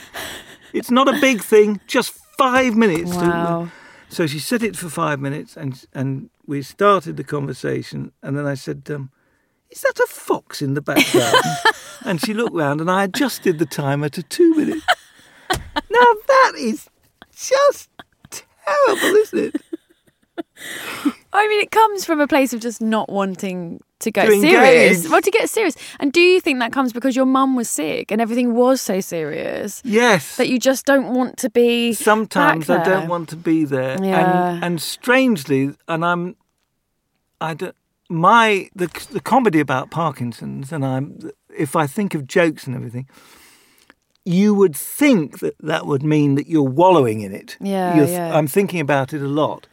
It's 0.74 0.90
not 0.90 1.08
a 1.08 1.18
big 1.22 1.42
thing. 1.42 1.80
Just 1.88 2.14
five 2.38 2.76
minutes. 2.76 3.12
to- 3.12 3.18
Wow. 3.18 3.72
So 4.16 4.26
she 4.26 4.40
set 4.40 4.64
it 4.64 4.78
for 4.78 4.88
five 4.88 5.20
minutes, 5.20 5.58
and 5.58 5.86
and 5.92 6.30
we 6.46 6.62
started 6.62 7.18
the 7.18 7.24
conversation. 7.26 8.14
And 8.24 8.38
then 8.38 8.46
I 8.46 8.54
said, 8.54 8.84
um, 8.90 9.12
"Is 9.70 9.82
that 9.82 10.00
a 10.00 10.08
fox 10.08 10.62
in 10.62 10.74
the 10.74 10.82
background?" 10.82 11.36
and 12.06 12.22
she 12.22 12.34
looked 12.34 12.56
round, 12.56 12.80
and 12.80 12.90
I 12.90 13.04
adjusted 13.04 13.60
the 13.60 13.66
timer 13.66 14.08
to 14.08 14.24
two 14.24 14.56
minutes. 14.56 14.86
now 15.52 16.10
that 16.28 16.54
is 16.58 16.90
just 17.36 17.90
terrible, 18.30 19.16
isn't 19.18 19.40
it? 19.54 19.62
I 21.36 21.48
mean, 21.48 21.62
it 21.62 21.72
comes 21.72 22.06
from 22.06 22.20
a 22.22 22.28
place 22.28 22.54
of 22.54 22.60
just 22.62 22.82
not 22.82 23.10
wanting 23.10 23.80
to 24.00 24.12
get 24.12 24.26
To 24.28 24.40
serious. 24.42 25.08
Well, 25.10 25.22
to 25.22 25.32
get 25.32 25.50
serious. 25.50 25.76
And 26.00 26.12
do 26.14 26.20
you 26.22 26.40
think 26.40 26.60
that 26.60 26.72
comes 26.72 26.94
because 26.94 27.16
your 27.16 27.26
mum 27.26 27.56
was 27.56 27.70
sick 27.70 28.12
and 28.12 28.22
everything 28.22 28.54
was 28.54 28.82
so 28.82 29.00
serious 29.02 29.82
Yes. 29.86 30.38
that 30.38 30.48
you 30.50 30.60
just 30.60 30.86
don't 30.86 31.14
want 31.14 31.38
to 31.38 31.50
be? 31.50 31.94
Sometimes 31.94 32.70
I 32.70 32.84
don't 32.84 33.08
want 33.08 33.30
to 33.30 33.36
be 33.36 33.66
there, 33.66 33.98
Yeah. 34.04 34.54
and 34.56 34.64
and 34.64 34.82
strangely, 34.82 35.72
and 35.88 36.04
I'm, 36.06 36.36
I 37.42 37.54
don't. 37.54 37.76
My 38.10 38.70
the 38.76 38.88
the 39.12 39.20
comedy 39.20 39.60
about 39.60 39.90
Parkinson's, 39.92 40.72
and 40.72 40.86
I'm 40.86 41.32
if 41.58 41.76
I 41.76 41.88
think 41.88 42.14
of 42.16 42.28
jokes 42.28 42.68
and 42.68 42.76
everything, 42.76 43.08
you 44.26 44.54
would 44.54 44.76
think 44.76 45.40
that 45.40 45.56
that 45.60 45.86
would 45.86 46.04
mean 46.04 46.36
that 46.36 46.48
you're 46.48 46.64
wallowing 46.64 47.22
in 47.22 47.34
it. 47.34 47.58
Yeah, 47.62 47.96
You're- 47.96 48.12
yeah. 48.12 48.36
I'm 48.38 48.48
thinking 48.48 48.80
about 48.80 49.14
it 49.14 49.22
a 49.22 49.28
lot, 49.28 49.68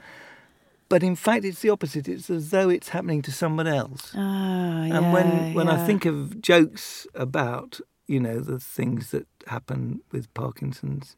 but 0.92 1.02
in 1.02 1.16
fact, 1.16 1.46
it's 1.46 1.60
the 1.60 1.70
opposite. 1.70 2.06
It's 2.06 2.28
as 2.28 2.50
though 2.50 2.68
it's 2.68 2.90
happening 2.90 3.22
to 3.22 3.32
someone 3.32 3.66
else. 3.66 4.12
Ah, 4.14 4.84
yeah, 4.84 4.98
And 4.98 5.10
when, 5.10 5.54
when 5.54 5.66
I 5.66 5.86
think 5.86 6.04
of 6.04 6.42
jokes 6.42 7.06
about, 7.14 7.80
you 8.06 8.20
know, 8.20 8.40
the 8.40 8.60
things 8.60 9.10
that 9.10 9.26
happen 9.46 10.02
with 10.12 10.28
Parkinson's, 10.34 11.16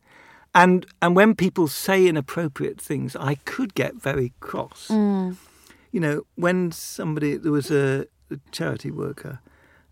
and 0.55 0.87
and 1.03 1.17
when 1.17 1.35
people 1.35 1.67
say 1.67 2.07
inappropriate 2.07 2.81
things, 2.81 3.17
I 3.17 3.35
could 3.35 3.75
get 3.75 3.97
very 3.97 4.33
cross. 4.39 4.87
Mm. 4.93 5.39
You 5.91 5.99
know, 5.99 6.23
when 6.37 6.71
somebody 6.71 7.37
there 7.37 7.51
was 7.51 7.73
a, 7.73 8.07
a 8.31 8.39
charity 8.53 8.93
worker 8.93 9.41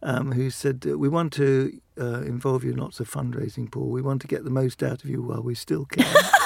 um, 0.00 0.30
who 0.30 0.50
said, 0.50 0.84
"We 0.84 1.08
want 1.08 1.32
to 1.32 1.80
uh, 2.00 2.20
involve 2.20 2.62
you 2.62 2.70
in 2.70 2.78
lots 2.78 3.00
of 3.00 3.10
fundraising, 3.10 3.68
Paul. 3.68 3.90
We 3.90 4.00
want 4.00 4.20
to 4.20 4.28
get 4.28 4.44
the 4.44 4.50
most 4.62 4.80
out 4.80 5.02
of 5.02 5.10
you 5.10 5.22
while 5.22 5.42
we 5.42 5.56
still 5.56 5.86
can." 5.86 6.06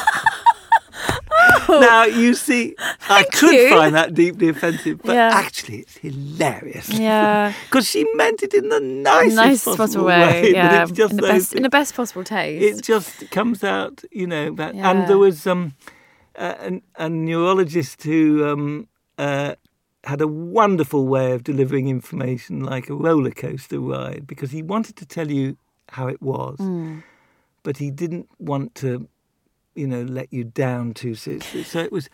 now 1.68 2.04
you 2.04 2.34
see, 2.34 2.74
I 3.08 3.24
could 3.24 3.52
you. 3.54 3.70
find 3.70 3.94
that 3.94 4.14
deeply 4.14 4.48
offensive, 4.48 5.00
but 5.04 5.14
Yeah. 5.14 5.30
actually, 5.32 5.78
it's 5.80 5.96
hilarious. 5.98 6.88
Yeah. 6.90 7.52
Because 7.66 7.88
she 7.88 8.04
meant 8.14 8.42
it 8.42 8.54
in 8.54 8.68
the 8.68 8.80
nicest, 8.80 9.36
nice 9.36 9.64
possible, 9.64 10.06
way, 10.06 10.40
but 10.42 10.50
yeah, 10.52 10.82
it's 10.82 10.92
just 10.92 11.10
in 11.12 11.16
the 11.16 11.22
those 11.22 11.32
best 11.32 11.52
in 11.54 11.62
the 11.62 11.68
best 11.68 11.94
possible 11.94 12.24
taste. 12.24 12.62
It 12.64 12.82
just 12.84 13.30
comes 13.30 13.62
out, 13.64 14.04
you 14.10 14.26
know. 14.26 14.54
That, 14.54 14.74
Yeah. 14.74 14.90
And 14.90 15.08
there 15.08 15.18
was 15.18 15.46
um, 15.46 15.74
a, 16.36 16.80
a 16.96 17.08
neurologist 17.08 18.02
who 18.02 18.46
um, 18.46 18.88
uh, 19.18 19.54
had 20.04 20.20
a 20.20 20.26
wonderful 20.28 21.06
way 21.06 21.32
of 21.32 21.42
delivering 21.44 21.88
information 21.88 22.60
like 22.62 22.88
a 22.90 22.94
roller 22.94 23.30
coaster 23.32 23.80
ride 23.80 24.26
because 24.26 24.50
he 24.52 24.62
wanted 24.62 24.96
to 24.96 25.06
tell 25.06 25.30
you 25.30 25.56
how 25.90 26.06
it 26.08 26.20
was, 26.22 26.58
Mm. 26.58 27.02
but 27.62 27.76
he 27.78 27.90
didn't 27.90 28.28
want 28.38 28.74
to, 28.76 29.08
you 29.76 29.86
know, 29.86 30.02
let 30.02 30.32
you 30.32 30.44
down 30.44 30.94
too 30.94 31.14
seriously. 31.14 31.62
So 31.64 31.80
it 31.80 31.92
was. 31.92 32.08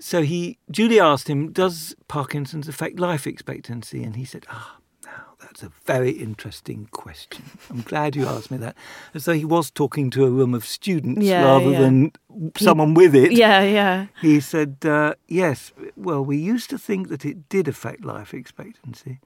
So 0.00 0.22
he, 0.22 0.58
Julie 0.70 1.00
asked 1.00 1.28
him, 1.28 1.50
"Does 1.52 1.94
Parkinson's 2.06 2.68
affect 2.68 3.00
life 3.00 3.26
expectancy?" 3.26 4.02
And 4.04 4.14
he 4.16 4.24
said, 4.24 4.46
"Ah, 4.48 4.76
now 5.04 5.34
that's 5.40 5.62
a 5.62 5.72
very 5.86 6.10
interesting 6.10 6.88
question. 6.92 7.44
I'm 7.68 7.82
glad 7.82 8.14
you 8.14 8.26
asked 8.26 8.50
me 8.50 8.58
that." 8.58 8.76
As 9.14 9.24
though 9.24 9.32
he 9.32 9.44
was 9.44 9.70
talking 9.72 10.10
to 10.10 10.24
a 10.24 10.30
room 10.30 10.54
of 10.54 10.64
students 10.64 11.26
Yeah, 11.26 11.42
rather 11.44 11.70
yeah. 11.72 11.80
than 11.80 12.12
someone 12.56 12.94
with 12.94 13.14
it. 13.14 13.32
yeah, 13.32 13.62
yeah. 13.62 14.06
He 14.20 14.38
said, 14.40 14.76
uh, 14.84 15.14
"Yes. 15.26 15.72
Well, 15.96 16.24
we 16.24 16.36
used 16.36 16.70
to 16.70 16.78
think 16.78 17.08
that 17.08 17.24
it 17.24 17.48
did 17.48 17.66
affect 17.66 18.04
life 18.04 18.32
expectancy, 18.32 19.18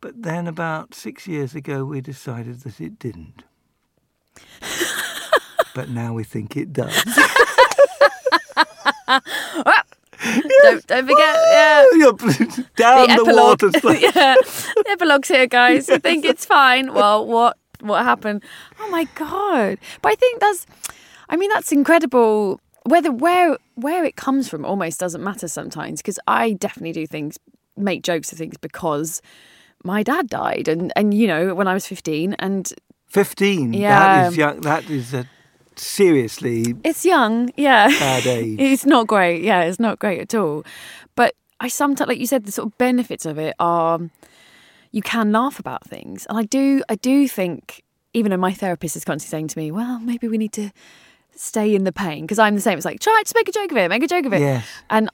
but 0.00 0.22
then 0.22 0.48
about 0.48 0.94
six 0.94 1.28
years 1.28 1.54
ago, 1.54 1.84
we 1.84 2.00
decided 2.00 2.60
that 2.62 2.80
it 2.80 2.98
didn't." 2.98 3.44
But 5.74 5.88
now 5.88 6.12
we 6.14 6.24
think 6.24 6.56
it 6.56 6.72
does. 6.72 7.04
Don't, 10.62 10.86
don't 10.86 11.06
forget. 11.06 11.36
Yeah. 11.52 11.84
Down 12.76 13.06
the, 13.06 13.12
epilogue. 13.12 13.62
water 13.62 13.66
yeah, 13.98 14.34
the 14.34 14.84
epilogue's 14.88 15.28
here, 15.28 15.46
guys. 15.46 15.88
I 15.88 15.98
think 15.98 16.24
it's 16.24 16.44
fine. 16.44 16.92
Well, 16.92 17.24
what 17.24 17.56
what 17.80 18.04
happened? 18.04 18.42
Oh 18.80 18.90
my 18.90 19.04
god! 19.14 19.78
But 20.02 20.12
I 20.12 20.14
think 20.16 20.40
that's. 20.40 20.66
I 21.28 21.36
mean, 21.36 21.50
that's 21.50 21.72
incredible. 21.72 22.60
Whether 22.84 23.12
where 23.12 23.58
where 23.76 24.04
it 24.04 24.16
comes 24.16 24.48
from 24.48 24.64
almost 24.64 24.98
doesn't 24.98 25.22
matter 25.22 25.46
sometimes 25.46 26.02
because 26.02 26.18
I 26.26 26.54
definitely 26.54 26.92
do 26.92 27.06
things, 27.06 27.38
make 27.76 28.02
jokes 28.02 28.32
of 28.32 28.38
things 28.38 28.56
because 28.58 29.22
my 29.84 30.02
dad 30.02 30.28
died, 30.28 30.66
and 30.66 30.92
and 30.96 31.14
you 31.14 31.28
know 31.28 31.54
when 31.54 31.68
I 31.68 31.74
was 31.74 31.86
fifteen, 31.86 32.34
and 32.40 32.72
15. 33.08 33.72
Yeah. 33.72 33.98
That 33.98 34.32
is 34.32 34.36
young. 34.36 34.60
That 34.60 34.90
is 34.90 35.14
a 35.14 35.26
seriously 35.78 36.74
it's 36.84 37.04
young, 37.04 37.50
yeah. 37.56 37.88
bad 37.88 38.26
age. 38.38 38.58
It's 38.60 38.84
not 38.86 39.06
great. 39.06 39.42
Yeah, 39.42 39.62
it's 39.62 39.80
not 39.80 39.98
great 39.98 40.20
at 40.20 40.34
all. 40.34 40.64
But 41.14 41.34
I 41.60 41.68
sometimes, 41.68 42.08
like 42.08 42.18
you 42.18 42.26
said, 42.26 42.44
the 42.44 42.52
sort 42.52 42.66
of 42.66 42.78
benefits 42.78 43.26
of 43.26 43.38
it 43.38 43.54
are 43.58 44.00
you 44.92 45.02
can 45.02 45.32
laugh 45.32 45.58
about 45.58 45.84
things, 45.84 46.26
and 46.28 46.38
I 46.38 46.42
do. 46.44 46.82
I 46.88 46.94
do 46.96 47.28
think, 47.28 47.82
even 48.14 48.30
though 48.30 48.36
my 48.38 48.52
therapist 48.54 48.96
is 48.96 49.04
constantly 49.04 49.30
saying 49.30 49.48
to 49.48 49.58
me, 49.58 49.70
"Well, 49.70 49.98
maybe 50.00 50.28
we 50.28 50.38
need 50.38 50.52
to 50.52 50.70
stay 51.36 51.74
in 51.74 51.84
the 51.84 51.92
pain," 51.92 52.22
because 52.22 52.38
I'm 52.38 52.54
the 52.54 52.60
same. 52.60 52.78
It's 52.78 52.84
like 52.84 53.00
try 53.00 53.22
to 53.24 53.32
make 53.36 53.48
a 53.48 53.52
joke 53.52 53.70
of 53.70 53.76
it, 53.76 53.88
make 53.88 54.02
a 54.02 54.08
joke 54.08 54.24
of 54.26 54.32
it, 54.32 54.40
Yes. 54.40 54.66
and 54.90 55.10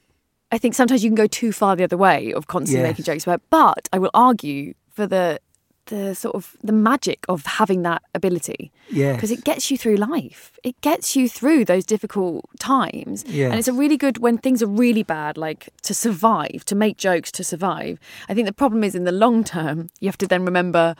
I 0.51 0.57
think 0.57 0.75
sometimes 0.75 1.03
you 1.03 1.09
can 1.09 1.15
go 1.15 1.27
too 1.27 1.51
far 1.51 1.75
the 1.75 1.83
other 1.83 1.97
way 1.97 2.31
of 2.31 2.47
constantly 2.47 2.83
Yes. 2.83 2.91
making 2.91 3.05
jokes 3.05 3.23
about. 3.25 3.39
it. 3.39 3.41
But 3.49 3.89
I 3.91 3.99
will 3.99 4.11
argue 4.13 4.73
for 4.93 5.05
the 5.07 5.39
the 5.87 6.15
sort 6.15 6.35
of 6.35 6.55
the 6.63 6.71
magic 6.73 7.25
of 7.29 7.45
having 7.45 7.81
that 7.83 8.01
ability 8.13 8.71
Yeah. 8.89 9.13
because 9.13 9.31
it 9.31 9.43
gets 9.43 9.69
you 9.69 9.77
through 9.77 9.95
life. 9.97 10.51
It 10.63 10.79
gets 10.81 11.15
you 11.15 11.29
through 11.29 11.65
those 11.65 11.85
difficult 11.85 12.45
times. 12.59 13.23
Yeah. 13.27 13.47
And 13.49 13.55
it's 13.59 13.67
a 13.67 13.73
really 13.73 13.97
good 13.97 14.17
when 14.19 14.37
things 14.37 14.63
are 14.63 14.67
really 14.67 15.03
bad, 15.03 15.37
like 15.37 15.69
to 15.83 15.93
survive, 15.93 16.63
to 16.65 16.75
make 16.75 16.97
jokes 16.97 17.31
to 17.33 17.43
survive. 17.43 17.99
I 18.29 18.33
think 18.33 18.47
the 18.47 18.53
problem 18.53 18.83
is 18.83 18.95
in 18.95 19.03
the 19.03 19.11
long 19.11 19.43
term, 19.43 19.89
you 19.99 20.07
have 20.07 20.17
to 20.19 20.27
then 20.27 20.43
remember, 20.45 20.95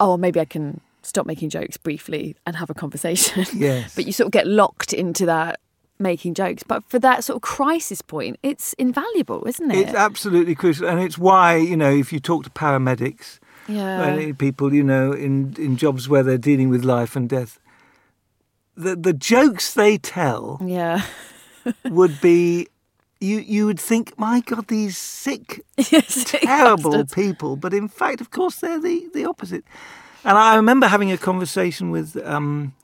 oh, 0.00 0.16
maybe 0.16 0.38
I 0.40 0.44
can 0.44 0.80
stop 1.02 1.26
making 1.26 1.50
jokes 1.50 1.76
briefly 1.76 2.34
and 2.46 2.56
have 2.56 2.70
a 2.70 2.74
conversation. 2.74 3.44
Yes. 3.54 3.94
but 3.94 4.06
you 4.06 4.12
sort 4.12 4.26
of 4.26 4.32
get 4.32 4.46
locked 4.46 4.92
into 4.92 5.26
that 5.26 5.60
making 5.98 6.34
jokes, 6.34 6.62
but 6.66 6.82
for 6.84 6.98
that 6.98 7.22
sort 7.22 7.36
of 7.36 7.42
crisis 7.42 8.02
point, 8.02 8.36
it's 8.42 8.72
invaluable, 8.74 9.44
isn't 9.46 9.70
it? 9.70 9.76
It's 9.78 9.94
absolutely 9.94 10.54
crucial, 10.56 10.88
and 10.88 10.98
it's 11.00 11.16
why 11.18 11.56
you 11.56 11.76
know 11.76 11.92
if 11.92 12.12
you 12.12 12.18
talk 12.18 12.42
to 12.44 12.50
paramedics, 12.50 13.38
yeah. 13.68 14.32
people 14.38 14.72
you 14.74 14.82
know 14.84 15.12
in 15.12 15.54
in 15.58 15.76
jobs 15.76 16.08
where 16.08 16.22
they're 16.22 16.38
dealing 16.38 16.68
with 16.70 16.84
life 16.84 17.16
and 17.16 17.28
death, 17.28 17.58
the 18.76 18.96
the 18.96 19.12
jokes 19.12 19.74
they 19.74 19.98
tell 19.98 20.58
Yeah. 20.64 21.02
would 21.90 22.20
be. 22.20 22.68
You, 23.20 23.38
you 23.38 23.64
would 23.66 23.80
think, 23.80 24.18
my 24.18 24.40
God, 24.40 24.66
these 24.66 24.98
sick, 24.98 25.64
Yes, 25.90 26.24
terrible 26.28 26.90
bastards. 26.90 27.14
people, 27.14 27.56
but 27.56 27.72
in 27.72 27.88
fact, 27.88 28.20
of 28.20 28.28
course, 28.30 28.56
they're 28.56 28.78
the, 28.80 29.08
the 29.14 29.24
opposite. 29.24 29.64
And 30.24 30.36
I 30.36 30.56
remember 30.56 30.86
having 30.88 31.10
a 31.10 31.16
conversation 31.16 31.90
with 31.90 32.16
um, 32.26 32.74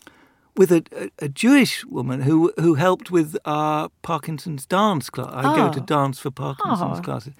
with 0.61 0.71
a, 0.73 0.83
a, 1.27 1.29
Jewish 1.45 1.75
woman 1.87 2.19
who 2.29 2.37
who 2.63 2.73
helped 2.87 3.09
with 3.11 3.31
our 3.45 3.89
Parkinson's 4.03 4.67
dance 4.67 5.11
class. 5.15 5.33
I 5.33 5.43
go 5.61 5.67
to 5.73 5.81
Oh. 5.81 5.85
dance 5.97 6.17
for 6.23 6.31
Parkinson's 6.31 6.99
Oh. 6.99 7.03
classes, 7.09 7.35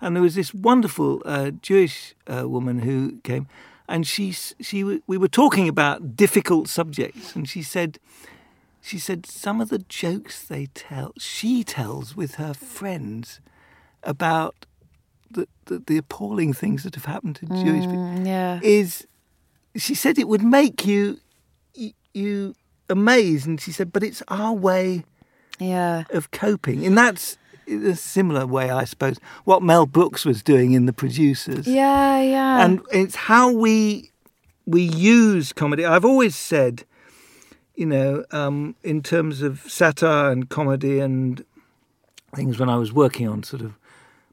and 0.00 0.14
there 0.14 0.22
was 0.28 0.34
this 0.34 0.52
wonderful 0.70 1.10
uh, 1.24 1.50
Jewish 1.68 2.14
uh, 2.34 2.44
woman 2.54 2.76
who 2.86 2.96
came, 3.22 3.44
and 3.88 4.06
she 4.06 4.32
she 4.68 4.78
we 5.12 5.16
were 5.18 5.32
talking 5.42 5.68
about 5.68 5.98
difficult 6.16 6.68
subjects, 6.68 7.36
and 7.36 7.48
she 7.48 7.62
said. 7.62 7.98
She 8.90 8.98
said 9.00 9.26
some 9.26 9.62
of 9.62 9.68
the 9.68 9.82
jokes 10.04 10.46
they 10.46 10.66
tell, 10.88 11.10
she 11.18 11.64
tells 11.64 12.14
with 12.16 12.32
her 12.36 12.54
friends 12.54 13.40
about 14.02 14.54
the, 15.34 15.44
the, 15.64 15.82
the 15.88 15.96
appalling 15.98 16.54
things 16.54 16.82
that 16.84 16.94
have 16.94 17.06
happened 17.06 17.34
to 17.40 17.46
Jewish 17.46 17.84
people 17.84 18.06
Mm, 18.20 18.26
yeah. 18.26 18.60
is 18.62 19.06
she 19.74 19.94
said 19.96 20.18
it 20.18 20.28
would 20.28 20.44
make 20.44 20.86
you, 20.86 21.18
you 22.14 22.54
amazed 22.88 23.46
and 23.46 23.60
she 23.60 23.72
said 23.72 23.92
but 23.92 24.02
it's 24.02 24.22
our 24.28 24.52
way 24.52 25.04
Yeah. 25.58 26.04
of 26.10 26.30
coping 26.30 26.84
and 26.86 26.96
that's 26.96 27.36
a 27.68 27.96
similar 27.96 28.46
way 28.46 28.70
i 28.70 28.84
suppose 28.84 29.18
what 29.44 29.60
mel 29.62 29.86
brooks 29.86 30.24
was 30.24 30.42
doing 30.42 30.72
in 30.72 30.86
the 30.86 30.92
producers 30.92 31.66
Yeah, 31.66 32.20
yeah. 32.20 32.64
and 32.64 32.80
it's 32.92 33.16
how 33.16 33.50
we 33.52 34.10
we 34.66 34.82
use 34.82 35.52
comedy 35.52 35.84
i've 35.84 36.04
always 36.04 36.36
said 36.36 36.84
you 37.74 37.86
know 37.86 38.24
um, 38.30 38.76
in 38.84 39.02
terms 39.02 39.42
of 39.42 39.60
satire 39.66 40.30
and 40.30 40.48
comedy 40.48 41.00
and 41.00 41.44
things 42.34 42.58
when 42.60 42.68
i 42.68 42.76
was 42.76 42.92
working 42.92 43.26
on 43.28 43.42
sort 43.42 43.62
of 43.62 43.72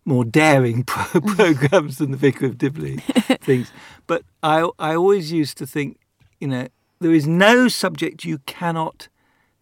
more 0.06 0.26
daring 0.26 0.84
pro- 0.92 1.22
programs 1.36 1.98
than 1.98 2.12
the 2.12 2.18
vicar 2.18 2.46
of 2.46 2.58
dibley 2.58 2.98
things 3.42 3.72
but 4.06 4.22
i 4.44 4.70
i 4.78 4.94
always 4.96 5.32
used 5.32 5.58
to 5.58 5.66
think 5.66 5.98
you 6.40 6.48
know 6.48 6.68
there 7.04 7.14
is 7.14 7.28
no 7.28 7.68
subject 7.68 8.24
you 8.32 8.38
cannot 8.56 9.08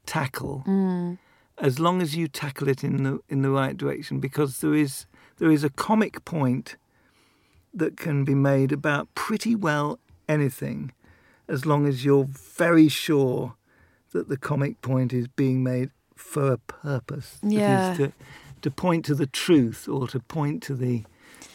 tackle 0.05 0.63
Mm. 0.67 1.17
as 1.57 1.79
long 1.79 2.01
as 2.01 2.15
you 2.15 2.27
tackle 2.27 2.67
it 2.73 2.83
in 2.83 3.03
the 3.05 3.19
in 3.33 3.41
the 3.41 3.49
right 3.61 3.75
direction 3.83 4.19
because 4.19 4.51
there 4.61 4.75
is 4.85 5.05
there 5.39 5.51
is 5.51 5.63
a 5.63 5.69
comic 5.87 6.13
point 6.25 6.77
that 7.73 7.97
can 7.97 8.23
be 8.31 8.35
made 8.35 8.71
about 8.71 9.03
pretty 9.15 9.55
well 9.55 9.99
anything 10.27 10.91
as 11.47 11.65
long 11.65 11.87
as 11.87 12.05
you're 12.05 12.27
very 12.65 12.87
sure 12.89 13.55
that 14.13 14.27
the 14.29 14.37
comic 14.37 14.81
point 14.81 15.11
is 15.13 15.27
being 15.27 15.63
made 15.63 15.89
for 16.15 16.51
a 16.53 16.57
purpose 16.57 17.39
That 17.41 17.47
is 17.51 17.59
Yeah. 17.59 17.93
to 17.97 18.11
to 18.61 18.69
point 18.69 19.05
to 19.05 19.15
the 19.15 19.25
truth 19.45 19.87
or 19.87 20.07
to 20.13 20.19
point 20.19 20.61
to 20.67 20.75
the 20.75 21.03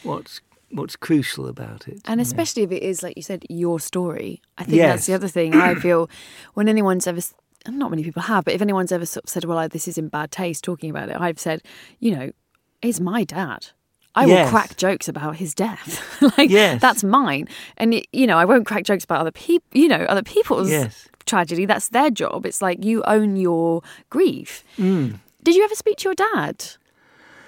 what's 0.02 0.40
what's 0.70 0.96
crucial 0.96 1.46
about 1.46 1.86
it 1.88 2.00
And 2.06 2.18
know. 2.18 2.22
especially 2.22 2.62
if 2.64 2.72
it 2.72 2.82
is, 2.82 3.02
like 3.02 3.16
you 3.16 3.22
said, 3.22 3.44
your 3.48 3.78
story. 3.80 4.42
I 4.58 4.64
think 4.64 4.76
Yes. 4.76 4.90
that's 4.92 5.06
the 5.06 5.14
other 5.14 5.28
thing. 5.28 5.54
I 5.54 5.74
feel 5.76 6.08
when 6.54 6.68
anyone's 6.68 7.06
ever, 7.06 7.20
not 7.68 7.90
many 7.90 8.02
people 8.02 8.22
have, 8.22 8.44
but 8.44 8.54
if 8.54 8.60
anyone's 8.62 8.92
ever 8.92 9.06
sort 9.06 9.24
of 9.24 9.30
said, 9.30 9.44
well, 9.44 9.68
this 9.68 9.86
is 9.88 9.96
in 9.98 10.08
bad 10.08 10.30
taste 10.30 10.64
talking 10.64 10.90
about 10.90 11.08
it, 11.08 11.16
I've 11.20 11.38
said, 11.38 11.62
you 12.00 12.14
know, 12.16 12.32
it's 12.82 13.00
my 13.00 13.24
dad. 13.24 13.68
I 14.14 14.24
will 14.26 14.32
Yes. 14.32 14.50
crack 14.50 14.76
jokes 14.76 15.08
about 15.08 15.36
his 15.36 15.54
death. 15.54 16.00
like, 16.38 16.50
Yes. 16.50 16.80
that's 16.80 17.04
mine. 17.04 17.48
And, 17.76 18.02
you 18.12 18.26
know, 18.26 18.38
I 18.38 18.44
won't 18.44 18.66
crack 18.66 18.84
jokes 18.84 19.04
about 19.04 19.20
other 19.20 19.30
people, 19.32 19.66
you 19.78 19.88
know, 19.88 20.04
other 20.08 20.22
people's 20.22 20.70
Yes. 20.70 21.06
tragedy. 21.26 21.66
That's 21.66 21.88
their 21.90 22.10
job. 22.10 22.46
It's 22.46 22.62
like 22.62 22.84
you 22.84 23.02
own 23.04 23.36
your 23.36 23.82
grief. 24.10 24.64
Mm. 24.78 25.20
Did 25.42 25.54
you 25.54 25.64
ever 25.64 25.74
speak 25.74 25.98
to 25.98 26.04
your 26.08 26.14
dad 26.14 26.64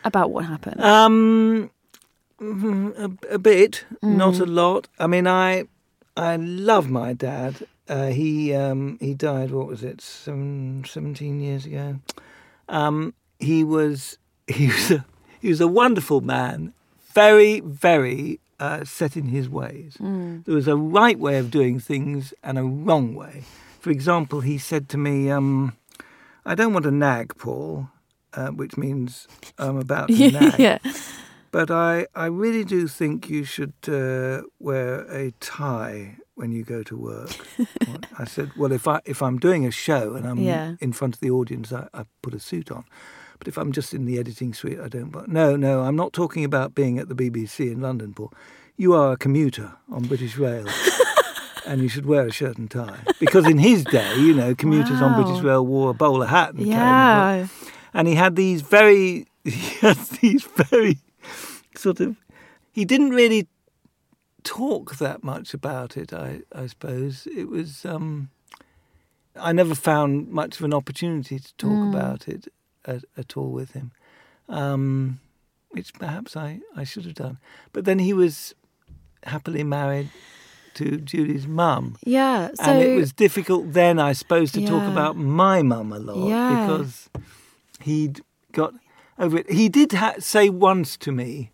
about 0.04 0.30
what 0.30 0.44
happened? 0.44 0.80
Um, 0.82 1.70
a, 2.40 3.10
a 3.30 3.38
bit, 3.38 3.84
not 4.02 4.38
a 4.38 4.46
lot. 4.46 4.88
I 4.98 5.06
mean, 5.06 5.26
I 5.26 5.64
I 6.16 6.36
love 6.36 6.88
my 6.90 7.12
dad. 7.12 7.66
Uh, 7.88 8.08
he 8.08 8.54
um, 8.54 8.98
he 9.00 9.14
died. 9.14 9.50
What 9.50 9.66
was 9.66 9.82
it? 9.82 10.00
Seven, 10.00 10.84
17 10.86 11.40
years 11.40 11.64
ago. 11.66 12.00
Um, 12.68 13.14
he 13.38 13.64
was 13.64 14.18
he 14.46 14.66
was 14.68 14.90
a, 14.90 15.04
he 15.40 15.48
was 15.48 15.60
a 15.60 15.68
wonderful 15.68 16.20
man. 16.20 16.72
Very 17.14 17.60
very 17.60 18.38
uh, 18.60 18.84
set 18.84 19.16
in 19.16 19.26
his 19.28 19.48
ways. 19.48 19.96
There 19.98 20.54
was 20.54 20.68
a 20.68 20.76
right 20.76 21.18
way 21.18 21.38
of 21.38 21.50
doing 21.50 21.80
things 21.80 22.34
and 22.42 22.58
a 22.58 22.64
wrong 22.64 23.14
way. 23.14 23.44
For 23.80 23.90
example, 23.90 24.40
he 24.40 24.58
said 24.58 24.88
to 24.90 24.98
me, 24.98 25.30
um, 25.30 25.72
"I 26.44 26.54
don't 26.54 26.72
want 26.72 26.84
to 26.84 26.90
nag, 26.90 27.36
Paul." 27.38 27.88
Uh, 28.34 28.48
which 28.48 28.76
means 28.76 29.26
I'm 29.58 29.78
about 29.78 30.08
to 30.08 30.30
nag. 30.38 30.58
yeah. 30.58 30.78
But 31.50 31.70
I, 31.70 32.06
I 32.14 32.26
really 32.26 32.64
do 32.64 32.86
think 32.88 33.28
you 33.30 33.44
should 33.44 33.72
uh, 33.88 34.42
wear 34.58 35.00
a 35.10 35.32
tie 35.40 36.16
when 36.34 36.52
you 36.52 36.62
go 36.62 36.82
to 36.84 36.96
work. 36.96 37.30
I 38.18 38.24
said, 38.26 38.50
well, 38.56 38.70
if 38.72 38.86
I 38.86 39.00
if 39.04 39.22
I'm 39.22 39.38
doing 39.38 39.64
a 39.66 39.70
show 39.70 40.14
and 40.14 40.26
I'm 40.28 40.38
Yeah. 40.38 40.74
in 40.80 40.92
front 40.92 41.14
of 41.14 41.20
the 41.20 41.30
audience, 41.30 41.72
I, 41.72 41.88
I 41.94 42.04
put 42.22 42.34
a 42.34 42.38
suit 42.40 42.70
on. 42.70 42.84
But 43.38 43.48
if 43.48 43.56
I'm 43.56 43.72
just 43.72 43.94
in 43.94 44.04
the 44.04 44.18
editing 44.18 44.52
suite, 44.52 44.78
I 44.80 44.88
don't. 44.88 45.10
But 45.10 45.28
no, 45.28 45.56
no, 45.56 45.80
I'm 45.82 45.96
not 45.96 46.12
talking 46.12 46.44
about 46.44 46.74
being 46.74 46.98
at 46.98 47.08
the 47.08 47.14
BBC 47.14 47.72
in 47.72 47.80
London, 47.80 48.12
Paul. 48.14 48.32
You 48.76 48.92
are 48.94 49.12
a 49.12 49.16
commuter 49.16 49.72
on 49.90 50.02
British 50.06 50.36
Rail. 50.36 50.66
And 51.66 51.82
you 51.82 51.88
should 51.90 52.06
wear 52.06 52.24
a 52.26 52.32
shirt 52.32 52.56
and 52.56 52.70
tie 52.70 52.96
because 53.20 53.46
in 53.46 53.58
his 53.58 53.84
day, 53.84 54.14
you 54.16 54.32
know, 54.32 54.54
commuters 54.54 55.02
on 55.02 55.22
British 55.22 55.42
Rail 55.44 55.66
wore 55.66 55.90
a 55.90 55.92
bowler 55.92 56.24
hat 56.24 56.54
and 56.54 56.66
Yeah. 56.66 57.46
and 57.92 58.08
he 58.08 58.14
had 58.14 58.36
these 58.36 58.62
very 58.62 59.26
he 59.44 59.50
had 59.82 59.98
these 60.22 60.44
very 60.44 60.96
sort 61.78 62.00
of 62.00 62.16
he 62.72 62.84
didn't 62.84 63.10
really 63.10 63.46
talk 64.44 64.96
that 64.98 65.22
much 65.22 65.52
about 65.54 65.96
it 65.96 66.12
i 66.12 66.40
i 66.54 66.66
suppose 66.66 67.26
it 67.36 67.48
was 67.48 67.84
um 67.84 68.30
i 69.36 69.52
never 69.52 69.74
found 69.74 70.28
much 70.28 70.58
of 70.58 70.64
an 70.64 70.74
opportunity 70.74 71.38
to 71.38 71.52
talk 71.56 71.70
Mm. 71.70 71.90
about 71.94 72.28
it 72.28 72.48
at, 72.84 73.02
at 73.16 73.36
all 73.36 73.50
with 73.50 73.72
him 73.72 73.90
um 74.48 75.20
which 75.70 75.92
perhaps 75.94 76.36
i 76.36 76.60
i 76.76 76.84
should 76.84 77.04
have 77.04 77.14
done 77.14 77.38
but 77.72 77.84
then 77.84 77.98
he 77.98 78.12
was 78.12 78.54
happily 79.24 79.64
married 79.64 80.08
to 80.74 80.98
Julie's 80.98 81.46
mum 81.46 81.96
Yeah. 82.04 82.50
So 82.54 82.62
and 82.70 82.82
it 82.82 82.94
was 82.96 83.12
difficult 83.12 83.72
then, 83.72 83.98
I 83.98 84.12
suppose, 84.12 84.52
to 84.52 84.64
talk 84.64 84.84
about 84.86 85.16
my 85.16 85.60
mum 85.62 85.92
a 85.92 85.98
lot 85.98 86.28
Yeah. 86.28 86.50
because 86.66 87.10
he'd 87.80 88.20
got 88.52 88.74
over 89.18 89.38
it. 89.38 89.50
He 89.50 89.68
did 89.68 89.90
ha- 89.94 90.20
say 90.20 90.48
once 90.48 90.96
to 90.98 91.10
me, 91.10 91.50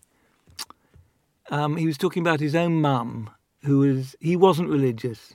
um, 1.50 1.76
he 1.76 1.86
was 1.86 1.98
talking 1.98 2.22
about 2.22 2.40
his 2.40 2.54
own 2.56 2.80
mum, 2.82 3.30
who 3.64 3.80
was, 3.80 4.16
he 4.20 4.36
wasn't 4.36 4.70
religious, 4.70 5.34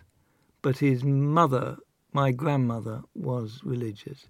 but 0.62 0.80
his 0.80 1.04
mother, 1.04 1.78
my 2.14 2.32
grandmother, 2.32 3.02
was 3.16 3.62
religious. 3.64 4.28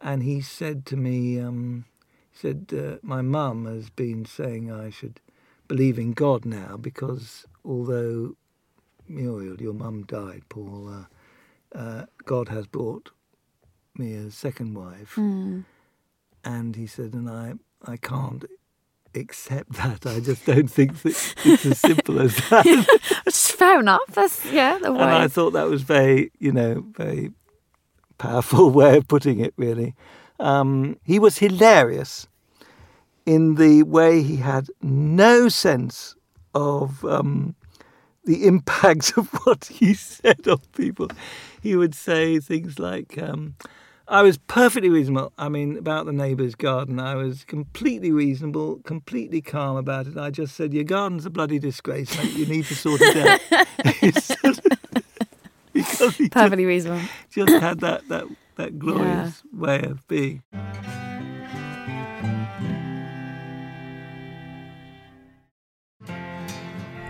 And 0.00 0.22
he 0.22 0.40
said 0.40 0.86
to 0.86 0.96
me, 0.96 1.40
um, 1.40 1.86
he 2.32 2.38
said, 2.38 2.72
uh, 2.76 2.98
my 3.02 3.22
mum 3.22 3.66
has 3.66 3.90
been 3.90 4.24
saying 4.26 4.72
I 4.72 4.90
should 4.90 5.20
believe 5.68 5.98
in 5.98 6.12
God 6.12 6.44
now 6.46 6.76
because 6.78 7.46
although 7.64 8.36
Muriel, 9.08 9.60
your 9.60 9.74
mum 9.74 10.04
died, 10.04 10.42
Paul. 10.48 10.88
Uh, 10.88 11.04
uh, 11.78 12.06
God 12.26 12.48
has 12.50 12.66
brought 12.66 13.10
me 13.96 14.14
a 14.14 14.30
second 14.30 14.74
wife, 14.74 15.16
Mm. 15.16 15.64
and 16.44 16.76
he 16.76 16.86
said, 16.86 17.14
and 17.14 17.30
I, 17.30 17.54
I 17.84 17.96
can't 17.98 18.44
accept 19.14 19.72
that. 19.74 20.06
I 20.06 20.20
just 20.20 20.46
don't 20.46 20.68
think 20.68 21.02
that 21.02 21.34
it's 21.44 21.66
as 21.66 21.78
simple 21.78 22.20
as 22.20 22.36
that. 22.48 22.66
Is 23.26 23.50
fair 23.50 23.80
enough. 23.80 24.00
That's 24.12 24.44
yeah, 24.46 24.78
the 24.78 24.92
way. 24.92 25.00
and 25.00 25.10
I 25.10 25.28
thought 25.28 25.52
that 25.52 25.68
was 25.68 25.82
very, 25.82 26.30
you 26.38 26.52
know, 26.52 26.84
very 26.96 27.32
powerful 28.18 28.70
way 28.80 28.96
of 28.96 29.08
putting 29.08 29.40
it. 29.40 29.54
Really, 29.56 29.94
um, 30.38 30.96
he 31.04 31.18
was 31.18 31.38
hilarious 31.38 32.26
in 33.26 33.56
the 33.56 33.82
way 33.82 34.22
he 34.22 34.36
had 34.36 34.68
no 34.82 35.48
sense 35.48 36.14
of 36.54 37.04
um, 37.04 37.54
the 38.24 38.46
impact 38.46 39.12
of 39.16 39.28
what 39.44 39.66
he 39.66 39.94
said 39.94 40.46
on 40.48 40.60
people. 40.76 41.08
He 41.62 41.76
would 41.76 41.94
say 41.94 42.38
things 42.40 42.78
like. 42.78 43.20
Um, 43.20 43.54
I 44.10 44.22
was 44.22 44.38
perfectly 44.38 44.90
reasonable. 44.90 45.32
I 45.38 45.48
mean, 45.48 45.76
about 45.76 46.04
the 46.04 46.12
neighbour's 46.12 46.56
garden, 46.56 46.98
I 46.98 47.14
was 47.14 47.44
completely 47.44 48.10
reasonable, 48.10 48.80
completely 48.84 49.40
calm 49.40 49.76
about 49.76 50.08
it. 50.08 50.16
I 50.16 50.30
just 50.30 50.56
said, 50.56 50.74
"Your 50.74 50.82
garden's 50.82 51.26
a 51.26 51.30
bloody 51.30 51.60
disgrace, 51.60 52.18
mate. 52.18 52.32
You 52.32 52.44
need 52.44 52.64
to 52.64 52.74
sort 52.74 53.00
it 53.04 53.16
out." 53.16 53.66
because 53.84 54.28
he 55.72 55.82
just, 55.82 56.32
Perfectly 56.32 56.66
reasonable. 56.66 57.02
just 57.30 57.52
had 57.62 57.78
that, 57.80 58.08
that 58.08 58.26
that 58.56 58.80
glorious 58.80 59.44
way 59.52 59.80
of 59.82 60.06
being. 60.08 60.42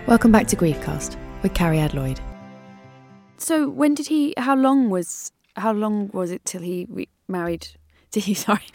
Welcome 0.07 0.33
back 0.33 0.49
to 0.49 0.57
Griefcast 0.57 1.17
with 1.43 1.55
Cariad 1.55 1.95
Lloyd. 1.95 2.21
So, 3.39 3.71
when 3.71 3.95
did 3.95 4.09
he? 4.09 4.35
How 4.37 4.55
long 4.55 4.91
was? 4.91 5.33
How 5.61 5.73
long 5.73 6.11
was 6.13 6.31
it 6.31 6.45
till 6.45 6.63
he 6.63 6.87
re- 6.91 7.09
married? 7.29 7.69
Did 8.11 8.25
he? 8.25 8.35
Sorry, 8.35 8.67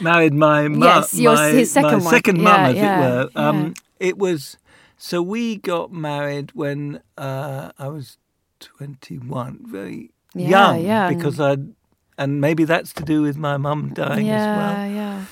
Married 0.00 0.34
my 0.34 0.68
mu- 0.68 0.84
Yes, 0.84 1.14
your- 1.14 1.34
my, 1.34 1.48
his 1.48 1.70
second 1.72 2.04
my 2.04 2.10
second 2.10 2.36
Yeah, 2.36 2.44
mum, 2.44 2.66
as 2.70 2.76
yeah, 2.76 2.96
it 2.96 3.00
were. 3.00 3.30
Um. 3.36 3.74
It 4.00 4.18
was 4.18 4.56
so 4.98 5.22
we 5.22 5.56
got 5.56 5.92
married 5.92 6.50
when 6.54 7.00
uh, 7.16 7.70
I 7.78 7.88
was 7.88 8.18
twenty 8.60 9.16
one, 9.18 9.60
very 9.64 10.10
Yeah, 10.34 10.50
young, 10.74 10.84
yeah, 10.84 11.08
because 11.08 11.38
I, 11.40 11.56
and 12.18 12.40
maybe 12.40 12.64
that's 12.64 12.92
to 12.94 13.04
do 13.04 13.22
with 13.22 13.36
my 13.36 13.56
mum 13.56 13.92
dying 13.94 14.26
yeah, 14.26 14.36
as 14.36 14.56
well. 14.56 14.72
Yeah, 14.74 14.86
yeah. 14.86 15.24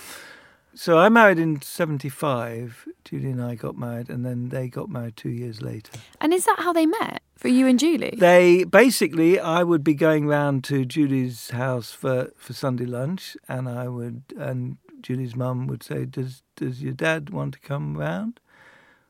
So 0.75 0.99
I 0.99 1.09
married 1.09 1.39
in 1.39 1.61
'75. 1.61 2.87
Judy 3.05 3.31
and 3.31 3.43
I 3.43 3.55
got 3.55 3.77
married, 3.77 4.09
and 4.09 4.25
then 4.25 4.51
they 4.51 4.68
got 4.68 4.89
married 4.89 5.16
two 5.16 5.31
years 5.31 5.61
later. 5.61 5.99
And 6.21 6.33
is 6.33 6.45
that 6.45 6.61
how 6.61 6.73
they 6.73 6.87
met 6.87 7.23
for 7.37 7.49
you 7.49 7.66
and 7.66 7.79
Julie? 7.79 8.14
They 8.16 8.64
basically, 8.64 9.41
I 9.41 9.64
would 9.64 9.83
be 9.83 9.95
going 9.95 10.27
round 10.27 10.62
to 10.64 10.85
Judy's 10.85 11.51
house 11.51 11.91
for, 11.91 12.31
for 12.37 12.53
Sunday 12.53 12.85
lunch, 12.85 13.37
and 13.49 13.68
I 13.68 13.89
would, 13.89 14.23
and 14.39 14.77
Judy's 15.03 15.35
mum 15.35 15.66
would 15.66 15.83
say, 15.83 16.05
"Does 16.05 16.43
does 16.57 16.83
your 16.83 16.93
dad 16.93 17.31
want 17.31 17.55
to 17.55 17.61
come 17.61 17.97
round 17.97 18.39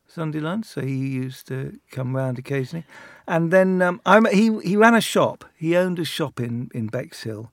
Sunday 0.07 0.41
lunch?" 0.41 0.67
So 0.67 0.81
he 0.81 0.97
used 0.97 1.47
to 1.49 1.79
come 1.91 2.17
round 2.17 2.39
occasionally, 2.39 2.87
and 3.27 3.51
then 3.51 3.83
um, 3.83 4.01
I'm, 4.07 4.25
he 4.27 4.57
he 4.61 4.77
ran 4.77 4.95
a 4.95 5.01
shop. 5.01 5.45
He 5.57 5.77
owned 5.77 5.99
a 5.99 6.05
shop 6.05 6.41
in 6.41 6.71
in 6.73 6.87
Bexhill, 6.87 7.51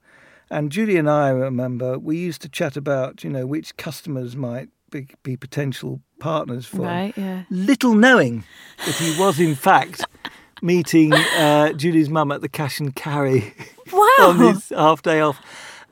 and 0.50 0.72
Julie 0.72 0.98
and 0.98 1.10
I 1.10 1.30
remember 1.30 1.98
we 2.00 2.18
used 2.18 2.42
to 2.44 2.50
chat 2.50 2.78
about 2.78 3.24
you 3.24 3.30
know 3.30 3.46
which 3.46 3.76
customers 3.78 4.36
might 4.36 4.70
be, 4.92 5.08
be 5.24 5.36
potential 5.38 6.02
partners 6.20 6.66
for 6.66 6.82
right. 6.82 7.14
Yeah. 7.18 7.44
little 7.50 7.94
knowing 7.94 8.44
that 8.86 8.96
he 8.96 9.20
was 9.20 9.40
in 9.40 9.56
fact 9.56 10.06
meeting 10.62 11.14
uh, 11.14 11.74
Judy's 11.74 12.10
mum 12.10 12.32
at 12.32 12.42
the 12.42 12.50
cash 12.50 12.80
and 12.80 12.96
carry 12.96 13.54
Wow. 13.92 14.08
on 14.22 14.40
his 14.40 14.70
half 14.70 15.02
day 15.02 15.22
off, 15.22 15.40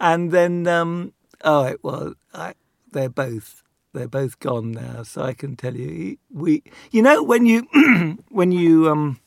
and 0.01 0.31
then 0.31 0.67
um, 0.67 1.13
oh 1.43 1.75
well, 1.83 2.13
I, 2.33 2.53
they're 2.91 3.09
both 3.09 3.63
they're 3.93 4.07
both 4.09 4.39
gone 4.39 4.71
now, 4.73 5.03
so 5.03 5.21
I 5.21 5.33
can 5.33 5.55
tell 5.55 5.75
you 5.75 5.87
he- 5.89 6.19
we 6.31 6.63
you 6.91 7.01
know 7.01 7.23
when 7.23 7.45
you 7.45 7.67
when 8.29 8.51
you 8.51 8.89
um 8.89 9.19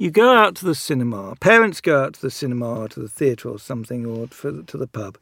you 0.00 0.10
go 0.10 0.32
out 0.32 0.54
to 0.54 0.64
the 0.64 0.74
cinema, 0.74 1.36
parents 1.36 1.82
go 1.82 2.02
out 2.02 2.14
to 2.14 2.22
the 2.22 2.30
cinema 2.30 2.80
or 2.80 2.88
to 2.88 3.00
the 3.00 3.08
theatre 3.08 3.50
or 3.50 3.58
something 3.58 4.06
or 4.06 4.28
for, 4.28 4.62
to 4.62 4.78
the 4.78 4.86
pub, 4.86 5.18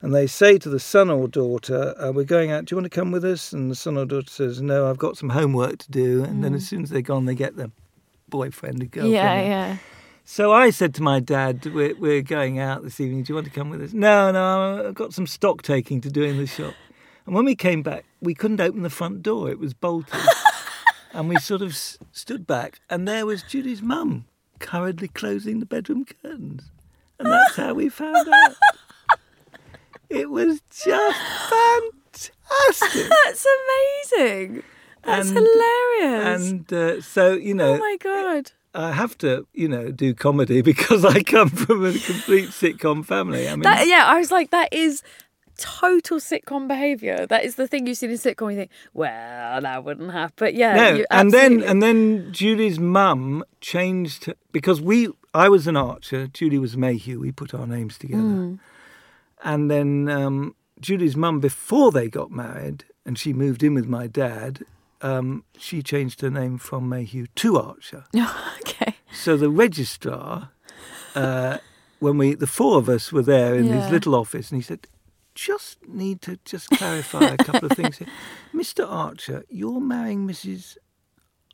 and 0.00 0.14
they 0.14 0.26
say 0.26 0.56
to 0.56 0.70
the 0.70 0.80
son 0.80 1.10
or 1.10 1.28
daughter, 1.28 1.94
uh, 2.02 2.10
We're 2.12 2.24
going 2.24 2.50
out, 2.50 2.64
do 2.64 2.72
you 2.72 2.80
want 2.80 2.90
to 2.90 2.98
come 2.98 3.10
with 3.10 3.26
us? 3.26 3.52
And 3.52 3.70
the 3.70 3.74
son 3.74 3.98
or 3.98 4.06
daughter 4.06 4.30
says, 4.30 4.62
No, 4.62 4.88
I've 4.88 4.96
got 4.96 5.18
some 5.18 5.28
homework 5.28 5.76
to 5.80 5.90
do. 5.90 6.24
And 6.24 6.42
then 6.42 6.54
as 6.54 6.66
soon 6.66 6.82
as 6.82 6.88
they're 6.88 7.02
gone, 7.02 7.26
they 7.26 7.34
get 7.34 7.56
their 7.56 7.70
boyfriend 8.30 8.82
or 8.82 8.86
girlfriend. 8.86 9.12
yeah, 9.12 9.42
yeah. 9.42 9.76
So 10.24 10.50
I 10.50 10.70
said 10.70 10.94
to 10.94 11.02
my 11.02 11.20
dad, 11.20 11.66
we're, 11.66 11.94
we're 11.96 12.22
going 12.22 12.58
out 12.58 12.84
this 12.84 13.00
evening. 13.00 13.24
Do 13.24 13.32
you 13.32 13.34
want 13.34 13.48
to 13.48 13.52
come 13.52 13.68
with 13.68 13.82
us? 13.82 13.92
No, 13.92 14.30
no, 14.30 14.88
I've 14.88 14.94
got 14.94 15.12
some 15.12 15.26
stock 15.26 15.60
taking 15.60 16.00
to 16.00 16.10
do 16.10 16.22
in 16.22 16.38
the 16.38 16.46
shop. 16.46 16.74
And 17.26 17.34
when 17.34 17.44
we 17.44 17.54
came 17.54 17.82
back, 17.82 18.06
we 18.22 18.34
couldn't 18.34 18.62
open 18.62 18.82
the 18.82 18.90
front 18.90 19.22
door. 19.22 19.50
It 19.50 19.58
was 19.58 19.74
bolted. 19.74 20.20
and 21.12 21.28
we 21.28 21.36
sort 21.36 21.62
of 21.62 21.70
s- 21.70 21.98
stood 22.12 22.46
back, 22.46 22.80
and 22.90 23.06
there 23.06 23.26
was 23.26 23.42
Judy's 23.42 23.82
mum 23.82 24.24
hurriedly 24.68 25.08
closing 25.08 25.58
the 25.60 25.66
bedroom 25.66 26.04
curtains. 26.04 26.70
And 27.18 27.30
that's 27.30 27.56
how 27.56 27.74
we 27.74 27.88
found 27.88 28.28
out. 28.28 28.54
It 30.08 30.30
was 30.30 30.60
just 30.70 31.20
fantastic. 31.50 33.10
That's 33.24 33.46
amazing. 34.16 34.62
That's 35.02 35.28
And- 35.30 35.38
hilarious. 35.38 36.50
And 36.50 36.72
uh, 36.72 37.00
so, 37.00 37.32
you 37.34 37.54
know, 37.54 37.74
oh 37.74 37.78
my 37.78 37.96
god. 38.00 38.52
I 38.74 38.92
have 38.92 39.16
to, 39.18 39.46
you 39.52 39.68
know, 39.68 39.90
do 39.90 40.14
comedy 40.14 40.60
because 40.72 41.04
I 41.04 41.22
come 41.22 41.48
from 41.50 41.84
a 41.84 41.92
complete 41.92 42.50
sitcom 42.50 43.04
family. 43.04 43.46
I 43.48 43.52
mean, 43.52 43.62
That 43.62 43.86
yeah, 43.86 44.04
I 44.06 44.18
was 44.18 44.30
like, 44.30 44.50
that 44.50 44.72
is 44.72 45.02
total 45.62 46.18
sitcom 46.18 46.66
behaviour. 46.66 47.24
That 47.26 47.44
is 47.44 47.54
the 47.54 47.66
thing 47.68 47.86
you 47.86 47.94
see 47.94 48.06
in 48.06 48.12
a 48.12 48.16
sitcom. 48.16 48.50
You 48.50 48.56
think, 48.58 48.70
well, 48.92 49.60
that 49.60 49.84
wouldn't 49.84 50.10
happen. 50.12 50.34
But 50.36 50.54
yeah, 50.54 50.74
no, 50.74 50.94
you 50.96 51.06
and 51.10 51.30
then 51.32 51.62
and 51.62 51.80
then 51.82 52.32
Judy's 52.32 52.78
mum 52.80 53.44
changed 53.60 54.32
because 54.50 54.80
we, 54.80 55.08
I 55.32 55.48
was 55.48 55.66
an 55.66 55.76
archer, 55.76 56.26
Judy 56.26 56.58
was 56.58 56.76
Mayhew. 56.76 57.20
We 57.20 57.30
put 57.32 57.54
our 57.54 57.66
names 57.66 57.96
together, 57.98 58.22
Mm. 58.22 58.58
and 59.44 59.70
then 59.70 60.08
um, 60.08 60.54
Judy's 60.80 61.16
mum, 61.16 61.40
before 61.40 61.92
they 61.92 62.08
got 62.08 62.30
married, 62.30 62.84
and 63.06 63.16
she 63.18 63.32
moved 63.32 63.62
in 63.62 63.74
with 63.74 63.86
my 63.86 64.06
dad. 64.08 64.64
Um, 65.04 65.42
she 65.58 65.82
changed 65.82 66.20
her 66.20 66.30
name 66.30 66.58
from 66.58 66.88
Mayhew 66.88 67.26
to 67.34 67.58
Archer. 67.58 68.04
okay. 68.60 68.94
So 69.12 69.36
the 69.36 69.50
registrar, 69.50 70.50
uh, 71.16 71.58
when 71.98 72.18
we 72.18 72.34
the 72.34 72.46
four 72.46 72.78
of 72.78 72.88
us 72.88 73.12
were 73.12 73.22
there 73.22 73.56
in 73.56 73.66
Yeah. 73.66 73.80
his 73.82 73.90
little 73.90 74.14
office, 74.14 74.50
and 74.52 74.58
he 74.60 74.62
said, 74.62 74.86
"Just 75.34 75.86
need 75.88 76.20
to 76.22 76.38
just 76.44 76.70
clarify 76.70 77.24
a 77.24 77.36
couple 77.36 77.66
of 77.70 77.76
things 77.76 77.98
here, 77.98 78.08
Mr. 78.54 78.86
Archer. 78.88 79.44
You're 79.48 79.80
marrying 79.80 80.26
Mrs. 80.26 80.76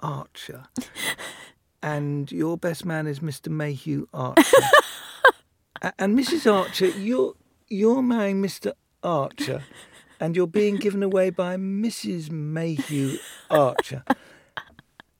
Archer, 0.01 0.65
and 1.83 2.31
your 2.33 2.57
best 2.57 2.85
man 2.85 3.07
is 3.07 3.21
Mr. 3.21 3.49
Mayhew 3.49 4.07
Archer, 4.13 4.63
A- 5.83 5.93
and 5.99 6.19
Mrs. 6.19 6.53
Archer, 6.53 6.89
you're 6.89 7.35
you're 7.69 8.03
marrying 8.03 8.43
Mr. 8.43 8.73
Archer." 9.03 9.63
And 10.21 10.35
you're 10.35 10.49
being 10.49 10.75
given 10.79 11.05
away 11.05 11.31
by 11.31 11.55
Mrs. 11.57 12.29
Mayhew 12.29 13.19
Archer. 13.49 14.03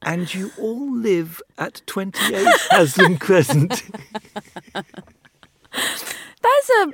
And 0.03 0.35
you 0.35 0.51
all 0.59 0.93
live 0.93 1.41
at 1.57 1.83
28 1.87 2.49
Haslam 2.73 3.17
Crescent. 3.19 3.85
There's 5.73 6.71
a 6.83 6.93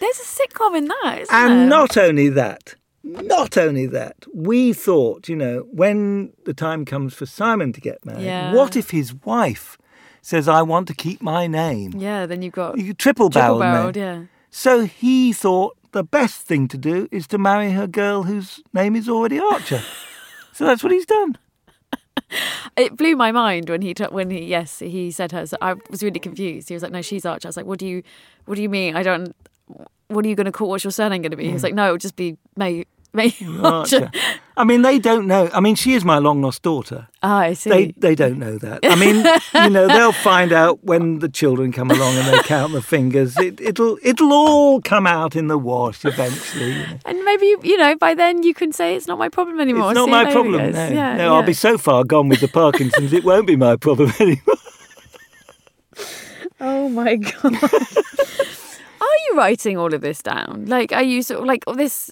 there's 0.00 0.18
a 0.18 0.24
sitcom 0.24 0.76
in 0.76 0.86
that, 0.88 1.18
isn't 1.22 1.34
and 1.34 1.50
there? 1.52 1.66
not 1.68 1.96
only 1.96 2.28
that, 2.30 2.74
not 3.02 3.56
only 3.56 3.86
that, 3.86 4.16
we 4.34 4.72
thought, 4.72 5.28
you 5.28 5.36
know, 5.36 5.66
when 5.70 6.32
the 6.44 6.54
time 6.54 6.84
comes 6.84 7.14
for 7.14 7.26
Simon 7.26 7.72
to 7.72 7.80
get 7.80 8.04
married, 8.04 8.24
Yeah. 8.24 8.52
what 8.54 8.76
if 8.76 8.90
his 8.90 9.14
wife 9.24 9.78
says, 10.22 10.48
I 10.48 10.62
want 10.62 10.88
to 10.88 10.94
keep 10.94 11.22
my 11.22 11.46
name? 11.46 11.92
Yeah, 11.96 12.26
then 12.26 12.42
you've 12.42 12.52
got 12.54 12.78
You 12.78 12.94
triple 12.94 13.30
triple 13.30 13.58
barrel 13.58 13.58
barreled. 13.60 13.96
Yeah. 13.96 14.22
So 14.50 14.84
he 14.86 15.32
thought 15.32 15.76
the 15.92 16.02
best 16.02 16.42
thing 16.42 16.66
to 16.68 16.76
do 16.78 17.08
is 17.10 17.26
to 17.28 17.38
marry 17.38 17.70
her 17.72 17.86
girl 17.86 18.24
whose 18.24 18.60
name 18.74 18.96
is 18.96 19.08
already 19.08 19.38
Archer. 19.38 19.82
so 20.52 20.64
that's 20.66 20.82
what 20.82 20.92
he's 20.92 21.06
done. 21.06 21.38
It 22.76 22.96
blew 22.96 23.14
my 23.16 23.30
mind 23.30 23.70
when 23.70 23.82
he 23.82 23.94
when 24.10 24.30
he 24.30 24.44
yes 24.44 24.80
he 24.80 25.10
said 25.10 25.30
her. 25.32 25.46
So 25.46 25.56
I 25.60 25.74
was 25.90 26.02
really 26.02 26.18
confused. 26.18 26.68
He 26.68 26.74
was 26.74 26.82
like, 26.82 26.90
"No, 26.92 27.00
she's 27.02 27.24
Archer." 27.24 27.46
I 27.46 27.50
was 27.50 27.56
like, 27.56 27.66
"What 27.66 27.78
do 27.78 27.86
you 27.86 28.02
what 28.46 28.56
do 28.56 28.62
you 28.62 28.68
mean? 28.68 28.96
I 28.96 29.02
don't. 29.02 29.34
What 30.08 30.24
are 30.24 30.28
you 30.28 30.34
going 30.36 30.46
to 30.46 30.52
call? 30.52 30.68
What's 30.68 30.84
your 30.84 30.90
surname 30.92 31.22
going 31.22 31.30
to 31.32 31.36
be?" 31.36 31.44
He 31.46 31.50
Hmm. 31.52 31.58
like, 31.62 31.74
"No, 31.74 31.86
it'll 31.86 31.98
just 31.98 32.16
be 32.16 32.36
May 32.56 32.84
May 33.12 33.34
Archer." 33.62 34.10
I 34.58 34.64
mean, 34.64 34.80
they 34.82 34.98
don't 34.98 35.26
know. 35.26 35.50
I 35.52 35.60
mean, 35.60 35.74
she 35.74 35.92
is 35.94 36.04
my 36.04 36.18
long 36.18 36.40
lost 36.40 36.62
daughter. 36.62 37.08
Ah, 37.22 37.38
I 37.40 37.52
see. 37.54 37.68
They 37.70 37.92
they 37.98 38.14
don't 38.14 38.38
know 38.38 38.56
that. 38.58 38.80
I 38.84 38.94
mean, 38.94 39.16
you 39.64 39.70
know, 39.70 39.86
they'll 39.88 40.12
find 40.12 40.52
out 40.52 40.82
when 40.84 41.18
the 41.18 41.28
children 41.28 41.72
come 41.72 41.90
along 41.90 42.14
and 42.14 42.28
they 42.28 42.38
count 42.42 42.72
the 42.72 42.80
fingers. 42.80 43.36
It, 43.38 43.60
it'll 43.60 43.98
it'll 44.02 44.32
all 44.32 44.80
come 44.80 45.06
out 45.06 45.34
in 45.36 45.48
the 45.48 45.58
wash 45.58 46.04
eventually. 46.04 46.72
you 46.72 46.86
know. 46.86 46.98
and 47.04 47.24
maybe 47.24 47.46
you, 47.62 47.76
know 47.76 47.96
by 47.96 48.14
then 48.14 48.42
you 48.44 48.54
can 48.54 48.72
say 48.72 48.94
it's 48.96 49.06
not 49.08 49.18
my 49.18 49.28
problem 49.28 49.60
anymore. 49.60 49.90
It's 49.90 49.96
not 49.96 50.04
See 50.06 50.10
my 50.12 50.32
problem. 50.32 50.72
No, 50.72 50.88
Yeah, 50.88 51.16
no, 51.16 51.34
I'll 51.34 51.42
be 51.42 51.52
so 51.52 51.76
far 51.76 52.04
gone 52.04 52.28
with 52.28 52.40
the 52.40 52.48
Parkinson's, 52.48 53.12
it 53.12 53.24
won't 53.24 53.46
be 53.46 53.56
my 53.56 53.76
problem 53.76 54.12
anymore. 54.20 54.56
Oh 56.60 56.88
my 56.88 57.16
god. 57.16 57.56
are 59.06 59.22
you 59.32 59.38
writing 59.38 59.76
all 59.78 59.92
of 59.94 60.00
this 60.00 60.22
down? 60.22 60.64
Like, 60.66 60.92
are 60.92 61.02
you 61.02 61.22
sort 61.22 61.40
of 61.40 61.46
like 61.46 61.64
this? 61.74 62.10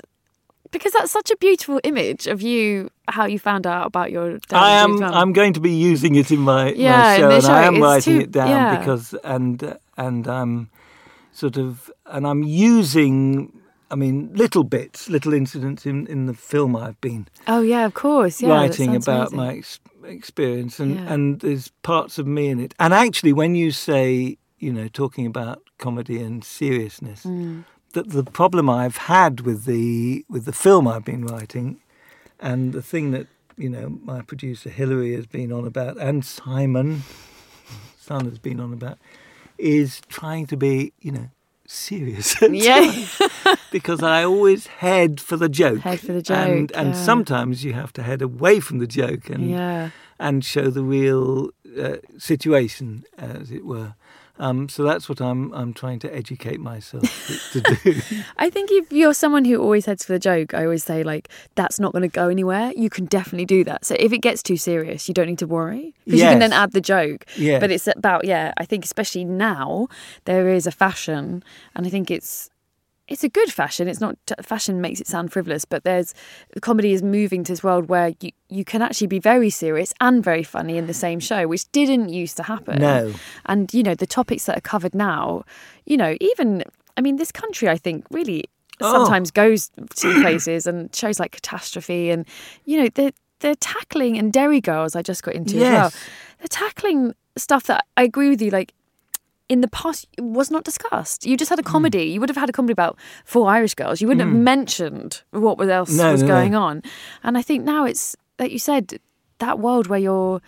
Because 0.70 0.92
that's 0.92 1.12
such 1.12 1.30
a 1.30 1.36
beautiful 1.36 1.78
image 1.84 2.26
of 2.26 2.42
you, 2.42 2.90
how 3.08 3.26
you 3.26 3.38
found 3.38 3.64
out 3.66 3.86
about 3.86 4.10
your. 4.10 4.38
I 4.50 4.70
am. 4.82 5.02
I'm 5.02 5.32
going 5.32 5.52
to 5.52 5.60
be 5.60 5.70
using 5.72 6.16
it 6.16 6.30
in 6.32 6.40
my, 6.40 6.72
Yeah, 6.72 6.90
my 6.98 7.14
in 7.14 7.20
show, 7.20 7.30
and 7.30 7.46
I 7.46 7.62
am 7.64 7.80
writing 7.82 8.14
too- 8.14 8.20
it 8.24 8.32
down 8.32 8.48
yeah. 8.48 8.78
because 8.78 9.14
and 9.22 9.76
and 9.96 10.26
I'm 10.26 10.70
sort 11.32 11.56
of 11.56 11.90
and 12.06 12.26
I'm 12.26 12.42
using. 12.42 13.52
I 13.90 13.96
mean, 13.96 14.30
little 14.34 14.64
bits, 14.64 15.08
little 15.08 15.32
incidents 15.34 15.86
in, 15.86 16.06
in 16.08 16.26
the 16.26 16.34
film 16.34 16.74
I've 16.74 17.00
been 17.00 17.28
Oh 17.46 17.60
yeah, 17.60 17.84
of 17.84 17.94
course. 17.94 18.40
Yeah, 18.42 18.48
writing 18.48 18.96
about 18.96 19.28
amazing. 19.32 19.36
my 19.36 19.54
ex- 19.58 19.80
experience, 20.04 20.80
and 20.80 20.96
Yeah. 20.96 21.12
and 21.12 21.40
there's 21.40 21.68
parts 21.82 22.18
of 22.18 22.26
me 22.26 22.48
in 22.48 22.58
it. 22.58 22.74
And 22.80 22.92
actually, 22.92 23.32
when 23.32 23.54
you 23.54 23.70
say, 23.70 24.38
you 24.58 24.72
know, 24.72 24.88
talking 24.88 25.26
about 25.26 25.62
comedy 25.86 26.18
and 26.26 26.36
seriousness, 26.60 27.20
Mm. 27.24 27.64
that 27.96 28.06
the 28.18 28.24
problem 28.40 28.66
I've 28.82 28.98
had 29.16 29.34
with 29.48 29.60
the 29.72 30.24
with 30.34 30.44
the 30.50 30.56
film 30.64 30.84
I've 30.92 31.04
been 31.12 31.24
writing, 31.32 31.68
and 32.40 32.60
the 32.78 32.82
thing 32.92 33.12
that 33.16 33.26
you 33.64 33.70
know 33.74 33.86
my 34.12 34.20
producer 34.30 34.70
Hilary 34.78 35.12
has 35.18 35.26
been 35.38 35.50
on 35.58 35.64
about, 35.72 35.94
and 36.08 36.24
Simon, 36.24 36.88
son 38.08 38.24
has 38.30 38.38
been 38.38 38.60
on 38.60 38.72
about, 38.72 38.98
is 39.58 40.00
trying 40.18 40.46
to 40.52 40.56
be, 40.56 40.92
you 41.06 41.12
know, 41.16 41.28
serious. 41.66 42.28
Yeah. 42.68 42.90
because 43.76 44.02
I 44.02 44.24
always 44.24 44.66
head 44.84 45.20
for 45.28 45.36
the 45.44 45.48
joke. 45.48 45.80
Head 45.80 46.00
for 46.00 46.12
the 46.12 46.22
joke, 46.22 46.46
And, 46.48 46.72
and 46.80 46.88
yeah. 46.94 47.04
sometimes 47.10 47.64
you 47.64 47.72
have 47.72 47.92
to 47.94 48.02
head 48.02 48.22
away 48.22 48.60
from 48.60 48.78
the 48.78 48.86
joke 48.86 49.24
and, 49.34 49.50
Yeah. 49.50 49.90
and 50.26 50.44
show 50.44 50.66
the 50.70 50.82
real 50.84 51.50
uh, 51.84 51.96
situation, 52.18 53.04
as 53.18 53.50
it 53.50 53.64
were. 53.64 53.94
Um, 54.38 54.68
so 54.68 54.82
that's 54.82 55.08
what 55.08 55.20
I'm 55.20 55.52
I'm 55.54 55.72
trying 55.72 56.00
to 56.00 56.14
educate 56.14 56.58
myself 56.60 57.02
to, 57.52 57.60
to 57.60 57.76
do. 57.76 58.00
I 58.36 58.50
think 58.50 58.70
if 58.72 58.92
you're 58.92 59.14
someone 59.14 59.44
who 59.44 59.60
always 59.60 59.86
heads 59.86 60.04
for 60.04 60.12
the 60.12 60.18
joke, 60.18 60.54
I 60.54 60.64
always 60.64 60.82
say 60.84 61.04
like 61.04 61.28
that's 61.54 61.78
not 61.78 61.92
going 61.92 62.02
to 62.02 62.08
go 62.08 62.28
anywhere. 62.28 62.72
You 62.76 62.90
can 62.90 63.04
definitely 63.06 63.46
do 63.46 63.62
that. 63.64 63.84
So 63.84 63.94
if 63.98 64.12
it 64.12 64.18
gets 64.18 64.42
too 64.42 64.56
serious, 64.56 65.06
you 65.06 65.14
don't 65.14 65.28
need 65.28 65.38
to 65.38 65.46
worry 65.46 65.94
because 66.04 66.20
you 66.20 66.26
can 66.26 66.40
then 66.40 66.52
add 66.52 66.72
the 66.72 66.80
joke. 66.80 67.26
Yeah. 67.36 67.60
But 67.60 67.70
it's 67.70 67.86
about 67.86 68.24
yeah. 68.24 68.52
I 68.56 68.64
think 68.64 68.84
especially 68.84 69.24
now 69.24 69.88
there 70.24 70.48
is 70.48 70.66
a 70.66 70.72
fashion, 70.72 71.44
and 71.76 71.86
I 71.86 71.90
think 71.90 72.10
it's 72.10 72.50
it's 73.06 73.22
a 73.24 73.28
good 73.28 73.52
fashion. 73.52 73.86
It's 73.88 74.00
not 74.00 74.16
fashion 74.42 74.80
makes 74.80 75.00
it 75.00 75.06
sound 75.06 75.32
frivolous, 75.32 75.64
but 75.64 75.84
there's 75.84 76.14
comedy 76.62 76.92
is 76.92 77.02
moving 77.02 77.44
to 77.44 77.52
this 77.52 77.62
world 77.62 77.88
where 77.88 78.12
you 78.20 78.30
you 78.48 78.64
can 78.64 78.80
actually 78.82 79.08
be 79.08 79.18
very 79.18 79.50
serious 79.50 79.92
and 80.00 80.22
very 80.24 80.42
funny 80.42 80.76
in 80.78 80.86
the 80.86 80.94
same 80.94 81.20
show, 81.20 81.46
which 81.46 81.70
didn't 81.72 82.08
used 82.08 82.36
to 82.38 82.42
happen. 82.44 82.80
No. 82.80 83.12
And 83.46 83.72
you 83.74 83.82
know 83.82 83.94
the 83.94 84.06
topics 84.06 84.46
that 84.46 84.56
are 84.56 84.62
covered 84.62 84.94
now, 84.94 85.44
you 85.84 85.96
know 85.96 86.16
even 86.20 86.62
I 86.96 87.00
mean 87.00 87.16
this 87.16 87.32
country 87.32 87.68
I 87.68 87.76
think 87.76 88.06
really 88.10 88.44
Oh. 88.80 88.90
sometimes 88.92 89.30
goes 89.30 89.70
to 89.96 90.20
places 90.20 90.66
and 90.66 90.92
shows 90.92 91.20
like 91.20 91.30
catastrophe 91.30 92.10
and 92.10 92.26
you 92.64 92.82
know 92.82 92.88
they're 92.94 93.12
they're 93.38 93.54
tackling 93.54 94.18
and 94.18 94.32
Derry 94.32 94.60
Girls 94.60 94.96
I 94.96 95.02
just 95.02 95.22
got 95.22 95.34
into 95.36 95.56
as 95.58 95.62
well. 95.62 95.92
They're 96.38 96.48
tackling 96.48 97.14
stuff 97.36 97.64
that 97.64 97.84
I 97.96 98.02
agree 98.02 98.30
with 98.30 98.42
you 98.42 98.50
like 98.50 98.72
in 99.48 99.60
the 99.60 99.68
past 99.68 100.06
it 100.16 100.22
was 100.24 100.50
not 100.50 100.64
discussed. 100.64 101.26
You 101.26 101.36
just 101.36 101.48
Hmm. 101.50 101.54
had 101.54 101.58
a 101.60 101.62
comedy. 101.62 102.04
You 102.04 102.20
would 102.20 102.28
have 102.30 102.36
had 102.36 102.48
a 102.48 102.52
comedy 102.52 102.72
about 102.72 102.98
four 103.24 103.48
Irish 103.50 103.74
girls. 103.74 104.00
You 104.00 104.08
wouldn't 104.08 104.26
have 104.26 104.34
mentioned 104.36 105.22
what 105.30 105.60
else 105.68 105.92
No, 105.96 106.12
was 106.12 106.22
no, 106.22 106.28
no. 106.28 106.34
going 106.34 106.54
on. 106.54 106.82
And 107.22 107.36
I 107.36 107.42
think 107.42 107.64
now 107.64 107.84
it's 107.84 108.16
like 108.38 108.50
you 108.52 108.58
said, 108.58 108.98
that 109.38 109.58
world 109.58 109.86
where 109.88 109.98
you're 110.00 110.40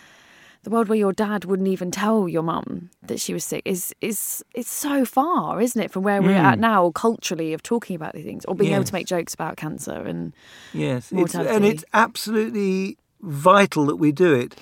the 0.62 0.70
world 0.70 0.88
where 0.88 0.99
your 0.99 1.12
dad 1.12 1.44
wouldn't 1.44 1.68
even 1.68 1.92
tell 1.92 2.28
your 2.28 2.42
mum 2.42 2.90
that 3.03 3.20
she 3.20 3.32
was 3.32 3.44
sick 3.44 3.62
is 3.64 3.94
is 4.01 4.42
it's 4.55 4.70
so 4.72 5.05
far, 5.05 5.61
isn't 5.61 5.80
it, 5.80 5.90
from 5.92 6.03
where 6.03 6.20
we're 6.20 6.32
at 6.34 6.59
now 6.59 6.90
culturally 6.90 7.53
of 7.53 7.62
talking 7.62 7.94
about 7.94 8.14
these 8.14 8.24
things 8.24 8.44
or 8.47 8.55
being 8.57 8.72
able 8.72 8.82
to 8.84 8.90
Hmm. 8.90 8.97
Make 8.97 9.07
jokes 9.07 9.34
about 9.34 9.57
cancer 9.57 9.92
and 9.92 10.32
Yes, 10.72 11.12
it's, 11.12 11.34
and 11.34 11.64
it's 11.64 11.84
absolutely 11.94 12.97
vital 13.20 13.86
that 13.86 13.97
we 13.97 14.11
do 14.11 14.32
it. 14.34 14.57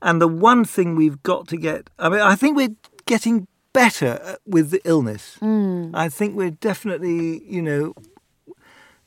And 0.00 0.20
the 0.22 0.28
one 0.28 0.64
thing 0.64 0.94
we've 0.94 1.20
got 1.24 1.48
to 1.48 1.56
get, 1.56 1.90
I 1.98 2.08
mean, 2.08 2.20
I 2.20 2.36
think 2.36 2.56
we're 2.56 2.76
getting 3.06 3.48
better 3.72 4.20
uh, 4.24 4.36
with 4.46 4.70
the 4.70 4.80
illness. 4.84 5.36
Hmm. 5.40 5.90
I 5.94 6.08
think 6.08 6.36
we're 6.36 6.50
definitely, 6.50 7.42
you 7.44 7.62
know, 7.62 7.94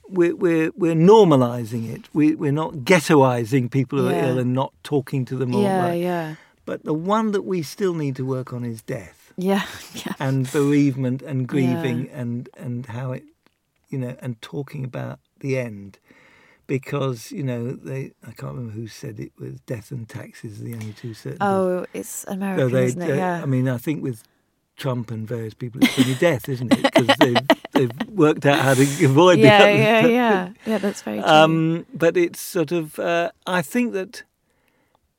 we're, 0.07 0.35
we're, 0.35 0.71
we're 0.75 0.95
normalising 0.95 1.93
it. 1.93 2.09
We, 2.13 2.35
we're 2.35 2.51
not 2.51 2.73
ghettoising 2.85 3.69
people 3.71 3.99
who 3.99 4.09
Yeah. 4.09 4.25
are 4.25 4.29
ill 4.29 4.39
and 4.39 4.53
not 4.53 4.73
talking 4.83 5.25
to 5.25 5.35
them 5.37 5.55
all. 5.55 5.63
yeah, 5.63 5.81
right. 5.87 6.01
yeah, 6.01 6.35
But 6.65 6.83
the 6.83 6.93
one 6.93 7.31
that 7.31 7.43
we 7.43 7.61
still 7.63 7.93
need 7.93 8.15
to 8.17 8.25
work 8.25 8.51
on 8.53 8.65
is 8.65 8.81
death 8.81 9.33
yeah, 9.37 9.65
yeah. 9.93 10.13
and 10.19 10.51
bereavement 10.51 11.21
and 11.21 11.47
grieving 11.47 12.09
and 12.09 12.49
and 12.57 12.85
how 12.87 13.13
it 13.13 13.23
you 13.89 13.97
know 13.97 14.15
and 14.19 14.41
talking 14.41 14.83
about 14.83 15.19
the 15.39 15.57
end 15.57 15.97
because 16.67 17.31
you 17.31 17.41
know 17.43 17.71
they 17.71 18.11
I 18.27 18.31
can't 18.33 18.53
remember 18.55 18.73
who 18.73 18.87
said 18.87 19.19
it 19.19 19.31
was 19.39 19.61
death 19.61 19.91
and 19.91 20.07
taxes 20.07 20.59
are 20.59 20.63
the 20.65 20.73
only 20.73 20.91
two 20.93 21.13
certainties. 21.13 21.37
Oh, 21.41 21.85
it's 21.93 22.09
So 22.09 22.31
American, 22.33 22.71
they, 22.73 22.85
isn't 22.85 23.01
it? 23.01 23.15
Yeah. 23.15 23.41
I 23.41 23.45
mean 23.45 23.67
I 23.69 23.77
think 23.77 24.03
with 24.03 24.23
Trump 24.81 25.11
and 25.11 25.27
various 25.27 25.53
people 25.53 25.79
it's 25.83 25.99
only 25.99 26.15
death 26.15 26.49
isn't 26.49 26.73
it 26.73 26.81
because 26.81 27.15
they've, 27.19 27.47
they've 27.73 28.09
worked 28.09 28.45
out 28.47 28.59
how 28.59 28.73
to 28.73 28.81
avoid 29.05 29.37
the 29.37 29.43
yeah, 29.43 29.59
other 29.59 29.71
yeah, 29.71 30.05
yeah. 30.21 30.49
Yeah, 30.65 30.77
that's 30.79 31.03
very 31.03 31.19
true. 31.19 31.27
Um, 31.27 31.85
but 31.93 32.17
it's 32.17 32.39
sort 32.39 32.71
of, 32.71 32.97
uh, 32.97 33.31
I 33.45 33.61
think 33.61 33.93
that 33.93 34.23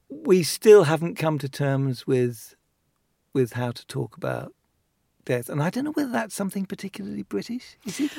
we 0.08 0.42
still 0.42 0.84
haven't 0.84 1.14
come 1.14 1.38
to 1.38 1.48
terms 1.48 2.06
with 2.06 2.54
with 3.34 3.54
how 3.54 3.70
to 3.70 3.86
talk 3.86 4.16
about 4.16 4.52
death, 5.24 5.48
and 5.48 5.62
I 5.62 5.70
don't 5.70 5.84
know 5.84 5.92
whether 5.92 6.10
that's 6.10 6.34
something 6.34 6.66
particularly 6.66 7.22
British. 7.22 7.76
Is 7.86 8.00
it? 8.00 8.10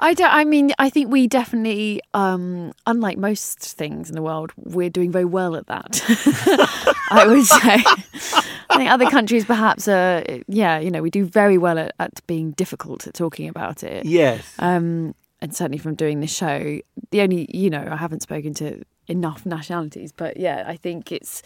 I 0.00 0.14
don't. 0.14 0.32
I 0.32 0.44
mean, 0.44 0.72
I 0.78 0.88
think 0.88 1.10
we 1.10 1.26
definitely, 1.26 2.00
um, 2.14 2.72
unlike 2.86 3.18
most 3.18 3.58
things 3.58 4.08
in 4.08 4.14
the 4.14 4.22
world, 4.22 4.52
we're 4.56 4.90
doing 4.90 5.12
very 5.12 5.26
well 5.26 5.56
at 5.56 5.66
that. 5.66 6.00
I 7.10 7.26
would 7.26 7.44
say. 7.44 8.48
I 8.72 8.76
think 8.76 8.90
other 8.90 9.10
countries 9.10 9.44
perhaps 9.44 9.86
are, 9.88 10.24
yeah, 10.48 10.78
you 10.78 10.90
know, 10.90 11.02
we 11.02 11.10
do 11.10 11.24
very 11.24 11.58
well 11.58 11.78
at, 11.78 11.94
at 11.98 12.26
being 12.26 12.52
difficult 12.52 13.06
at 13.06 13.14
talking 13.14 13.48
about 13.48 13.82
it. 13.82 14.04
Yes. 14.06 14.54
Um, 14.58 15.14
and 15.40 15.54
certainly 15.54 15.78
from 15.78 15.94
doing 15.94 16.20
this 16.20 16.34
show, 16.34 16.80
the 17.10 17.20
only, 17.20 17.48
you 17.56 17.68
know, 17.70 17.86
I 17.90 17.96
haven't 17.96 18.22
spoken 18.22 18.54
to 18.54 18.82
enough 19.08 19.44
nationalities, 19.44 20.12
but 20.12 20.36
yeah, 20.36 20.64
I 20.66 20.76
think 20.76 21.12
it's 21.12 21.42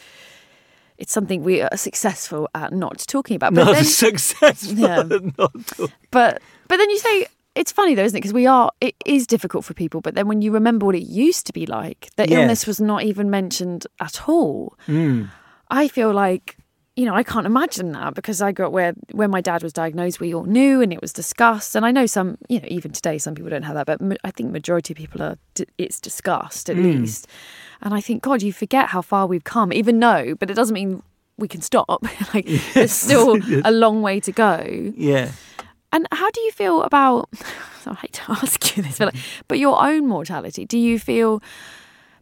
it's 0.99 1.12
something 1.12 1.43
we 1.43 1.61
are 1.61 1.77
successful 1.77 2.49
at 2.55 2.72
not 2.72 2.99
talking 3.07 3.37
about. 3.37 3.55
But 3.55 3.64
not 3.64 3.74
then, 3.74 3.85
successful. 3.85 4.74
Yeah. 4.74 5.01
at 5.01 5.39
not 5.39 5.53
talking. 5.66 5.95
but 6.11 6.41
but 6.68 6.77
then 6.77 6.91
you 6.91 6.99
say 6.99 7.27
it's 7.55 7.72
funny 7.72 7.95
though, 7.95 8.05
isn't 8.05 8.16
it? 8.16 8.20
Because 8.20 8.35
we 8.35 8.47
are 8.47 8.70
it 8.81 8.95
is 9.07 9.27
difficult 9.27 9.64
for 9.64 9.72
people. 9.74 10.01
But 10.01 10.14
then 10.14 10.29
when 10.29 10.43
you 10.43 10.53
remember 10.53 10.85
what 10.87 10.95
it 10.95 11.05
used 11.07 11.47
to 11.47 11.53
be 11.53 11.66
like, 11.66 12.11
the 12.16 12.29
Yes. 12.29 12.39
illness 12.39 12.66
was 12.66 12.81
not 12.81 13.03
even 13.03 13.31
mentioned 13.31 13.87
at 14.01 14.29
all. 14.29 14.74
Mm. 14.87 15.31
I 15.70 15.89
feel 15.89 16.12
like 16.12 16.57
you 16.97 17.05
know 17.05 17.14
I 17.14 17.22
can't 17.22 17.47
imagine 17.47 17.92
that 17.92 18.14
because 18.14 18.42
I 18.42 18.53
grew 18.53 18.66
up 18.66 18.72
where 18.72 18.94
when 19.12 19.30
my 19.30 19.40
dad 19.40 19.62
was 19.62 19.72
diagnosed, 19.72 20.18
we 20.18 20.34
all 20.34 20.44
knew 20.44 20.80
and 20.80 20.92
it 20.92 21.01
was 21.01 21.12
discussed. 21.12 21.76
And 21.76 21.84
I 21.84 21.92
know 21.92 22.07
some 22.07 22.38
you 22.49 22.61
know 22.61 22.68
even 22.68 22.92
today 22.92 23.18
some 23.18 23.34
people 23.34 23.51
don't 23.51 23.62
have 23.62 23.74
that, 23.74 23.86
but 23.86 24.18
I 24.24 24.30
think 24.30 24.51
majority 24.51 24.94
of 24.94 24.97
people 24.97 25.22
are 25.22 25.36
it's 25.78 26.01
discussed 26.01 26.68
at 26.70 26.76
hmm. 26.76 26.82
least. 26.82 27.28
And 27.82 27.92
I 27.92 28.01
think 28.01 28.22
God, 28.22 28.42
you 28.42 28.53
forget 28.53 28.88
how 28.88 29.03
far 29.03 29.26
we've 29.26 29.44
come, 29.44 29.72
even 29.72 30.01
though, 30.01 30.34
but 30.34 30.51
it 30.51 30.55
doesn't 30.55 30.74
mean 30.74 31.03
we 31.36 31.49
can 31.49 31.61
stop. 31.61 32.03
like 32.34 32.49
there's 32.74 32.92
still 32.92 33.38
a 33.64 33.70
long 33.70 34.03
way 34.03 34.20
to 34.20 34.32
go. 34.32 34.92
Yeah. 34.97 35.32
And 35.92 36.09
how 36.12 36.30
do 36.30 36.40
you 36.40 36.53
feel 36.53 36.82
about? 36.82 37.28
I 37.86 37.94
hate 37.94 38.14
to 38.14 38.32
ask 38.32 38.76
you 38.76 38.82
this, 38.82 38.99
but 38.99 39.14
like, 39.14 39.22
but 39.47 39.59
your 39.59 39.80
own 39.80 40.09
mortality. 40.09 40.64
Do 40.64 40.76
you 40.76 40.99
feel 40.99 41.40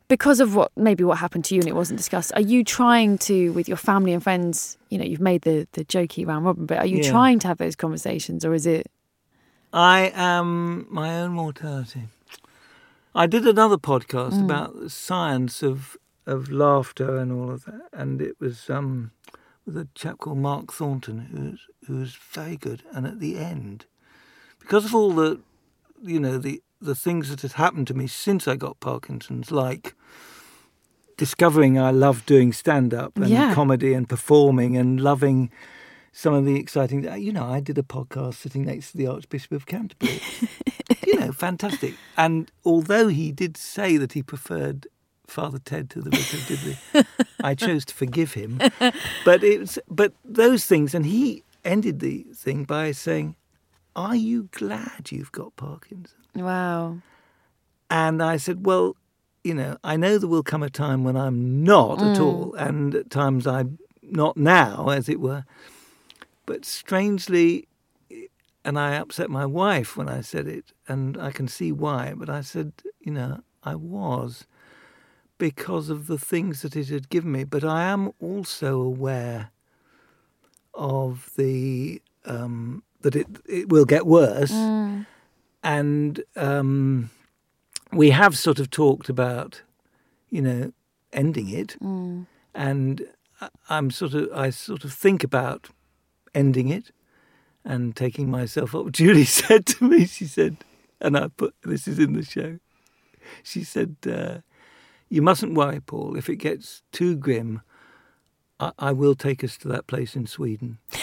because 0.08 0.40
of 0.40 0.54
what 0.54 0.70
maybe 0.76 1.04
what 1.04 1.18
happened 1.18 1.44
to 1.46 1.54
you 1.54 1.60
and 1.60 1.68
it 1.68 1.74
wasn't 1.74 1.96
discussed? 1.96 2.32
Are 2.34 2.40
you 2.40 2.62
trying 2.64 3.18
to, 3.18 3.52
with 3.52 3.68
your 3.68 3.76
family 3.76 4.12
and 4.12 4.22
friends? 4.22 4.76
You 4.90 4.98
know, 4.98 5.04
you've 5.04 5.20
made 5.20 5.42
the 5.42 5.66
the 5.72 5.84
jokey 5.84 6.26
round 6.26 6.44
robin, 6.44 6.66
but 6.66 6.78
are 6.78 6.86
you 6.86 6.98
Yeah. 7.02 7.10
trying 7.10 7.38
to 7.40 7.48
have 7.48 7.58
those 7.58 7.76
conversations, 7.76 8.44
or 8.44 8.54
is 8.54 8.66
it? 8.66 8.86
I 9.72 10.12
am 10.14 10.86
my 10.90 11.18
own 11.20 11.32
mortality. 11.32 12.04
I 13.14 13.26
did 13.26 13.46
another 13.46 13.76
podcast 13.76 14.40
about 14.40 14.78
the 14.78 14.90
science 14.90 15.62
of 15.62 15.96
of 16.26 16.50
laughter 16.50 17.18
and 17.18 17.30
all 17.32 17.50
of 17.50 17.64
that, 17.64 17.88
and 17.92 18.20
it 18.22 18.36
was 18.40 18.70
um, 18.70 19.10
with 19.66 19.76
a 19.76 19.88
chap 19.94 20.18
called 20.18 20.38
Mark 20.38 20.72
Thornton, 20.72 21.18
who's 21.32 21.66
who's 21.86 22.14
very 22.32 22.56
good. 22.56 22.82
And 22.92 23.06
at 23.06 23.20
the 23.20 23.38
end, 23.38 23.86
because 24.60 24.84
of 24.84 24.94
all 24.94 25.12
the, 25.12 25.40
you 26.02 26.18
know, 26.20 26.38
the 26.38 26.62
the 26.84 26.94
things 26.94 27.28
that 27.30 27.40
had 27.42 27.52
happened 27.52 27.86
to 27.88 27.94
me 27.94 28.06
since 28.06 28.46
I 28.46 28.56
got 28.56 28.78
Parkinson's, 28.80 29.50
like 29.50 29.94
discovering 31.16 31.78
I 31.78 31.90
love 31.90 32.26
doing 32.26 32.52
stand 32.52 32.92
up 32.92 33.16
and 33.16 33.28
Yeah. 33.28 33.54
comedy 33.54 33.94
and 33.94 34.08
performing 34.08 34.76
and 34.76 35.00
loving 35.00 35.50
some 36.12 36.34
of 36.34 36.44
the 36.44 36.56
exciting. 36.56 37.08
Uh, 37.08 37.14
you 37.14 37.32
know, 37.32 37.44
I 37.44 37.60
did 37.60 37.78
a 37.78 37.82
podcast 37.82 38.34
sitting 38.34 38.64
next 38.64 38.92
to 38.92 38.96
the 38.96 39.06
Archbishop 39.06 39.52
of 39.52 39.66
Canterbury. 39.66 40.20
you 41.06 41.18
know, 41.20 41.32
fantastic. 41.32 41.94
And 42.16 42.50
although 42.64 43.08
he 43.08 43.32
did 43.32 43.56
say 43.56 43.96
that 43.96 44.12
he 44.12 44.22
preferred 44.22 44.86
Father 45.26 45.58
Ted 45.58 45.88
to 45.90 46.00
the 46.02 46.10
Vicar 46.10 46.36
of 46.36 46.46
Dibley, 46.46 46.76
I 47.42 47.54
chose 47.54 47.84
to 47.86 47.94
forgive 47.94 48.34
him. 48.34 48.60
But 49.24 49.42
it's 49.42 49.78
but 49.88 50.12
those 50.24 50.66
things, 50.66 50.94
and 50.94 51.06
he 51.06 51.42
ended 51.64 52.00
the 52.00 52.26
thing 52.34 52.64
by 52.64 52.92
saying, 52.92 53.36
"Are 53.96 54.14
you 54.16 54.48
glad 54.52 55.10
you've 55.10 55.32
got 55.32 55.56
Parkinson's?" 55.56 56.23
Wow. 56.34 56.98
And 57.90 58.22
I 58.22 58.36
said, 58.38 58.66
well, 58.66 58.96
you 59.42 59.54
know, 59.54 59.76
I 59.84 59.96
know 59.96 60.18
there 60.18 60.28
will 60.28 60.42
come 60.42 60.62
a 60.62 60.70
time 60.70 61.04
when 61.04 61.16
I'm 61.16 61.62
not 61.62 62.02
at 62.02 62.18
all, 62.18 62.54
and 62.54 62.94
at 62.94 63.10
times 63.10 63.46
I'm 63.46 63.78
not 64.02 64.36
now, 64.36 64.88
as 64.88 65.08
it 65.08 65.20
were. 65.20 65.44
But 66.46 66.64
strangely, 66.64 67.68
and 68.64 68.78
I 68.78 68.96
upset 68.96 69.30
my 69.30 69.46
wife 69.46 69.96
when 69.96 70.08
I 70.08 70.22
said 70.22 70.46
it, 70.48 70.72
and 70.88 71.16
I 71.18 71.30
can 71.30 71.46
see 71.46 71.72
why, 71.72 72.14
but 72.16 72.30
I 72.30 72.40
said, 72.40 72.72
you 73.00 73.12
know, 73.12 73.42
I 73.62 73.74
was 73.74 74.46
because 75.38 75.90
of 75.90 76.06
the 76.06 76.18
things 76.18 76.62
that 76.62 76.76
it 76.76 76.88
had 76.88 77.08
given 77.08 77.32
me. 77.32 77.44
But 77.44 77.64
I 77.64 77.84
am 77.84 78.12
also 78.20 78.80
aware 78.80 79.50
of 80.72 81.30
the 81.36 82.00
um, 82.24 82.82
that 83.02 83.14
it 83.14 83.26
it 83.46 83.68
will 83.68 83.84
get 83.84 84.06
worse 84.06 84.52
and 85.64 86.22
um, 86.36 87.10
we 87.92 88.10
have 88.10 88.38
sort 88.38 88.60
of 88.60 88.70
talked 88.70 89.08
about, 89.08 89.62
you 90.30 90.42
know, 90.42 90.72
ending 91.12 91.48
it, 91.48 91.76
and 92.54 93.06
I- 93.40 93.48
I'm 93.68 93.90
sort 93.90 94.14
of 94.14 94.28
I 94.32 94.50
sort 94.50 94.84
of 94.84 94.92
think 94.92 95.24
about 95.24 95.70
ending 96.34 96.68
it, 96.68 96.92
and 97.64 97.96
taking 97.96 98.30
myself 98.30 98.74
up, 98.74 98.92
Julie 98.98 99.24
said 99.24 99.66
to 99.66 99.84
me, 99.88 100.06
she 100.06 100.26
said, 100.26 100.58
and 101.00 101.16
I 101.16 101.28
put 101.28 101.54
this 101.62 101.88
is 101.88 101.98
in 101.98 102.12
the 102.12 102.22
show. 102.24 102.58
She 103.42 103.64
said, 103.64 103.96
uh, 104.06 104.38
"You 105.08 105.22
mustn't 105.22 105.54
worry, 105.54 105.80
Paul. 105.80 106.16
If 106.16 106.28
it 106.28 106.36
gets 106.36 106.82
too 106.92 107.16
grim, 107.16 107.62
I, 108.60 108.72
I 108.78 108.92
will 108.92 109.14
take 109.14 109.42
us 109.42 109.56
to 109.58 109.68
that 109.68 109.86
place 109.86 110.14
in 110.14 110.26
Sweden." 110.26 110.78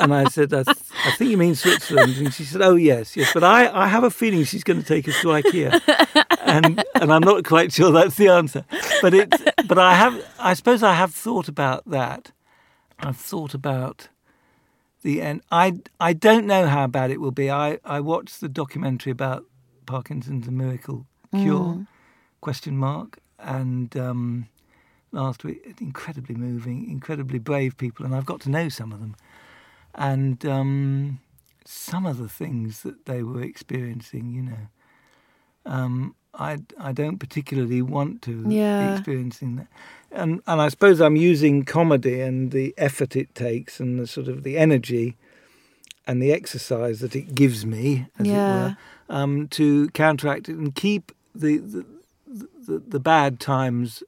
and 0.00 0.14
I 0.14 0.24
said, 0.24 0.52
I, 0.54 0.62
th- 0.62 0.76
I, 1.04 1.12
think 1.12 1.30
you 1.30 1.36
mean 1.36 1.54
Switzerland. 1.54 2.16
And 2.16 2.32
she 2.32 2.44
said, 2.44 2.62
Oh, 2.62 2.74
yes, 2.74 3.16
yes. 3.16 3.32
But 3.32 3.44
I, 3.44 3.68
I 3.84 3.86
have 3.88 4.04
a 4.04 4.10
feeling 4.10 4.44
she's 4.44 4.64
going 4.64 4.80
to 4.80 4.86
take 4.86 5.08
us 5.08 5.20
to 5.20 5.28
IKEA. 5.28 6.26
And, 6.42 6.82
and 6.94 7.12
I'm 7.12 7.22
not 7.22 7.44
quite 7.44 7.72
sure 7.72 7.92
that's 7.92 8.16
the 8.16 8.28
answer. 8.28 8.64
But, 9.02 9.14
it, 9.14 9.30
but 9.68 9.78
I, 9.78 9.94
have, 9.94 10.24
I 10.38 10.54
suppose 10.54 10.82
I 10.82 10.94
have 10.94 11.14
thought 11.14 11.48
about 11.48 11.88
that. 11.88 12.32
I've 12.98 13.16
thought 13.16 13.54
about 13.54 14.08
the 15.02 15.22
end. 15.22 15.42
I, 15.50 15.80
I 15.98 16.12
don't 16.12 16.46
know 16.46 16.66
how 16.66 16.86
bad 16.86 17.10
it 17.10 17.20
will 17.20 17.30
be. 17.30 17.50
I, 17.50 17.78
I 17.84 18.00
watched 18.00 18.40
the 18.40 18.48
documentary 18.48 19.12
about 19.12 19.44
Parkinson's, 19.86 20.48
a 20.48 20.50
miracle 20.50 21.06
cure, 21.32 21.74
mm. 21.74 21.86
question 22.40 22.76
mark. 22.76 23.18
And 23.38 23.96
um, 23.96 24.48
last 25.12 25.44
week, 25.44 25.76
incredibly 25.80 26.34
moving, 26.34 26.90
incredibly 26.90 27.38
brave 27.38 27.76
people. 27.76 28.04
And 28.04 28.14
I've 28.14 28.26
got 28.26 28.40
to 28.42 28.50
know 28.50 28.68
some 28.68 28.92
of 28.92 29.00
them 29.00 29.16
and 29.94 30.44
um, 30.46 31.20
some 31.64 32.06
of 32.06 32.18
the 32.18 32.28
things 32.28 32.82
that 32.82 33.06
they 33.06 33.22
were 33.22 33.42
experiencing, 33.42 34.30
you 34.32 34.42
know, 34.42 34.66
um, 35.66 36.14
I 36.34 36.58
I 36.78 36.92
don't 36.92 37.18
particularly 37.18 37.82
want 37.82 38.22
to 38.22 38.44
yeah. 38.48 38.86
be 38.86 38.92
experiencing 38.94 39.56
that, 39.56 39.66
and 40.10 40.40
and 40.46 40.60
I 40.60 40.68
suppose 40.68 41.00
I'm 41.00 41.16
using 41.16 41.64
comedy 41.64 42.20
and 42.20 42.50
the 42.50 42.74
effort 42.78 43.16
it 43.16 43.34
takes 43.34 43.80
and 43.80 43.98
the 43.98 44.06
sort 44.06 44.28
of 44.28 44.42
the 44.42 44.56
energy 44.56 45.16
and 46.06 46.22
the 46.22 46.32
exercise 46.32 47.00
that 47.00 47.14
it 47.14 47.34
gives 47.34 47.66
me, 47.66 48.06
as 48.18 48.26
yeah. 48.26 48.32
it 48.32 48.68
were, 48.68 48.76
um, 49.16 49.48
to 49.48 49.88
counteract 49.90 50.48
it 50.48 50.56
and 50.56 50.74
keep 50.74 51.12
the 51.34 51.58
the, 51.58 51.84
the, 52.26 52.78
the 52.78 53.00
bad 53.00 53.40
times 53.40 54.02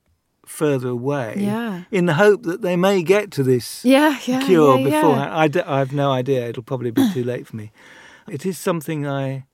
further 0.45 0.89
away 0.89 1.37
yeah. 1.39 1.85
in 1.91 2.07
the 2.07 2.15
hope 2.15 2.43
that 2.43 2.63
they 2.63 2.77
may 2.77 3.03
get 3.03 3.31
to 3.33 3.43
this 3.43 3.85
yeah, 3.85 4.19
yeah, 4.25 4.45
cure 4.45 4.79
yeah, 4.79 4.85
beforehand. 4.85 5.33
I, 5.33 5.49
d- 5.49 5.61
I 5.61 5.79
have 5.79 5.93
no 5.93 6.11
idea. 6.11 6.49
It'll 6.49 6.63
probably 6.63 6.91
be 6.91 7.09
too 7.13 7.25
late 7.25 7.47
for 7.47 7.57
me. 7.57 7.71
It 8.29 8.47
is 8.47 8.57
something 8.57 9.05
I 9.05 9.47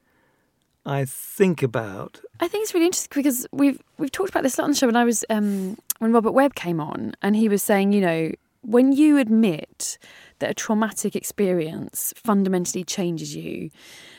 I 0.85 1.05
think 1.05 1.63
about. 1.63 2.21
I 2.41 2.49
think 2.49 2.63
it's 2.63 2.75
really 2.75 2.87
interesting 2.87 3.11
because 3.15 3.47
we've 3.53 3.81
we've 3.99 4.13
talked 4.13 4.31
about 4.31 4.43
this 4.43 4.59
a 4.59 4.63
lot 4.63 4.65
on 4.65 4.71
the 4.71 4.77
show. 4.77 4.87
When 4.87 4.97
I 4.97 5.05
was 5.05 5.25
um, 5.31 5.79
when 5.99 6.13
Robert 6.13 6.33
Webb 6.33 6.55
came 6.55 6.81
on, 6.81 7.15
and 7.23 7.37
he 7.37 7.49
was 7.49 7.63
saying, 7.63 7.93
you 7.93 8.01
know, 8.01 8.33
when 8.63 8.93
you 8.93 9.19
admit 9.19 9.99
that 10.39 10.51
a 10.51 10.55
traumatic 10.55 11.15
experience 11.15 12.15
fundamentally 12.17 12.85
changes 12.85 13.37
you, 13.37 13.71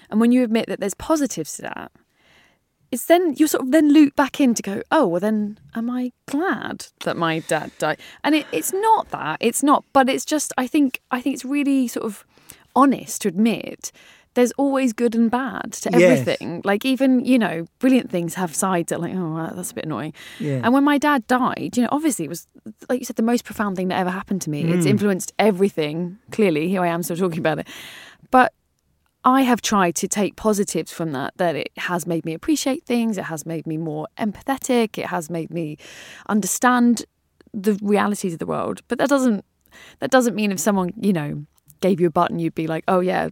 and 0.10 0.20
when 0.20 0.32
you 0.32 0.44
admit 0.44 0.68
that 0.68 0.80
there's 0.80 0.94
positives 0.94 1.54
to 1.54 1.64
that, 1.64 1.92
it's 2.92 3.06
then 3.06 3.36
you 3.38 3.48
sort 3.48 3.64
of 3.64 3.72
then 3.72 3.94
loop 3.94 4.16
back 4.16 4.40
in 4.40 4.54
to 4.56 4.62
go, 4.62 4.82
oh, 4.92 5.08
well, 5.08 5.20
then 5.20 5.60
am 5.76 5.90
I 5.90 6.12
glad 6.28 6.88
that 7.04 7.18
my 7.18 7.40
dad 7.40 7.72
died? 7.78 8.00
And 8.24 8.36
it, 8.36 8.46
it's 8.52 8.74
not 8.74 9.10
that, 9.10 9.38
it's 9.40 9.64
not, 9.64 9.86
but 9.94 10.10
it's 10.10 10.26
just, 10.26 10.54
I 10.58 10.68
think, 10.68 11.02
I 11.12 11.22
think 11.22 11.36
it's 11.36 11.46
really 11.46 11.88
sort 11.88 12.06
of 12.06 12.26
honest 12.76 13.22
to 13.24 13.28
admit 13.28 13.92
there's 14.36 14.52
always 14.54 14.94
good 14.94 15.16
and 15.16 15.30
bad 15.30 15.74
to 15.74 15.94
everything. 15.94 16.56
Yes. 16.58 16.66
Like 16.66 16.86
even 16.86 17.26
you 17.26 17.40
know, 17.40 17.66
brilliant 17.80 18.10
things 18.10 18.36
have 18.36 18.56
sides 18.56 18.90
that 18.90 19.02
like, 19.02 19.14
oh, 19.16 19.52
that's 19.54 19.72
a 19.72 19.74
bit 19.74 19.86
annoying. 19.86 20.14
Yeah. 20.40 20.62
And 20.64 20.74
when 20.74 20.84
my 20.84 20.98
dad 20.98 21.26
died, 21.28 21.76
you 21.76 21.84
know, 21.84 21.90
obviously 21.92 22.26
it 22.26 22.30
was 22.30 22.48
like 22.88 23.00
you 23.00 23.06
said, 23.06 23.16
the 23.16 23.24
most 23.24 23.44
profound 23.44 23.76
thing 23.76 23.88
that 23.90 24.00
ever 24.00 24.10
happened 24.10 24.42
to 24.44 24.50
me. 24.50 24.64
Mm. 24.64 24.78
It's 24.78 24.86
influenced 24.86 25.34
everything. 25.40 26.20
Clearly, 26.32 26.70
here 26.70 26.82
I 26.82 26.88
am 26.88 27.04
still 27.04 27.18
talking 27.18 27.40
about 27.40 27.60
it. 27.60 27.68
But 28.32 28.54
I 29.24 29.42
have 29.42 29.62
tried 29.62 29.96
to 29.96 30.08
take 30.08 30.36
positives 30.36 30.92
from 30.92 31.12
that, 31.12 31.34
that 31.38 31.56
it 31.56 31.72
has 31.78 32.08
made 32.08 32.26
me 32.26 32.34
appreciate 32.34 32.86
things, 32.86 33.18
it 33.18 33.26
has 33.26 33.46
made 33.46 33.68
me 33.68 33.78
more 33.78 34.08
empathetic, 34.18 34.98
it 34.98 35.08
has 35.08 35.30
made 35.30 35.52
me 35.52 35.78
understand 36.28 37.06
the 37.54 37.78
realities 37.82 38.34
of 38.34 38.40
the 38.40 38.46
world. 38.46 38.82
But 38.88 38.98
that 39.00 39.10
doesn't 39.10 39.44
that 40.00 40.10
doesn't 40.10 40.36
mean 40.36 40.52
if 40.52 40.60
someone, 40.60 40.94
you 41.00 41.14
know, 41.14 41.46
gave 41.82 42.00
you 42.00 42.08
a 42.08 42.12
button, 42.12 42.40
you'd 42.40 42.56
be 42.56 42.68
like, 42.68 42.84
oh 42.88 43.02
yeah, 43.02 43.30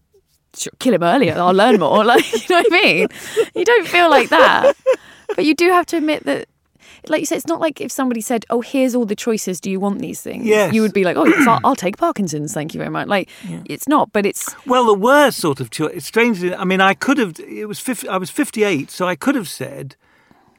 kill 0.80 0.94
him 0.94 1.04
earlier, 1.04 1.36
I'll 1.36 1.54
learn 1.54 1.80
more. 1.80 2.04
Like, 2.06 2.32
you 2.32 2.56
know 2.56 2.62
what 2.62 2.74
I 2.74 2.84
mean? 2.84 3.08
You 3.56 3.66
don't 3.66 3.88
feel 3.88 4.10
like 4.10 4.30
that. 4.30 4.76
But 5.36 5.46
you 5.46 5.56
do 5.56 5.70
have 5.70 5.86
to 5.88 5.98
admit 5.98 6.26
that 6.26 6.48
like 7.10 7.20
you 7.20 7.26
said, 7.26 7.38
it's 7.38 7.48
not 7.48 7.60
like 7.60 7.82
if 7.82 7.92
somebody 7.92 8.22
said, 8.22 8.46
"Oh, 8.50 8.62
here's 8.62 8.96
all 8.96 9.06
the 9.06 9.16
choices. 9.16 9.60
Do 9.60 9.70
you 9.70 9.80
want 9.80 10.00
these 10.00 10.22
things?" 10.22 10.46
Yes. 10.46 10.74
you 10.74 10.82
would 10.82 10.94
be 10.94 11.04
like, 11.04 11.18
"Oh, 11.18 11.26
yes, 11.26 11.48
I'll, 11.48 11.60
I'll, 11.66 11.76
take 11.76 11.98
Parkinson's. 11.98 12.54
Thank 12.54 12.74
you 12.74 12.78
very 12.78 12.90
much." 12.90 13.08
Like 13.08 13.30
yeah. 13.48 13.62
it's 13.66 13.88
not, 13.88 14.12
but 14.12 14.26
it's 14.26 14.54
well, 14.66 14.86
the 14.86 14.94
were 14.94 15.32
sort 15.32 15.60
of 15.60 15.70
choice. 15.70 16.06
Strangely, 16.06 16.54
I 16.54 16.64
mean, 16.64 16.82
I 16.82 16.94
could 16.94 17.18
have. 17.18 17.40
It 17.40 17.68
was 17.68 17.80
50, 17.80 18.08
I 18.08 18.18
was 18.18 18.30
fifty 18.30 18.64
eight, 18.64 18.92
so 18.92 19.08
I 19.08 19.16
could 19.16 19.36
have 19.36 19.50
said, 19.50 19.96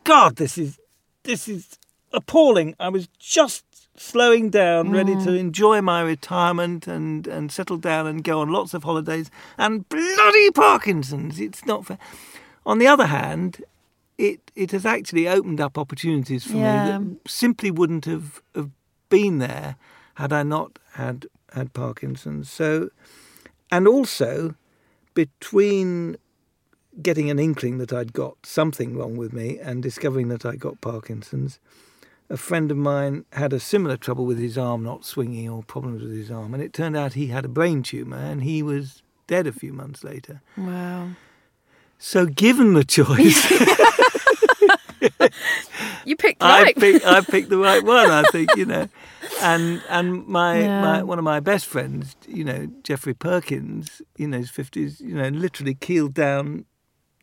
"God, 0.04 0.36
this 0.36 0.58
is 0.58 0.78
this 1.24 1.48
is 1.48 1.78
appalling." 2.12 2.74
I 2.78 2.88
was 2.88 3.08
just 3.18 3.64
slowing 4.00 4.48
down, 4.48 4.88
mm. 4.88 4.94
ready 4.94 5.14
to 5.14 5.30
mm. 5.30 5.38
enjoy 5.38 5.80
my 5.80 6.00
retirement 6.02 6.86
and 6.86 7.26
and 7.26 7.50
settle 7.52 7.76
down 7.76 8.06
and 8.06 8.24
go 8.24 8.40
on 8.40 8.50
lots 8.50 8.74
of 8.74 8.84
holidays. 8.84 9.30
And 9.56 9.88
bloody 9.88 10.50
Parkinson's! 10.50 11.40
It's 11.40 11.66
not 11.66 11.86
fair. 11.86 11.98
On 12.64 12.78
the 12.78 12.86
other 12.86 13.06
hand, 13.06 13.62
it 14.18 14.50
it 14.54 14.72
has 14.72 14.84
actually 14.84 15.28
opened 15.28 15.60
up 15.60 15.78
opportunities 15.78 16.44
for 16.44 16.56
yeah. 16.56 16.98
me 16.98 17.14
that 17.14 17.30
simply 17.30 17.70
wouldn't 17.70 18.04
have, 18.04 18.42
have 18.54 18.70
been 19.08 19.38
there 19.38 19.76
had 20.14 20.32
I 20.32 20.42
not 20.42 20.78
had 20.94 21.26
had 21.54 21.72
Parkinson's. 21.72 22.50
So, 22.50 22.90
and 23.70 23.88
also 23.88 24.54
between 25.14 26.16
getting 27.00 27.30
an 27.30 27.38
inkling 27.38 27.78
that 27.78 27.92
I'd 27.92 28.12
got 28.12 28.44
something 28.44 28.96
wrong 28.96 29.16
with 29.16 29.32
me 29.32 29.58
and 29.58 29.82
discovering 29.82 30.28
that 30.28 30.44
I 30.44 30.56
got 30.56 30.80
Parkinson's, 30.80 31.60
a 32.28 32.36
friend 32.36 32.70
of 32.70 32.76
mine 32.76 33.24
had 33.32 33.52
a 33.52 33.60
similar 33.60 33.96
trouble 33.96 34.26
with 34.26 34.38
his 34.38 34.58
arm 34.58 34.82
not 34.82 35.04
swinging 35.04 35.48
or 35.48 35.62
problems 35.62 36.02
with 36.02 36.12
his 36.12 36.30
arm, 36.30 36.52
and 36.54 36.62
it 36.62 36.72
turned 36.72 36.96
out 36.96 37.14
he 37.14 37.28
had 37.28 37.44
a 37.44 37.48
brain 37.48 37.82
tumor 37.82 38.18
and 38.18 38.42
he 38.42 38.62
was 38.62 39.02
dead 39.28 39.46
a 39.46 39.52
few 39.52 39.72
months 39.72 40.02
later. 40.02 40.42
Wow. 40.56 41.10
So, 41.98 42.26
given 42.26 42.74
the 42.74 42.84
choice, 42.84 43.50
you 46.04 46.16
picked 46.16 46.42
right. 46.42 46.68
I 46.68 46.72
picked, 46.72 47.06
I 47.06 47.20
picked 47.20 47.50
the 47.50 47.58
right 47.58 47.82
one. 47.82 48.10
I 48.10 48.22
think 48.30 48.50
you 48.56 48.64
know, 48.64 48.88
and 49.42 49.82
and 49.88 50.26
my, 50.26 50.60
yeah. 50.60 50.80
my 50.80 51.02
one 51.02 51.18
of 51.18 51.24
my 51.24 51.40
best 51.40 51.66
friends, 51.66 52.14
you 52.26 52.44
know, 52.44 52.68
Jeffrey 52.84 53.14
Perkins, 53.14 54.00
you 54.16 54.28
know, 54.28 54.38
his 54.38 54.50
fifties, 54.50 55.00
you 55.00 55.14
know, 55.14 55.28
literally 55.28 55.74
keeled 55.74 56.14
down 56.14 56.66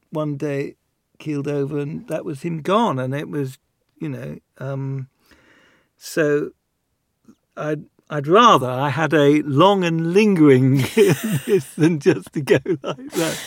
one 0.10 0.36
day, 0.36 0.76
keeled 1.20 1.48
over, 1.48 1.80
and 1.80 2.08
that 2.10 2.26
was 2.26 2.42
him 2.42 2.62
gone. 2.62 3.00
And 3.00 3.16
it 3.16 3.30
was, 3.30 3.58
you 4.00 4.10
know, 4.10 4.40
um, 4.58 5.08
so 5.98 6.52
I'd 7.56 7.86
I'd 8.10 8.28
rather 8.28 8.70
I 8.70 8.90
had 8.90 9.14
a 9.14 9.42
long 9.44 9.84
and 9.84 10.14
lingering 10.14 10.78
than 11.78 12.00
just 12.00 12.34
to 12.34 12.42
go 12.42 12.60
like 12.84 13.12
that 13.12 13.40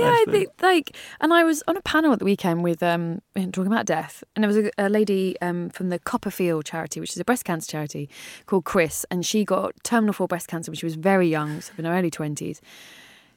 yeah, 0.00 0.10
I 0.10 0.24
think 0.30 0.48
like, 0.62 0.96
and 1.20 1.32
I 1.32 1.44
was 1.44 1.62
on 1.68 1.76
a 1.76 1.82
panel 1.82 2.12
at 2.12 2.18
the 2.18 2.24
weekend 2.24 2.64
with 2.64 2.82
um 2.82 3.20
talking 3.34 3.66
about 3.66 3.86
death, 3.86 4.24
and 4.34 4.42
there 4.42 4.48
was 4.48 4.56
a, 4.56 4.70
a 4.78 4.88
lady 4.88 5.36
um 5.40 5.70
from 5.70 5.88
the 5.88 5.98
CoppaFeel 5.98 6.64
charity, 6.64 7.00
which 7.00 7.10
is 7.12 7.18
a 7.18 7.24
breast 7.24 7.44
cancer 7.44 7.70
charity, 7.70 8.08
called 8.46 8.64
Kris, 8.64 9.04
and 9.10 9.24
she 9.24 9.44
got 9.44 9.72
terminal 9.84 10.12
four 10.12 10.26
breast 10.26 10.48
cancer 10.48 10.70
when 10.70 10.76
she 10.76 10.86
was 10.86 10.96
very 10.96 11.28
young, 11.28 11.60
so 11.60 11.72
in 11.78 11.84
her 11.84 11.92
early 11.92 12.10
twenties. 12.10 12.60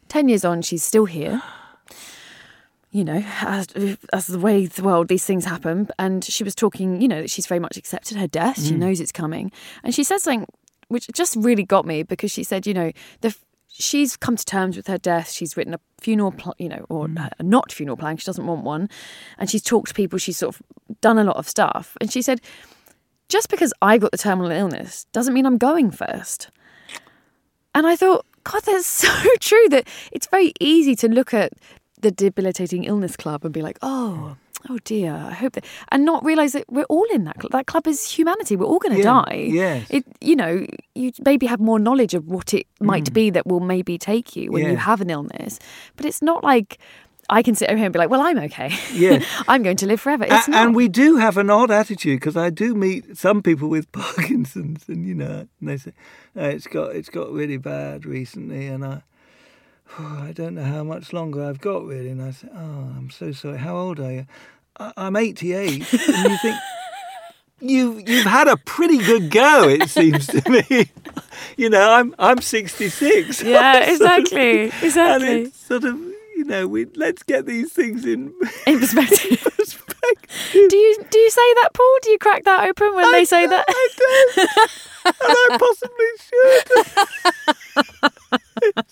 Ten 0.07 0.28
years 0.28 0.43
on, 0.43 0.61
she's 0.61 0.84
still 0.84 1.05
here. 1.05 1.41
You 2.91 3.03
know, 3.03 3.24
as, 3.41 3.68
as 4.14 4.28
the 4.28 4.38
way 4.38 4.68
the 4.68 4.84
world, 4.84 5.07
these 5.07 5.26
things 5.26 5.45
happen. 5.45 5.89
And 5.97 6.24
she 6.24 6.43
was 6.43 6.53
talking, 6.53 7.01
you 7.01 7.07
know, 7.07 7.22
that 7.22 7.32
she's 7.32 7.47
very 7.47 7.59
much 7.59 7.76
accepted 7.76 8.18
her 8.18 8.28
death. 8.28 8.61
She 8.61 8.74
mm. 8.74 8.78
knows 8.78 8.99
it's 8.99 9.11
coming. 9.11 9.51
And 9.84 9.95
she 9.95 10.03
said 10.03 10.20
something 10.20 10.45
which 10.89 11.07
just 11.11 11.36
really 11.38 11.64
got 11.64 11.88
me 11.88 12.03
because 12.03 12.30
she 12.30 12.43
said, 12.43 12.68
you 12.68 12.74
know, 12.76 12.91
the 13.22 13.36
she's 13.74 14.15
come 14.15 14.36
to 14.36 14.45
terms 14.45 14.78
with 14.78 14.88
her 14.88 14.97
death. 14.97 15.32
She's 15.32 15.57
written 15.57 15.74
a 15.74 15.80
funeral, 15.99 16.32
pl- 16.32 16.55
you 16.57 16.69
know, 16.69 16.86
or 16.89 17.07
mm. 17.07 17.30
not 17.41 17.71
funeral 17.71 17.97
plan. 17.97 18.17
She 18.17 18.26
doesn't 18.26 18.45
want 18.45 18.63
one, 18.63 18.89
and 19.38 19.49
she's 19.49 19.63
talked 19.63 19.89
to 19.89 19.93
people. 19.93 20.19
She's 20.19 20.38
sort 20.38 20.55
of 20.55 20.61
done 21.01 21.17
a 21.17 21.24
lot 21.24 21.38
of 21.38 21.49
stuff, 21.49 21.97
and 21.99 22.11
she 22.11 22.21
said, 22.21 22.39
just 23.30 23.49
because 23.49 23.74
I 23.82 23.97
got 23.97 24.11
the 24.11 24.17
terminal 24.17 24.51
illness 24.51 25.07
doesn't 25.11 25.34
mean 25.34 25.45
I'm 25.45 25.57
going 25.57 25.91
first. 25.91 26.49
And 27.74 27.88
I 27.88 27.95
thought, 27.95 28.26
God, 28.43 28.61
that's 28.63 28.86
so 28.88 29.09
true. 29.39 29.69
That 29.69 29.88
it's 30.11 30.28
very 30.28 30.53
easy 30.59 30.95
to 30.97 31.07
look 31.07 31.34
at 31.34 31.53
the 31.99 32.11
debilitating 32.11 32.84
illness 32.84 33.15
club 33.15 33.43
and 33.43 33.53
be 33.53 33.61
like, 33.61 33.80
oh 33.82 34.38
oh 34.70 34.80
dear, 34.84 35.14
I 35.14 35.34
hope 35.34 35.53
that, 35.53 35.66
and 35.91 36.05
not 36.05 36.24
realize 36.24 36.53
that 36.53 36.66
we're 36.70 36.86
all 36.86 37.05
in 37.14 37.24
that 37.26 37.39
club. 37.39 37.51
That 37.51 37.68
club 37.68 37.88
is 37.88 38.09
humanity. 38.09 38.55
We're 38.55 38.66
all 38.66 38.80
going 38.80 38.95
to 38.95 38.99
yeah, 38.99 39.24
die. 39.26 39.47
Yes. 39.49 39.88
It, 39.89 40.05
you 40.22 40.36
know, 40.36 40.66
you 40.95 41.11
maybe 41.26 41.45
have 41.47 41.59
more 41.59 41.80
knowledge 41.80 42.14
of 42.14 42.28
what 42.28 42.53
it 42.53 42.68
might 42.80 43.05
mm. 43.05 43.14
be 43.14 43.30
that 43.32 43.47
will 43.47 43.59
maybe 43.59 43.97
take 43.97 44.36
you 44.36 44.51
when 44.51 44.64
yeah. 44.64 44.72
you 44.72 44.78
have 44.78 45.01
an 45.01 45.09
illness, 45.09 45.59
but 45.95 46.05
it's 46.05 46.22
not 46.22 46.43
like 46.43 46.80
I 47.30 47.41
can 47.41 47.55
sit 47.55 47.70
over 47.70 47.78
here 47.78 47.86
and 47.86 47.93
be 47.93 47.99
like, 47.99 48.09
well, 48.09 48.22
I'm 48.22 48.38
okay. 48.39 48.72
Yeah. 48.93 49.24
I'm 49.47 49.64
going 49.64 49.78
to 49.78 49.86
live 49.86 50.01
forever. 50.01 50.26
It's 50.30 50.47
A- 50.47 50.51
not. 50.51 50.66
and 50.66 50.76
we 50.76 50.88
do 50.88 51.18
have 51.18 51.38
an 51.38 51.49
odd 51.49 51.72
attitude 51.72 52.20
because 52.20 52.36
I 52.36 52.49
do 52.49 52.76
meet 52.76 53.18
some 53.18 53.41
people 53.41 53.70
with 53.70 53.91
Parkinson's, 53.91 54.88
and 54.88 55.07
you 55.07 55.16
know, 55.16 55.47
and 55.59 55.70
they 55.70 55.78
say 55.78 55.93
"Oh, 56.36 56.45
it's 56.45 56.68
got 56.68 56.95
it's 56.95 57.09
got 57.09 57.32
really 57.32 57.57
bad 57.57 58.05
recently, 58.05 58.68
and 58.68 58.86
I. 58.86 59.03
I 60.00 60.32
don't 60.34 60.56
know 60.56 60.64
how 60.64 60.84
much 60.84 61.14
longer 61.14 61.44
I've 61.44 61.62
got 61.62 61.86
really, 61.86 62.10
and 62.10 62.22
I 62.22 62.32
said, 62.32 62.50
"Oh, 62.54 62.60
I'm 62.98 63.10
so 63.12 63.32
sorry. 63.32 63.58
How 63.58 63.76
old 63.76 64.00
are 64.00 64.12
you?" 64.12 64.26
I, 64.80 64.92
I'm 64.98 65.16
88, 65.16 65.72
and 65.72 66.32
you 66.32 66.38
think 66.38 66.56
you've 67.60 68.10
you've 68.10 68.26
had 68.26 68.48
a 68.48 68.58
pretty 68.58 68.98
good 68.98 69.30
go. 69.32 69.68
It 69.70 69.90
seems 70.00 70.28
to 70.28 70.42
me. 70.50 70.90
you 71.58 71.70
know, 71.70 71.92
I'm 71.92 72.16
I'm 72.20 72.42
66. 72.42 73.44
yeah, 73.44 73.80
exactly. 73.92 74.64
and 74.64 74.74
Exactly. 74.84 75.42
it's 75.44 75.58
sort 75.60 75.84
of 75.84 75.96
you 76.36 76.46
know, 76.46 76.68
we 76.68 76.86
let's 76.96 77.22
get 77.24 77.46
these 77.46 77.72
things 77.72 78.06
in 78.06 78.34
In 78.66 78.80
perspective. 78.80 79.40
perspective. 79.56 79.90
do 80.52 80.76
you 80.76 81.06
do 81.10 81.20
you 81.20 81.30
say 81.30 81.54
that, 81.62 81.70
Paul? 81.74 81.98
Do 82.02 82.10
you 82.12 82.18
crack 82.18 82.44
that 82.46 82.68
open 82.68 82.96
when 82.96 83.12
they 83.12 83.24
say 83.26 83.46
that? 83.46 83.66
I 83.68 83.90
don't. 83.98 84.50
and 85.06 85.16
I 85.22 85.58
possibly 85.60 86.12
should. 88.74 88.86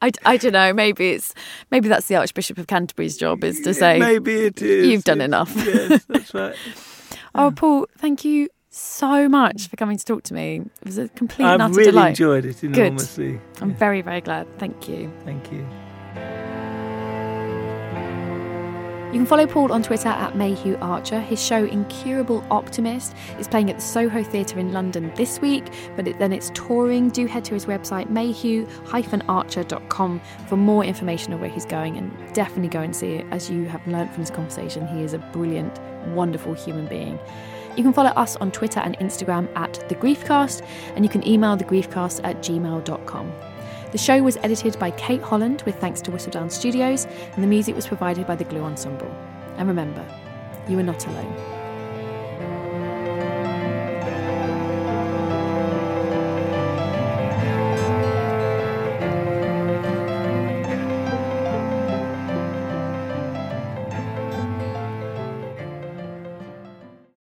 I, 0.00 0.10
I 0.24 0.36
don't 0.36 0.52
know. 0.52 0.72
Maybe 0.72 1.10
it's 1.10 1.34
maybe 1.70 1.88
that's 1.88 2.06
the 2.06 2.16
Archbishop 2.16 2.58
of 2.58 2.66
Canterbury's 2.66 3.16
job 3.16 3.44
is 3.44 3.60
to 3.60 3.72
say, 3.74 3.98
Maybe 3.98 4.46
it 4.46 4.60
is. 4.62 4.86
You've 4.88 5.04
done 5.04 5.18
Yes, 5.20 5.26
enough. 5.26 5.54
Yes, 5.56 6.04
that's 6.06 6.34
right. 6.42 6.54
"Oh, 7.34 7.50
mm. 7.50 7.56
Paul, 7.56 7.86
thank 7.98 8.24
you 8.24 8.48
so 8.70 9.28
much 9.28 9.68
for 9.68 9.76
coming 9.76 9.96
to 9.98 10.04
talk 10.04 10.22
to 10.24 10.34
me. 10.34 10.62
It 10.80 10.86
was 10.86 10.98
a 10.98 11.08
complete 11.10 11.44
I've 11.46 11.60
utter 11.60 11.74
really 11.74 11.90
delight. 11.92 12.08
enjoyed 12.10 12.44
it 12.44 12.64
enormously. 12.64 13.40
I'm 13.60 13.74
very 13.74 14.02
very 14.02 14.20
glad. 14.20 14.46
Thank 14.58 14.88
you." 14.88 15.12
Thank 15.24 15.52
you. 15.52 15.66
You 19.12 19.18
can 19.18 19.26
follow 19.26 19.46
Paul 19.46 19.72
on 19.72 19.82
Twitter 19.82 20.08
at 20.08 20.36
Mayhew 20.36 20.78
Archer. 20.80 21.20
His 21.20 21.38
show 21.38 21.66
Incurable 21.66 22.42
Optimist 22.50 23.14
is 23.38 23.46
playing 23.46 23.68
at 23.68 23.76
the 23.76 23.82
Soho 23.82 24.22
Theatre 24.22 24.58
in 24.58 24.72
London 24.72 25.12
this 25.16 25.38
week, 25.38 25.70
but 25.96 26.08
it, 26.08 26.18
then 26.18 26.32
it's 26.32 26.50
touring. 26.54 27.10
Do 27.10 27.26
head 27.26 27.44
to 27.44 27.52
his 27.52 27.66
website 27.66 28.08
mayhew-archer.com 28.08 30.20
for 30.48 30.56
more 30.56 30.82
information 30.82 31.34
on 31.34 31.42
where 31.42 31.50
he's 31.50 31.66
going 31.66 31.98
and 31.98 32.10
definitely 32.32 32.70
go 32.70 32.80
and 32.80 32.96
see 32.96 33.16
it. 33.16 33.26
As 33.30 33.50
you 33.50 33.66
have 33.66 33.86
learnt 33.86 34.10
from 34.14 34.22
this 34.22 34.30
conversation, 34.30 34.86
he 34.86 35.02
is 35.02 35.12
a 35.12 35.18
brilliant, 35.18 35.78
wonderful 36.14 36.54
human 36.54 36.86
being. 36.86 37.18
You 37.76 37.82
can 37.82 37.92
follow 37.92 38.12
us 38.12 38.36
on 38.36 38.50
Twitter 38.50 38.80
and 38.80 38.98
Instagram 38.98 39.54
at 39.54 39.74
The 39.90 39.94
Griefcast, 39.94 40.66
and 40.96 41.04
you 41.04 41.10
can 41.10 41.28
email 41.28 41.58
thegriefcast 41.58 42.22
at 42.24 42.38
gmail.com. 42.38 43.51
The 43.92 43.98
show 43.98 44.22
was 44.22 44.38
edited 44.38 44.78
by 44.78 44.90
Kate 44.92 45.20
Holland 45.20 45.62
with 45.66 45.78
thanks 45.78 46.00
to 46.00 46.10
Whistledown 46.10 46.50
Studios, 46.50 47.04
and 47.34 47.44
the 47.44 47.46
music 47.46 47.76
was 47.76 47.86
provided 47.86 48.26
by 48.26 48.34
the 48.34 48.44
Glue 48.44 48.62
Ensemble. 48.62 49.14
And 49.58 49.68
remember, 49.68 50.02
you 50.66 50.78
are 50.78 50.82
not 50.82 51.06
alone. 51.06 51.61